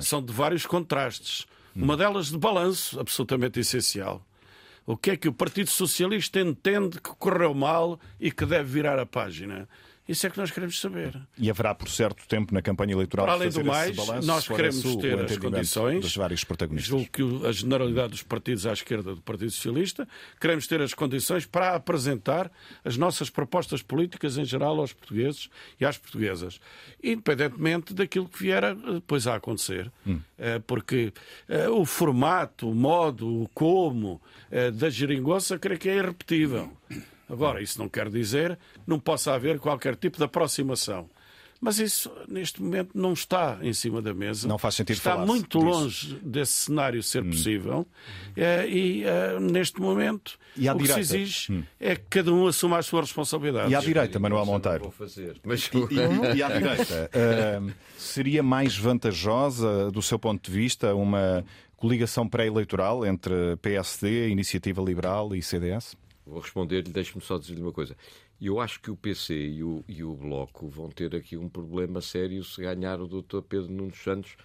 [0.00, 1.46] são de vários contrastes.
[1.76, 1.84] Hum.
[1.84, 4.24] Uma delas de balanço, absolutamente essencial.
[4.90, 8.98] O que é que o Partido Socialista entende que correu mal e que deve virar
[8.98, 9.68] a página?
[10.10, 11.16] Isso é que nós queremos saber.
[11.38, 13.26] E haverá, por certo tempo, na campanha eleitoral.
[13.26, 16.00] Para além do mais, balanço, nós queremos ter as condições.
[16.00, 16.88] Dos vários protagonistas.
[16.88, 20.08] Julgo que a generalidade dos partidos à esquerda do Partido Socialista
[20.40, 22.50] queremos ter as condições para apresentar
[22.84, 26.60] as nossas propostas políticas em geral aos portugueses e às portuguesas,
[27.00, 29.92] independentemente daquilo que vier a, depois a acontecer.
[30.04, 30.18] Hum.
[30.36, 31.12] Eh, porque
[31.48, 34.20] eh, o formato, o modo, o como
[34.50, 36.76] eh, da geringonça, creio que é irrepetível.
[37.30, 41.08] Agora, isso não quer dizer que não possa haver qualquer tipo de aproximação.
[41.60, 44.48] Mas isso, neste momento, não está em cima da mesa.
[44.48, 45.70] Não faz sentido Está muito disso.
[45.70, 47.30] longe desse cenário ser hum.
[47.30, 47.86] possível.
[48.34, 51.62] É, e, é, neste momento, o que se exige hum.
[51.78, 53.70] é que cada um assuma a sua responsabilidade.
[53.70, 54.84] E à direita, Manuel Monteiro?
[54.84, 55.38] Vou fazer.
[55.44, 55.66] Mas...
[55.66, 57.10] E, e, e à direita?
[57.12, 61.44] Uh, seria mais vantajosa, do seu ponto de vista, uma
[61.76, 65.94] coligação pré-eleitoral entre PSD, Iniciativa Liberal e CDS?
[66.30, 67.96] Vou responder-lhe, deixe-me só dizer-lhe uma coisa.
[68.40, 72.00] Eu acho que o PC e o, e o Bloco vão ter aqui um problema
[72.00, 73.40] sério se ganhar o Dr.
[73.40, 74.36] Pedro Nunes Santos,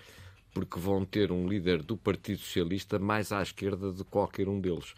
[0.52, 4.96] porque vão ter um líder do Partido Socialista mais à esquerda de qualquer um deles.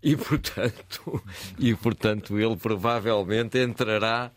[0.00, 1.22] E, portanto,
[1.58, 4.30] e, portanto ele provavelmente entrará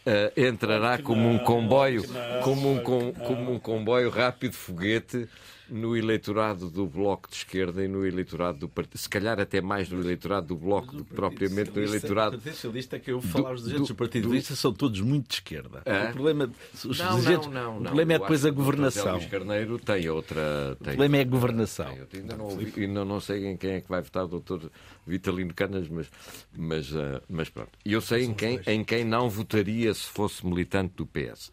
[0.00, 2.02] Uh, entrará como um comboio,
[2.42, 5.28] como um, com, como um comboio rápido foguete
[5.70, 9.88] no eleitorado do Bloco de Esquerda e no eleitorado do Partido, se calhar até mais
[9.88, 12.36] no eleitorado do Bloco do que propriamente no eleitorado.
[12.36, 14.72] O Partido Socialista é que eu vou falar, os dirigentes do, do Partido Socialista são
[14.72, 15.80] todos muito de esquerda.
[15.80, 19.18] O problema, os não, não, não, o problema é depois a governação.
[19.18, 20.76] O Carneiro tem outra.
[20.82, 21.98] Tem, o problema é a governação.
[22.10, 24.70] Tem, ainda, não, ouvi, ainda não sei em quem é que vai votar o doutor
[25.06, 26.10] Vitalino Canas, mas,
[26.56, 27.70] mas, uh, mas pronto.
[27.84, 31.50] Eu sei em quem, em quem não votaria se fosse militante do PS.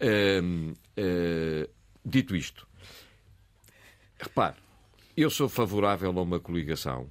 [0.00, 1.70] Uh, uh,
[2.04, 2.66] dito isto,
[4.22, 4.54] Repare,
[5.16, 7.10] eu sou favorável a uma coligação,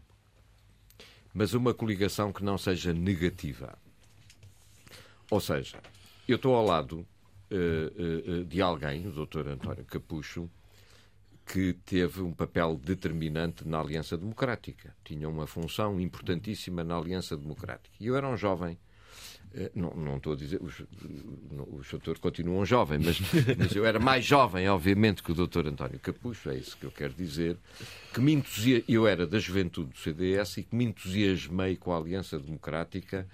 [1.33, 3.77] mas uma coligação que não seja negativa.
[5.29, 5.81] Ou seja,
[6.25, 7.05] eu estou ao lado
[7.51, 9.49] uh, uh, de alguém, o Dr.
[9.49, 10.49] António Capucho,
[11.45, 14.95] que teve um papel determinante na Aliança Democrática.
[15.03, 17.93] Tinha uma função importantíssima na Aliança Democrática.
[17.99, 18.79] E eu era um jovem
[19.75, 20.81] não, não estou a dizer, os,
[21.71, 23.19] os doutores continuam jovens, mas,
[23.57, 26.91] mas, eu era mais jovem, obviamente, que o doutor António Capucho, é isso que eu
[26.91, 27.57] quero dizer,
[28.13, 28.83] que me entusia...
[28.87, 33.27] eu era da juventude do CDS e que me entusiasmei com a Aliança Democrática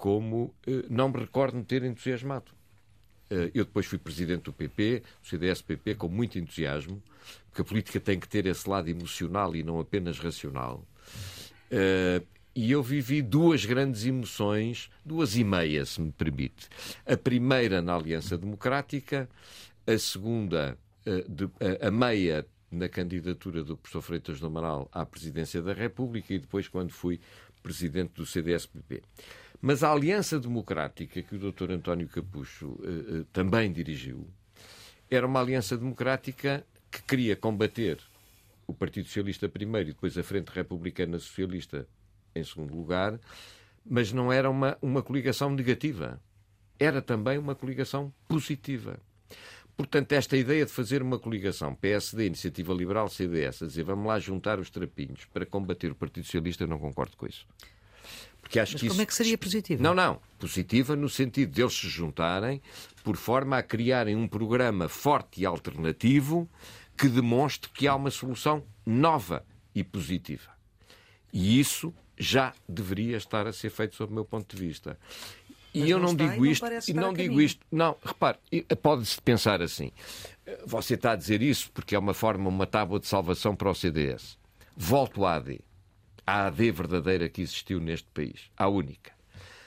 [0.00, 2.50] como eh, não me recordo me ter entusiasmado.
[3.28, 7.02] Eh, eu depois fui presidente do PP, do CDS-PP, com muito entusiasmo,
[7.48, 10.86] porque a política tem que ter esse lado emocional e não apenas racional.
[12.54, 16.68] E eu vivi duas grandes emoções, duas e meia, se me permite.
[17.06, 19.28] A primeira na Aliança Democrática,
[19.86, 25.72] a segunda, eh, a meia na candidatura do professor Freitas do Amaral à presidência da
[25.72, 27.20] República e depois quando fui
[27.62, 29.02] presidente do CDS-PP.
[29.60, 31.72] Mas a Aliança Democrática, que o Dr.
[31.72, 34.26] António Capucho uh, uh, também dirigiu,
[35.10, 37.98] era uma aliança democrática que queria combater
[38.66, 41.86] o Partido Socialista primeiro e depois a Frente Republicana Socialista
[42.34, 43.18] em segundo lugar,
[43.84, 46.20] mas não era uma, uma coligação negativa.
[46.78, 48.98] Era também uma coligação positiva.
[49.76, 54.18] Portanto, esta ideia de fazer uma coligação PSD, Iniciativa Liberal, CDS, a dizer vamos lá
[54.18, 57.46] juntar os trapinhos para combater o Partido Socialista, eu não concordo com isso.
[58.40, 59.02] Porque acho Mas que como isso...
[59.02, 59.82] é que seria positiva?
[59.82, 60.20] Não, não.
[60.38, 62.60] Positiva no sentido de eles se juntarem
[63.02, 66.48] por forma a criarem um programa forte e alternativo
[66.96, 69.44] que demonstre que há uma solução nova
[69.74, 70.50] e positiva.
[71.32, 74.98] E isso já deveria estar a ser feito sob o meu ponto de vista.
[75.72, 78.38] E eu não, não digo isto, e não digo isto, não, repare,
[78.82, 79.90] pode-se pensar assim.
[80.66, 83.74] Você está a dizer isso porque é uma forma, uma tábua de salvação para o
[83.74, 84.36] CDS.
[84.76, 85.60] Volto à AD.
[86.26, 89.12] A AD verdadeira que existiu neste país, a única.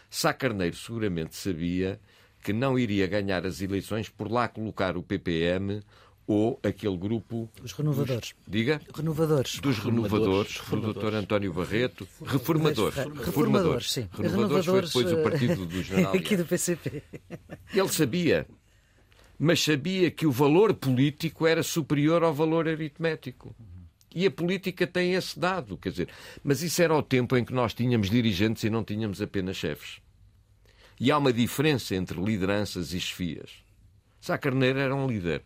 [0.09, 1.99] Sá Carneiro seguramente sabia
[2.43, 5.81] que não iria ganhar as eleições por lá colocar o PPM
[6.25, 7.49] ou aquele grupo.
[7.61, 8.33] Os renovadores.
[8.33, 8.81] Dos, diga?
[8.93, 9.59] Renovadores.
[9.59, 10.95] Dos renovadores, renovadores.
[10.95, 11.15] do Dr.
[11.15, 12.07] António Barreto.
[12.25, 12.95] Reformadores.
[12.95, 14.09] Reformadores, reformadores sim.
[14.11, 16.13] Renovadores, renovadores foi depois o partido do general.
[16.15, 17.03] Aqui do PCP.
[17.73, 18.47] Ele sabia,
[19.37, 23.55] mas sabia que o valor político era superior ao valor aritmético.
[24.15, 26.09] E a política tem esse dado, quer dizer,
[26.43, 29.99] mas isso era o tempo em que nós tínhamos dirigentes e não tínhamos apenas chefes.
[30.99, 33.49] E há uma diferença entre lideranças e chefias.
[34.21, 35.43] Sá Carneiro era um líder.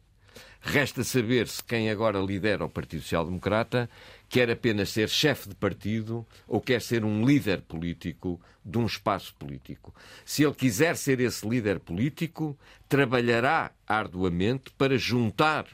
[0.70, 3.90] Resta saber se quem agora lidera o Partido Social Democrata
[4.28, 9.34] quer apenas ser chefe de partido ou quer ser um líder político de um espaço
[9.36, 9.96] político.
[10.26, 15.68] Se ele quiser ser esse líder político, trabalhará arduamente para juntar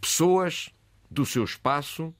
[0.00, 0.70] pessoas
[1.10, 2.14] do seu espaço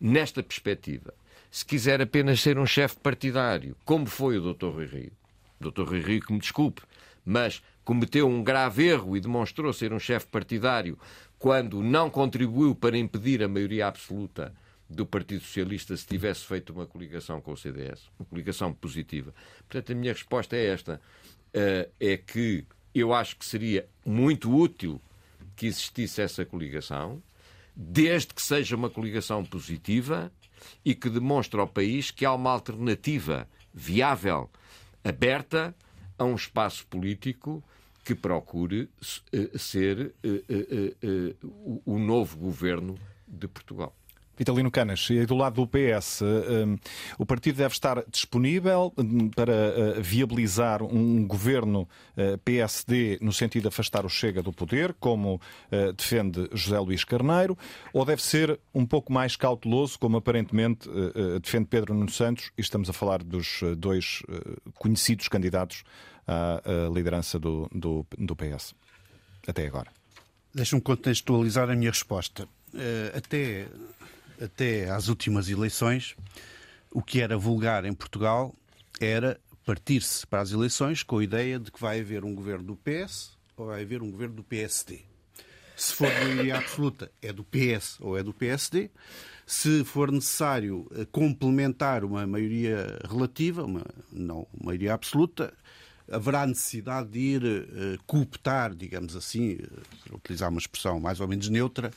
[0.00, 1.12] nesta perspectiva.
[1.50, 4.68] Se quiser apenas ser um chefe partidário, como foi o Dr.
[4.68, 5.12] Rui Rio,
[5.60, 5.82] Dr.
[5.82, 6.82] Rui Rio que me desculpe,
[7.24, 10.98] mas cometeu um grave erro e demonstrou ser um chefe partidário
[11.38, 14.54] quando não contribuiu para impedir a maioria absoluta
[14.90, 19.32] do Partido Socialista se tivesse feito uma coligação com o CDS, uma coligação positiva.
[19.66, 21.00] Portanto, a minha resposta é esta:
[21.54, 25.00] uh, é que eu acho que seria muito útil
[25.56, 27.22] que existisse essa coligação
[27.74, 30.30] desde que seja uma coligação positiva
[30.84, 34.50] e que demonstre ao país que há uma alternativa viável,
[35.02, 35.74] aberta
[36.18, 37.64] a um espaço político
[38.08, 38.88] que procure
[39.34, 41.34] eh, ser eh, eh,
[41.84, 42.94] o novo governo
[43.26, 43.94] de Portugal.
[44.34, 46.78] Vitalino Canas, e do lado do PS, um,
[47.18, 51.88] o partido deve estar disponível hum, para viabilizar um governo
[52.44, 55.40] PSD no sentido de afastar o Chega do poder, como
[55.96, 57.58] defende José Luís Carneiro,
[57.92, 60.88] ou deve ser um pouco mais cauteloso, como aparentemente
[61.42, 64.22] defende Pedro Nuno Santos, e estamos a falar dos dois
[64.78, 65.82] conhecidos candidatos
[66.28, 66.60] à
[66.94, 68.74] liderança do, do, do PS,
[69.46, 69.90] até agora?
[70.54, 72.46] Deixa-me contextualizar a minha resposta.
[73.16, 73.66] Até
[74.40, 76.16] até às últimas eleições,
[76.92, 78.54] o que era vulgar em Portugal
[79.00, 82.76] era partir-se para as eleições com a ideia de que vai haver um governo do
[82.76, 85.00] PS ou vai haver um governo do PSD.
[85.76, 88.90] Se for maioria absoluta, é do PS ou é do PSD.
[89.46, 95.54] Se for necessário eh, complementar uma maioria relativa, uma não maioria absoluta,
[96.10, 101.48] haverá necessidade de ir uh, cooptar, digamos assim, uh, utilizar uma expressão mais ou menos
[101.48, 101.90] neutra,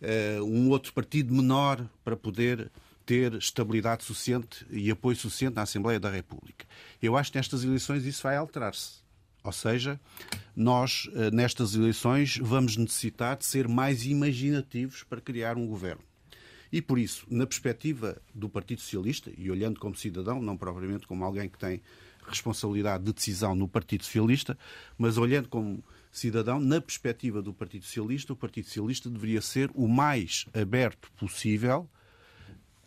[0.00, 2.70] uh, um outro partido menor para poder
[3.04, 6.64] ter estabilidade suficiente e apoio suficiente na Assembleia da República.
[7.02, 9.00] Eu acho que nestas eleições isso vai alterar-se.
[9.42, 9.98] Ou seja,
[10.54, 16.02] nós, nestas eleições, vamos necessitar de ser mais imaginativos para criar um governo.
[16.70, 21.24] E por isso, na perspectiva do Partido Socialista, e olhando como cidadão, não propriamente como
[21.24, 21.82] alguém que tem
[22.26, 24.58] responsabilidade de decisão no Partido Socialista,
[24.96, 25.82] mas olhando como
[26.12, 31.88] cidadão, na perspectiva do Partido Socialista, o Partido Socialista deveria ser o mais aberto possível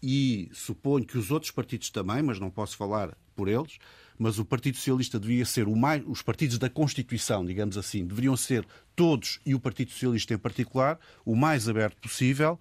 [0.01, 3.79] e suponho que os outros partidos também, mas não posso falar por eles,
[4.17, 6.03] mas o Partido Socialista deveria ser o mais.
[6.05, 10.99] Os partidos da Constituição, digamos assim, deveriam ser todos, e o Partido Socialista em particular,
[11.25, 12.59] o mais aberto possível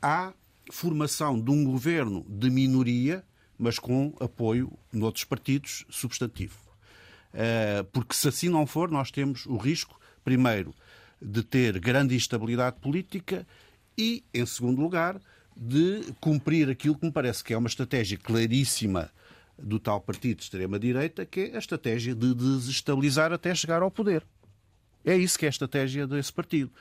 [0.00, 0.32] à
[0.70, 3.24] formação de um governo de minoria,
[3.62, 6.58] mas com apoio noutros partidos substantivo.
[7.32, 10.74] Eh, porque se assim não for, nós temos o risco, primeiro,
[11.20, 13.46] de ter grande instabilidade política
[13.96, 15.20] e, em segundo lugar,
[15.56, 19.12] de cumprir aquilo que me parece que é uma estratégia claríssima
[19.56, 24.26] do tal partido de extrema-direita, que é a estratégia de desestabilizar até chegar ao poder.
[25.04, 26.72] É isso que é a estratégia desse partido.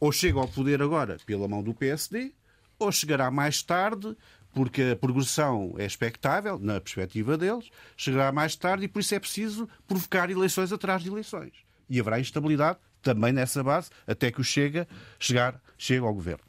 [0.00, 2.32] Ou chega ao poder agora pela mão do PSD,
[2.76, 4.16] ou chegará mais tarde
[4.54, 9.18] porque a progressão é expectável, na perspectiva deles, chegará mais tarde e por isso é
[9.18, 11.52] preciso provocar eleições atrás de eleições.
[11.90, 16.42] E haverá instabilidade também nessa base, até que o Chega chegar, chega ao governo.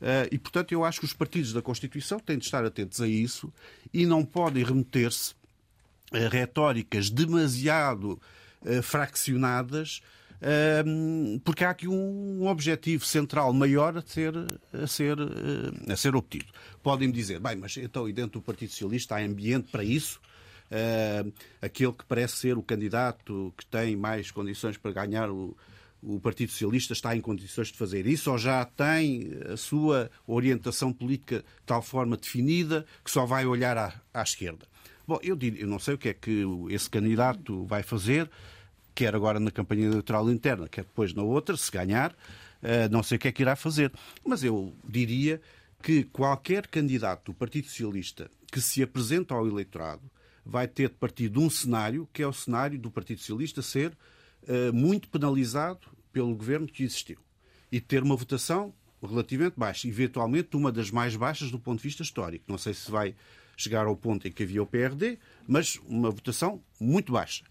[0.00, 3.08] Uh, e, portanto, eu acho que os partidos da Constituição têm de estar atentos a
[3.08, 3.50] isso
[3.92, 5.34] e não podem remeter-se
[6.12, 8.20] a retóricas demasiado
[8.62, 10.02] uh, fraccionadas
[11.42, 14.34] porque há aqui um objetivo central maior a ser,
[14.72, 16.46] a ser, eh, a ser obtido.
[16.82, 20.20] Podem-me dizer, bem, mas então e dentro do Partido Socialista há ambiente para isso?
[21.62, 25.56] Aquele que parece ser o candidato que tem mais condições para ganhar o,
[26.02, 30.92] o Partido Socialista está em condições de fazer isso ou já tem a sua orientação
[30.92, 34.66] política de tal forma definida que só vai olhar à, à esquerda?
[35.06, 38.30] Bom, eu, digo, eu não sei o que é que esse candidato vai fazer
[38.94, 42.14] quer agora na campanha eleitoral interna, quer depois na outra, se ganhar,
[42.62, 43.92] eh, não sei o que é que irá fazer.
[44.24, 45.40] Mas eu diria
[45.82, 50.02] que qualquer candidato do Partido Socialista que se apresenta ao eleitorado
[50.46, 53.96] vai ter de partir de um cenário, que é o cenário do Partido Socialista ser
[54.42, 57.18] uh, muito penalizado pelo governo que existiu.
[57.72, 58.72] e ter uma votação
[59.02, 62.44] relativamente baixa, eventualmente uma das mais baixas do ponto de vista histórico.
[62.46, 63.14] Não sei se vai
[63.56, 67.44] chegar ao ponto em que havia o PRD, mas uma votação muito baixa.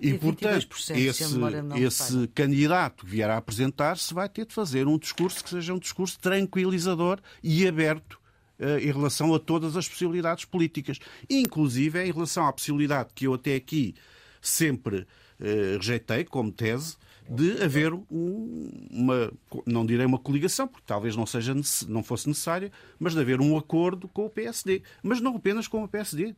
[0.00, 1.38] E, portanto, esse,
[1.78, 5.78] esse candidato que vier a apresentar-se vai ter de fazer um discurso que seja um
[5.78, 8.18] discurso tranquilizador e aberto
[8.58, 10.98] uh, em relação a todas as possibilidades políticas,
[11.28, 13.94] inclusive em relação à possibilidade que eu até aqui
[14.40, 16.96] sempre uh, rejeitei como tese
[17.28, 19.32] de haver um, uma,
[19.66, 21.54] não direi uma coligação, porque talvez não, seja,
[21.88, 24.82] não fosse necessária, mas de haver um acordo com o PSD.
[25.02, 26.34] Mas não apenas com o PSD.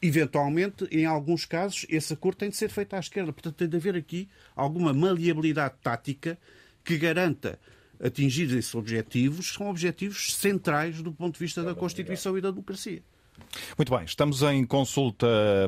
[0.00, 3.32] Eventualmente, em alguns casos, esse acordo tem de ser feito à esquerda.
[3.32, 6.38] Portanto, tem de haver aqui alguma maleabilidade tática
[6.84, 7.58] que garanta
[8.00, 12.50] atingir esses objetivos, que são objetivos centrais do ponto de vista da Constituição e da
[12.50, 13.02] democracia.
[13.76, 15.26] Muito bem, estamos em consulta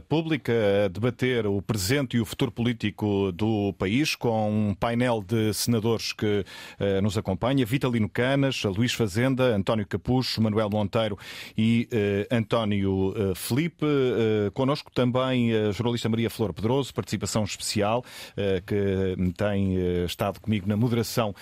[0.08, 0.52] pública
[0.84, 6.12] a debater o presente e o futuro político do país com um painel de senadores
[6.12, 6.44] que
[6.80, 11.18] uh, nos acompanha: Vitalino Canas, Luís Fazenda, António Capucho, Manuel Monteiro
[11.56, 13.84] e uh, António uh, Felipe.
[13.84, 18.04] Uh, connosco também a jornalista Maria Flor Pedroso, participação especial,
[18.66, 21.34] que tem estado comigo na moderação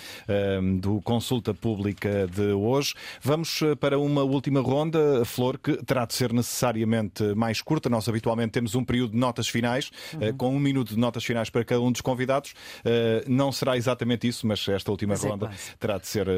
[0.79, 2.93] do consulta pública de hoje.
[3.21, 7.89] Vamos para uma última ronda, Flor, que de ser necessariamente mais curta.
[7.89, 10.35] Nós habitualmente temos um período de notas finais, uhum.
[10.35, 12.53] com um minuto de notas finais para cada um dos convidados.
[12.83, 16.27] Eh, não será exatamente isso, mas esta última mas é ronda é terá de ser
[16.27, 16.31] eh,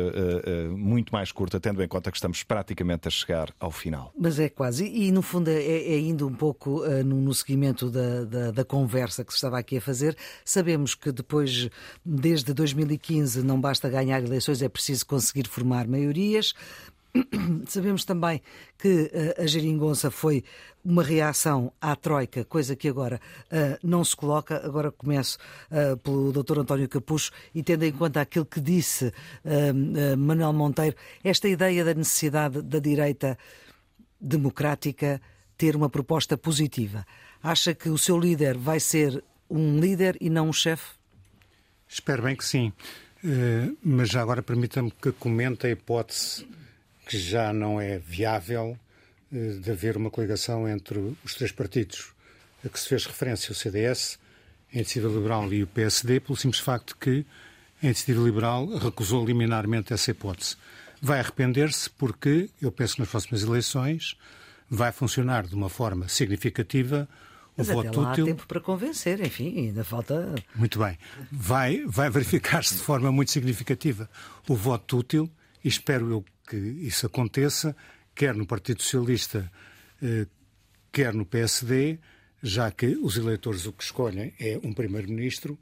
[0.45, 4.11] eh, muito mais curta, tendo em conta que estamos praticamente a chegar ao final.
[4.19, 4.85] Mas é quase.
[4.85, 9.23] E, no fundo, é, é indo um pouco no, no seguimento da, da, da conversa
[9.23, 10.17] que se estava aqui a fazer.
[10.43, 11.69] Sabemos que depois,
[12.05, 16.53] desde 2015, não basta ganhar eleições, é preciso conseguir formar maiorias.
[17.67, 18.41] Sabemos também
[18.77, 20.43] que uh, a geringonça foi
[20.83, 24.63] uma reação à Troika, coisa que agora uh, não se coloca.
[24.65, 25.37] Agora começo
[25.71, 26.59] uh, pelo Dr.
[26.59, 29.11] António Capucho e tendo em conta aquilo que disse
[30.17, 33.37] Manuel Monteiro, esta ideia da necessidade da direita
[34.19, 35.21] democrática
[35.57, 37.05] ter uma proposta positiva.
[37.41, 40.93] Acha que o seu líder vai ser um líder e não um chefe?
[41.87, 42.71] Espero bem que sim.
[43.83, 46.45] mas já agora permita-me que comente a hipótese
[47.09, 48.77] que já não é viável
[49.33, 52.13] eh, de haver uma coligação entre os três partidos
[52.63, 54.19] a que se fez referência, o CDS,
[54.71, 57.25] a Iniciativa Liberal e o PSD, pelo simples facto que
[57.81, 60.55] a Iniciativa Liberal recusou liminarmente essa hipótese.
[61.01, 64.15] Vai arrepender-se porque, eu penso que nas próximas eleições,
[64.69, 67.09] vai funcionar de uma forma significativa
[67.57, 68.23] o Mas voto até lá útil.
[68.25, 70.35] há tempo para convencer, enfim, ainda falta.
[70.53, 70.95] Muito bem.
[71.31, 74.07] Vai, vai verificar-se de forma muito significativa
[74.47, 75.31] o voto útil
[75.63, 77.75] e espero eu que isso aconteça,
[78.15, 79.51] quer no Partido Socialista,
[80.01, 80.25] eh,
[80.91, 81.99] quer no PSD,
[82.41, 85.57] já que os eleitores o que escolhem é um primeiro-ministro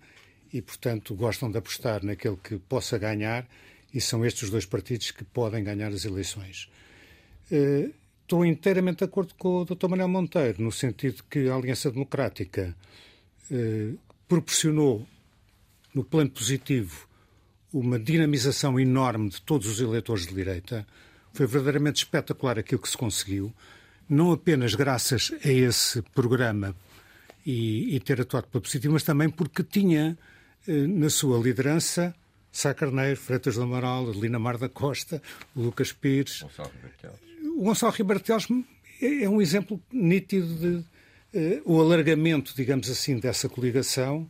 [0.53, 3.45] e, portanto, gostam de apostar naquele que possa ganhar
[3.93, 6.69] e são estes os dois partidos que podem ganhar as eleições.
[7.51, 7.89] Eh,
[8.22, 9.89] estou inteiramente de acordo com o Dr.
[9.89, 12.76] Manuel Monteiro, no sentido que a Aliança Democrática
[13.51, 13.93] eh,
[14.27, 15.05] proporcionou,
[15.93, 17.07] no plano positivo,
[17.72, 20.85] uma dinamização enorme de todos os eleitores de direita.
[21.34, 23.53] Foi verdadeiramente espetacular aquilo que se conseguiu,
[24.10, 26.76] não apenas graças a esse programa
[27.45, 30.18] e, e ter atuado pela positiva, mas também porque tinha
[30.68, 32.15] eh, na sua liderança
[32.57, 35.22] Sá Carneiro, Freitas do Amaral, Adelina Mar da Costa,
[35.56, 36.41] Lucas Pires.
[36.41, 36.72] Gonçalo
[37.56, 38.23] O Gonçalo Ribeiro
[38.99, 40.68] é, é um exemplo nítido de
[41.38, 44.27] uh, o alargamento, digamos assim, dessa coligação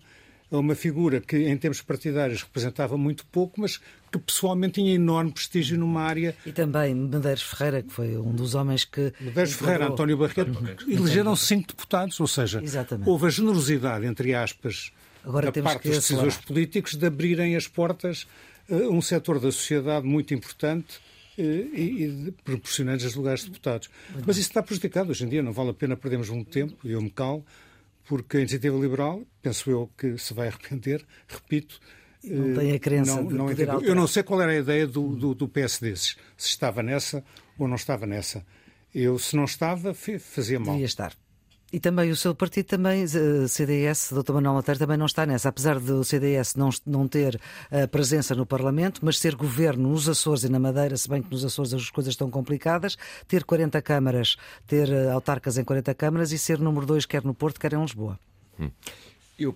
[0.52, 3.80] a uma figura que, em termos partidários, representava muito pouco, mas
[4.12, 6.36] que pessoalmente tinha enorme prestígio numa área.
[6.46, 9.14] E também Medeiros Ferreira, que foi um dos homens que.
[9.20, 10.58] Medeiros Ferreira, António Barreto,
[10.88, 13.10] elegeram cinco deputados, ou seja, Exatamente.
[13.10, 14.92] houve a generosidade, entre aspas,
[15.24, 18.26] Agora da parte dos decisores políticos de abrirem as portas
[18.70, 21.00] a um setor da sociedade muito importante
[21.38, 23.90] eh, e, e proporcionando os lugares de deputados.
[24.26, 26.92] Mas isso está prejudicado hoje em dia, não vale a pena perdermos muito tempo, e
[26.92, 27.46] eu me calo,
[28.08, 31.80] porque a iniciativa liberal, penso eu que se vai arrepender, repito.
[32.24, 33.84] Não tem a crença não, de não entendo.
[33.86, 37.24] Eu não sei qual era a ideia do, do, do PSD, se, se estava nessa
[37.58, 38.46] ou não estava nessa.
[38.94, 40.72] Eu, se não estava, fazia mal.
[40.72, 41.14] Devia estar.
[41.72, 44.32] E também o seu partido também, eh, CDS, Dr.
[44.32, 45.50] Manuel Monteiro, também não está nessa.
[45.50, 47.40] Apesar do CDS não, não ter
[47.70, 51.30] eh, presença no Parlamento, mas ser governo nos Açores e na Madeira, se bem que
[51.30, 56.32] nos Açores as coisas estão complicadas, ter 40 câmaras, ter eh, autarcas em 40 câmaras
[56.32, 58.18] e ser número 2 quer no Porto, quer em Lisboa.
[58.58, 58.72] Hum.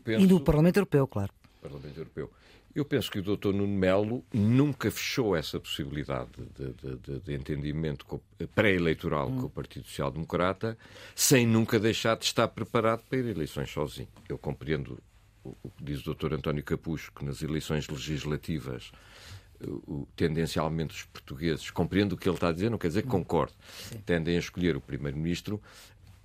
[0.03, 0.21] Penso...
[0.21, 1.31] E no Parlamento Europeu, claro.
[1.61, 2.29] Parlamento Europeu.
[2.73, 3.53] Eu penso que o Dr.
[3.53, 8.06] Nuno Melo nunca fechou essa possibilidade de, de, de entendimento
[8.56, 9.41] pré-eleitoral hum.
[9.41, 10.77] com o Partido Social Democrata,
[11.14, 14.07] sem nunca deixar de estar preparado para ir a eleições sozinho.
[14.30, 14.98] Eu compreendo
[15.43, 16.34] o que diz o Dr.
[16.34, 18.91] António Capucho, que nas eleições legislativas
[20.15, 23.53] tendencialmente os portugueses, compreendo o que ele está a dizer, não quer dizer que concordo,
[24.06, 25.61] tendem a escolher o primeiro-ministro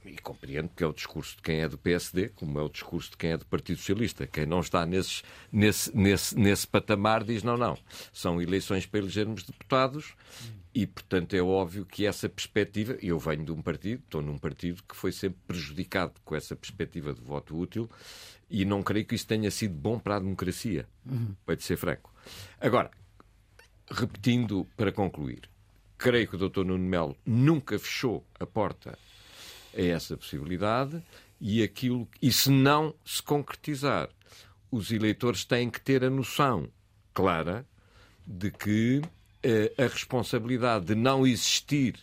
[0.06, 3.10] e compreendo que é o discurso de quem é do PSD, como é o discurso
[3.10, 4.26] de quem é do Partido Socialista.
[4.26, 7.76] Quem não está nesses, nesse, nesse, nesse patamar diz não, não.
[8.12, 10.14] São eleições para elegermos deputados
[10.74, 12.98] e, portanto, é óbvio que essa perspectiva.
[13.00, 17.14] Eu venho de um partido, estou num partido que foi sempre prejudicado com essa perspectiva
[17.14, 17.90] de voto útil
[18.48, 21.34] e não creio que isso tenha sido bom para a democracia, uhum.
[21.44, 22.12] para ser franco.
[22.60, 22.90] Agora,
[23.90, 25.48] repetindo para concluir,
[25.98, 26.64] creio que o Dr.
[26.64, 28.98] Nuno Melo nunca fechou a porta
[29.76, 31.02] a essa possibilidade
[31.40, 34.08] e aquilo e se não se concretizar,
[34.70, 36.68] os eleitores têm que ter a noção
[37.12, 37.66] clara
[38.26, 39.02] de que
[39.42, 41.96] eh, a responsabilidade de não existir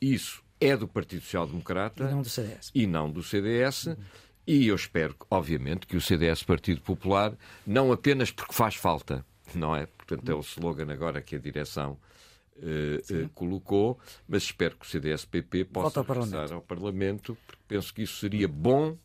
[0.00, 2.70] isso é do Partido Social Democrata e não do CDS.
[2.74, 3.86] E não do CDS.
[3.86, 3.96] Uhum.
[4.46, 7.34] E eu espero, obviamente, que o CDS Partido Popular,
[7.66, 9.24] não apenas porque faz falta,
[9.54, 9.86] não é?
[9.86, 11.98] Portanto, é o slogan agora que a direção
[12.60, 18.02] uh, uh, colocou, mas espero que o CDS-PP possa regressar ao Parlamento, porque penso que
[18.02, 18.96] isso seria bom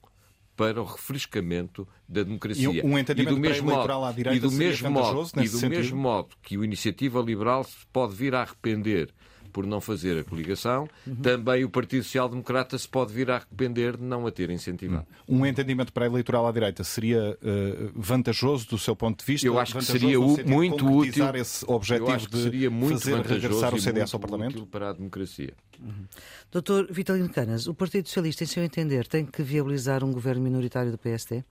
[0.55, 2.69] para o refrescamento da democracia.
[2.69, 5.69] E um entendimento e do mesmo modo, à direita e do mesmo modo, e do
[5.69, 9.13] mesmo modo que o Iniciativa Liberal se pode vir a arrepender
[9.55, 11.15] por não fazer a coligação, uhum.
[11.15, 15.07] também o Partido Social Democrata se pode vir a arrepender de não a ter incentivado.
[15.25, 15.39] Uhum.
[15.39, 19.47] Um entendimento pré-eleitoral à direita seria uh, vantajoso do seu ponto de vista?
[19.47, 21.33] Eu acho que seria muito útil.
[21.35, 24.65] esse objetivo de seria muito fazer regressar o CDS ao Parlamento?
[24.65, 25.53] para a democracia.
[25.79, 26.03] Uhum.
[26.51, 30.91] Doutor Vitalino Canas, o Partido Socialista, em seu entender, tem que viabilizar um governo minoritário
[30.91, 31.45] do PSD?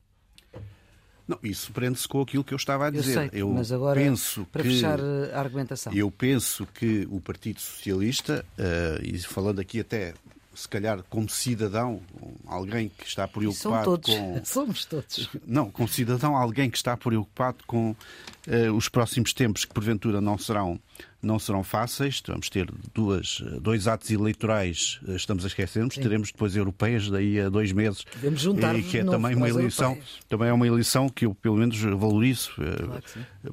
[1.27, 3.11] Não, isso prende-se com aquilo que eu estava a dizer.
[3.11, 5.93] Eu, sei, eu mas agora, penso para que, fechar a argumentação.
[5.93, 10.15] Eu penso que o Partido Socialista, uh, e falando aqui até
[10.55, 12.01] se calhar como cidadão,
[12.47, 14.15] alguém que está preocupado todos.
[14.15, 14.41] com.
[14.45, 15.29] Somos todos.
[15.47, 20.39] Não, como cidadão, alguém que está preocupado com uh, os próximos tempos que porventura não
[20.39, 20.79] serão,
[21.25, 22.23] não serão fáceis.
[22.27, 25.95] Vamos ter duas, dois atos eleitorais, uh, estamos a esquecermos.
[25.95, 26.03] Sim.
[26.03, 28.05] Teremos depois europeias daí a dois meses.
[28.15, 29.99] Devemos juntar e que é também uma eleição,
[30.29, 33.05] também é uma eleição que eu pelo menos valorizo uh, claro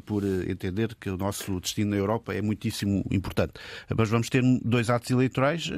[0.05, 3.53] por entender que o nosso destino na Europa é muitíssimo importante.
[3.95, 5.69] Mas vamos ter dois atos eleitorais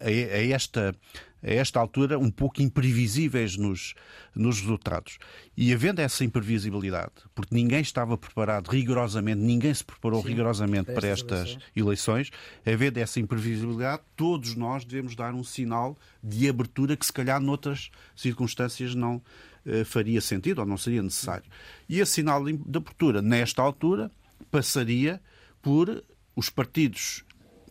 [0.00, 0.94] a, esta,
[1.42, 3.94] a esta altura um pouco imprevisíveis nos,
[4.34, 5.18] nos resultados.
[5.56, 11.08] E havendo essa imprevisibilidade, porque ninguém estava preparado rigorosamente, ninguém se preparou Sim, rigorosamente para
[11.08, 12.30] estas eleições,
[12.66, 17.90] havendo essa imprevisibilidade, todos nós devemos dar um sinal de abertura que se calhar noutras
[18.14, 19.22] circunstâncias não
[19.66, 21.44] eh, faria sentido ou não seria necessário.
[21.88, 24.10] E esse sinal de abertura, nesta altura,
[24.50, 25.20] passaria
[25.62, 26.02] por
[26.34, 27.24] os partidos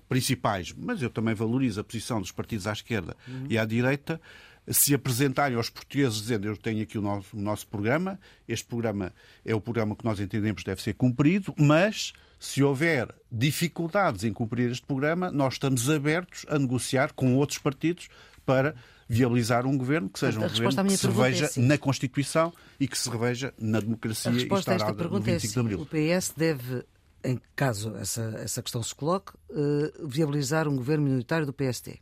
[0.10, 3.46] principais, mas eu também valorizo a posição dos partidos à esquerda uhum.
[3.48, 4.20] e à direita,
[4.68, 9.14] se apresentarem aos portugueses dizendo eu tenho aqui o nosso, o nosso programa, este programa
[9.46, 14.72] é o programa que nós entendemos deve ser cumprido, mas se houver dificuldades em cumprir
[14.72, 18.10] este programa, nós estamos abertos a negociar com outros partidos
[18.46, 18.76] para
[19.08, 22.98] viabilizar um governo que seja um governo que se reveja é na Constituição e que
[22.98, 25.82] se reveja na democracia instaurada no 25 é de Abril.
[25.82, 26.86] O PS deve
[27.24, 32.00] em caso essa, essa questão se coloque, uh, viabilizar um governo minoritário do PSD?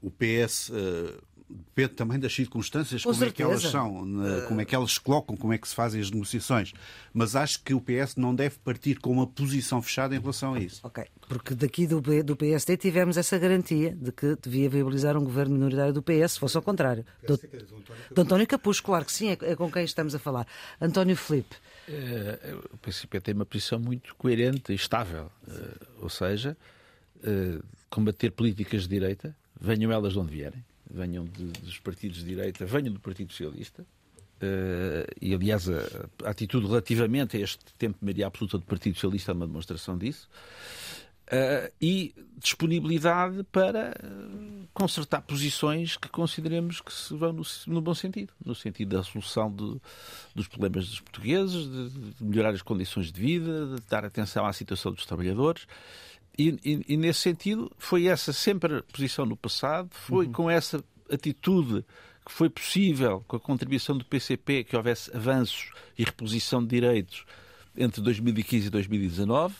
[0.00, 1.20] O PS eh,
[1.52, 3.32] depende também das circunstâncias, Com como certeza.
[3.32, 4.46] é que elas são, uh...
[4.48, 6.72] como é que elas se colocam, como é que se fazem as negociações.
[7.12, 10.60] Mas acho que o PS não deve partir com uma posição fechada em relação a
[10.60, 10.80] isso.
[10.82, 15.54] Ok, porque daqui do, do PSD tivemos essa garantia de que devia viabilizar um governo
[15.54, 17.04] minoritário do PS, se fosse ao contrário.
[17.26, 17.38] Do,
[18.14, 20.46] do António Capucho, claro que sim, é, é com quem estamos a falar.
[20.80, 21.56] António Filipe.
[21.88, 26.56] Uh, o PCP tem uma posição muito coerente e estável, uh, ou seja,
[27.18, 32.24] uh, combater políticas de direita, venham elas de onde vierem, venham de, dos partidos de
[32.24, 33.84] direita, venham do Partido Socialista,
[35.20, 39.30] e aliás a, a, atitude relativamente a este tempo de maioria absoluta do Partido Socialista
[39.30, 40.28] é uma demonstração disso.
[41.28, 47.94] Uh, e disponibilidade para uh, consertar posições que consideremos que se vão no, no bom
[47.94, 49.80] sentido, no sentido da solução de,
[50.34, 54.52] dos problemas dos portugueses, de, de, melhorar as condições de vida, de dar atenção à
[54.52, 55.66] situação dos trabalhadores.
[56.38, 60.32] E, e, e nesse sentido, foi essa sempre a posição no passado, foi uhum.
[60.32, 61.84] com essa atitude
[62.24, 67.24] que foi possível, com a contribuição do PCP, que houvesse avanços e reposição de direitos
[67.76, 69.54] entre 2015 e 2019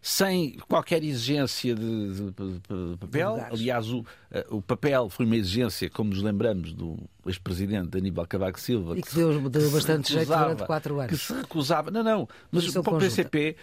[0.00, 3.46] sem qualquer exigência de, de, de papel.
[3.50, 6.96] Aliás, o, eh, o, papel foi uma exigência, como nos lembramos, do
[7.26, 8.96] ex-presidente Aníbal Cavaco Silva.
[8.96, 11.10] E que, que deu, deu bastante jeito durante quatro anos.
[11.10, 11.90] Que se recusava.
[11.90, 12.28] Não, não.
[12.50, 13.56] Mas para o PCP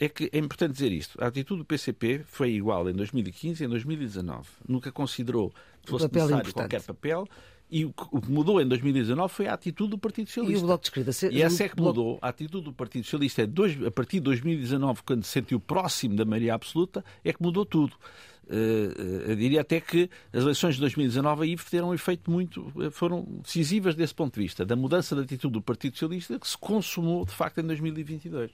[0.00, 1.22] é que é importante dizer isto.
[1.22, 4.48] A atitude do PCP foi igual em 2015 e em 2019.
[4.68, 5.52] Nunca considerou
[5.82, 6.54] que fosse necessário importante.
[6.54, 7.28] qualquer papel
[7.70, 10.60] E o que mudou em 2019 foi a atitude do Partido Socialista.
[10.60, 11.12] E o Bloco de Esquerda?
[11.12, 11.28] Se...
[11.28, 12.18] E essa é que mudou.
[12.22, 16.16] A atitude do Partido Socialista é dois, a partir de 2019, quando se sentiu próximo
[16.16, 17.96] da maioria absoluta, é que mudou tudo.
[18.44, 22.72] Uh, eu diria até que as eleições de 2019 aí tiveram um efeito muito.
[22.90, 26.58] foram decisivas desse ponto de vista, da mudança de atitude do Partido Socialista que se
[26.58, 28.50] consumou de facto em 2022.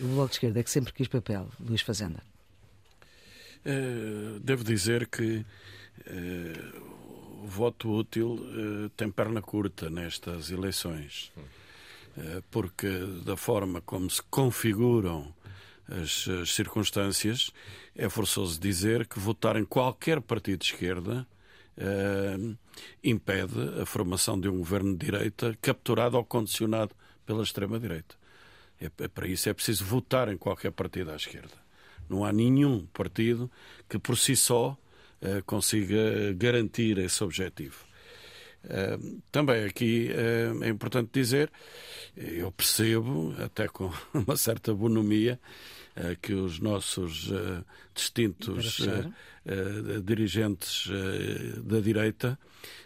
[0.00, 2.22] O Bloco de Esquerda é que sempre quis papel, Luís Fazenda.
[3.66, 5.44] Uh, devo dizer que
[6.06, 11.30] uh, o voto útil uh, tem perna curta nestas eleições,
[12.50, 12.88] porque
[13.24, 15.32] da forma como se configuram
[15.88, 17.50] as, as, circunstâncias,
[17.94, 21.26] é forçoso dizer que votar em qualquer partido de esquerda
[23.02, 26.94] impede a formação de um governo de direita capturado ou condicionado
[27.24, 28.19] pela extrema-direita.
[28.80, 31.54] É, é, para isso é preciso votar em qualquer partido à esquerda.
[32.08, 33.50] Não há nenhum partido
[33.88, 34.76] que por si só
[35.22, 37.84] uh, consiga garantir esse objetivo.
[38.64, 41.52] Uh, também aqui uh, é importante dizer,
[42.16, 45.38] eu percebo, até com uma certa bonomia,
[46.22, 47.30] que os nossos
[47.92, 48.80] distintos
[50.04, 50.88] dirigentes
[51.64, 52.38] da direita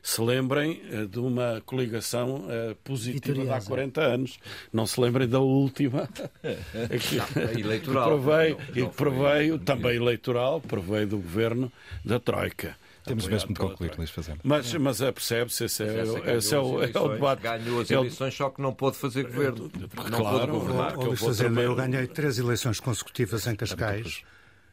[0.03, 0.81] se lembrem
[1.11, 2.45] de uma coligação
[2.83, 4.39] positiva de há 40 anos.
[4.73, 6.09] Não se lembrem da última.
[6.43, 8.05] que, eleitoral.
[8.05, 11.73] Que proveio, e que proveio, também eleitoral, proveio do governo
[12.05, 12.77] da Troika.
[13.05, 14.41] Temos mesmo de concluir, Luís Fazenda.
[14.43, 17.43] Mas, mas é, percebe-se, esse, é, esse é, o, é o debate.
[17.43, 19.71] Ganhou as eleições, só que não pôde fazer governo.
[19.79, 20.97] Não claro, pôde governar.
[20.97, 24.23] Luís Fazenda, eu ganhei três eleições consecutivas em Cascais,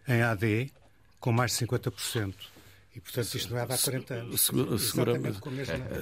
[0.07, 0.71] em AD,
[1.19, 2.33] com mais de 50%.
[2.93, 4.41] E, portanto, isto não é de há 40 anos.
[4.41, 5.39] Segura, seguramente.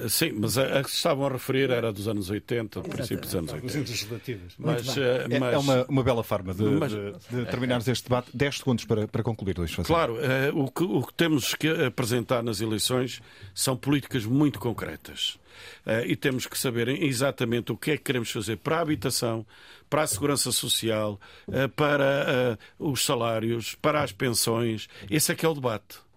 [0.04, 0.08] É.
[0.08, 3.52] Sim, mas a, a que estavam a referir era dos anos 80, princípio dos anos
[3.52, 3.90] 80.
[3.92, 4.52] Os relativas.
[4.58, 8.30] Mas, eh, mas, é, uma, uma bela forma de, mas, de, de terminarmos este debate.
[8.34, 9.86] 10 segundos para, para concluir, Luís Fazenda.
[9.86, 13.22] Claro, uh, o, que, o que temos que apresentar nas eleições
[13.54, 15.38] são políticas muito concretas.
[15.86, 19.46] Uh, e temos que saber exatamente o que é que queremos fazer para a habitação,
[19.88, 24.88] para a segurança social, uh, para os salários, para as pensões.
[25.08, 26.09] Esse é que é o debate.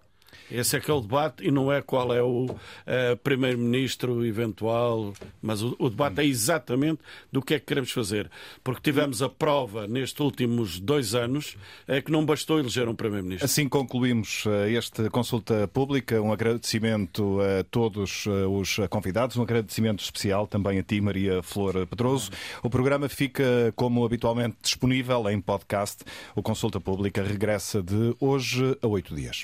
[0.54, 5.12] Esse é que é o debate e não é qual é o uh, primeiro-ministro eventual,
[5.42, 7.00] mas o, o, debate é exatamente
[7.32, 8.30] do que é que queremos fazer.
[8.64, 11.58] Porque tivemos a prova nestes últimos dois anos
[11.88, 13.44] é que não bastou eleger um primeiro-ministro.
[13.44, 16.22] Assim concluímos uh, esta consulta pública.
[16.22, 21.88] Um agradecimento a todos uh, os convidados, um agradecimento especial também a ti, Maria Flor
[21.88, 22.30] Pedroso.
[22.62, 26.04] O programa fica, como habitualmente, disponível em podcast.
[26.36, 29.42] O Consulta Pública regressa de hoje a oito dias.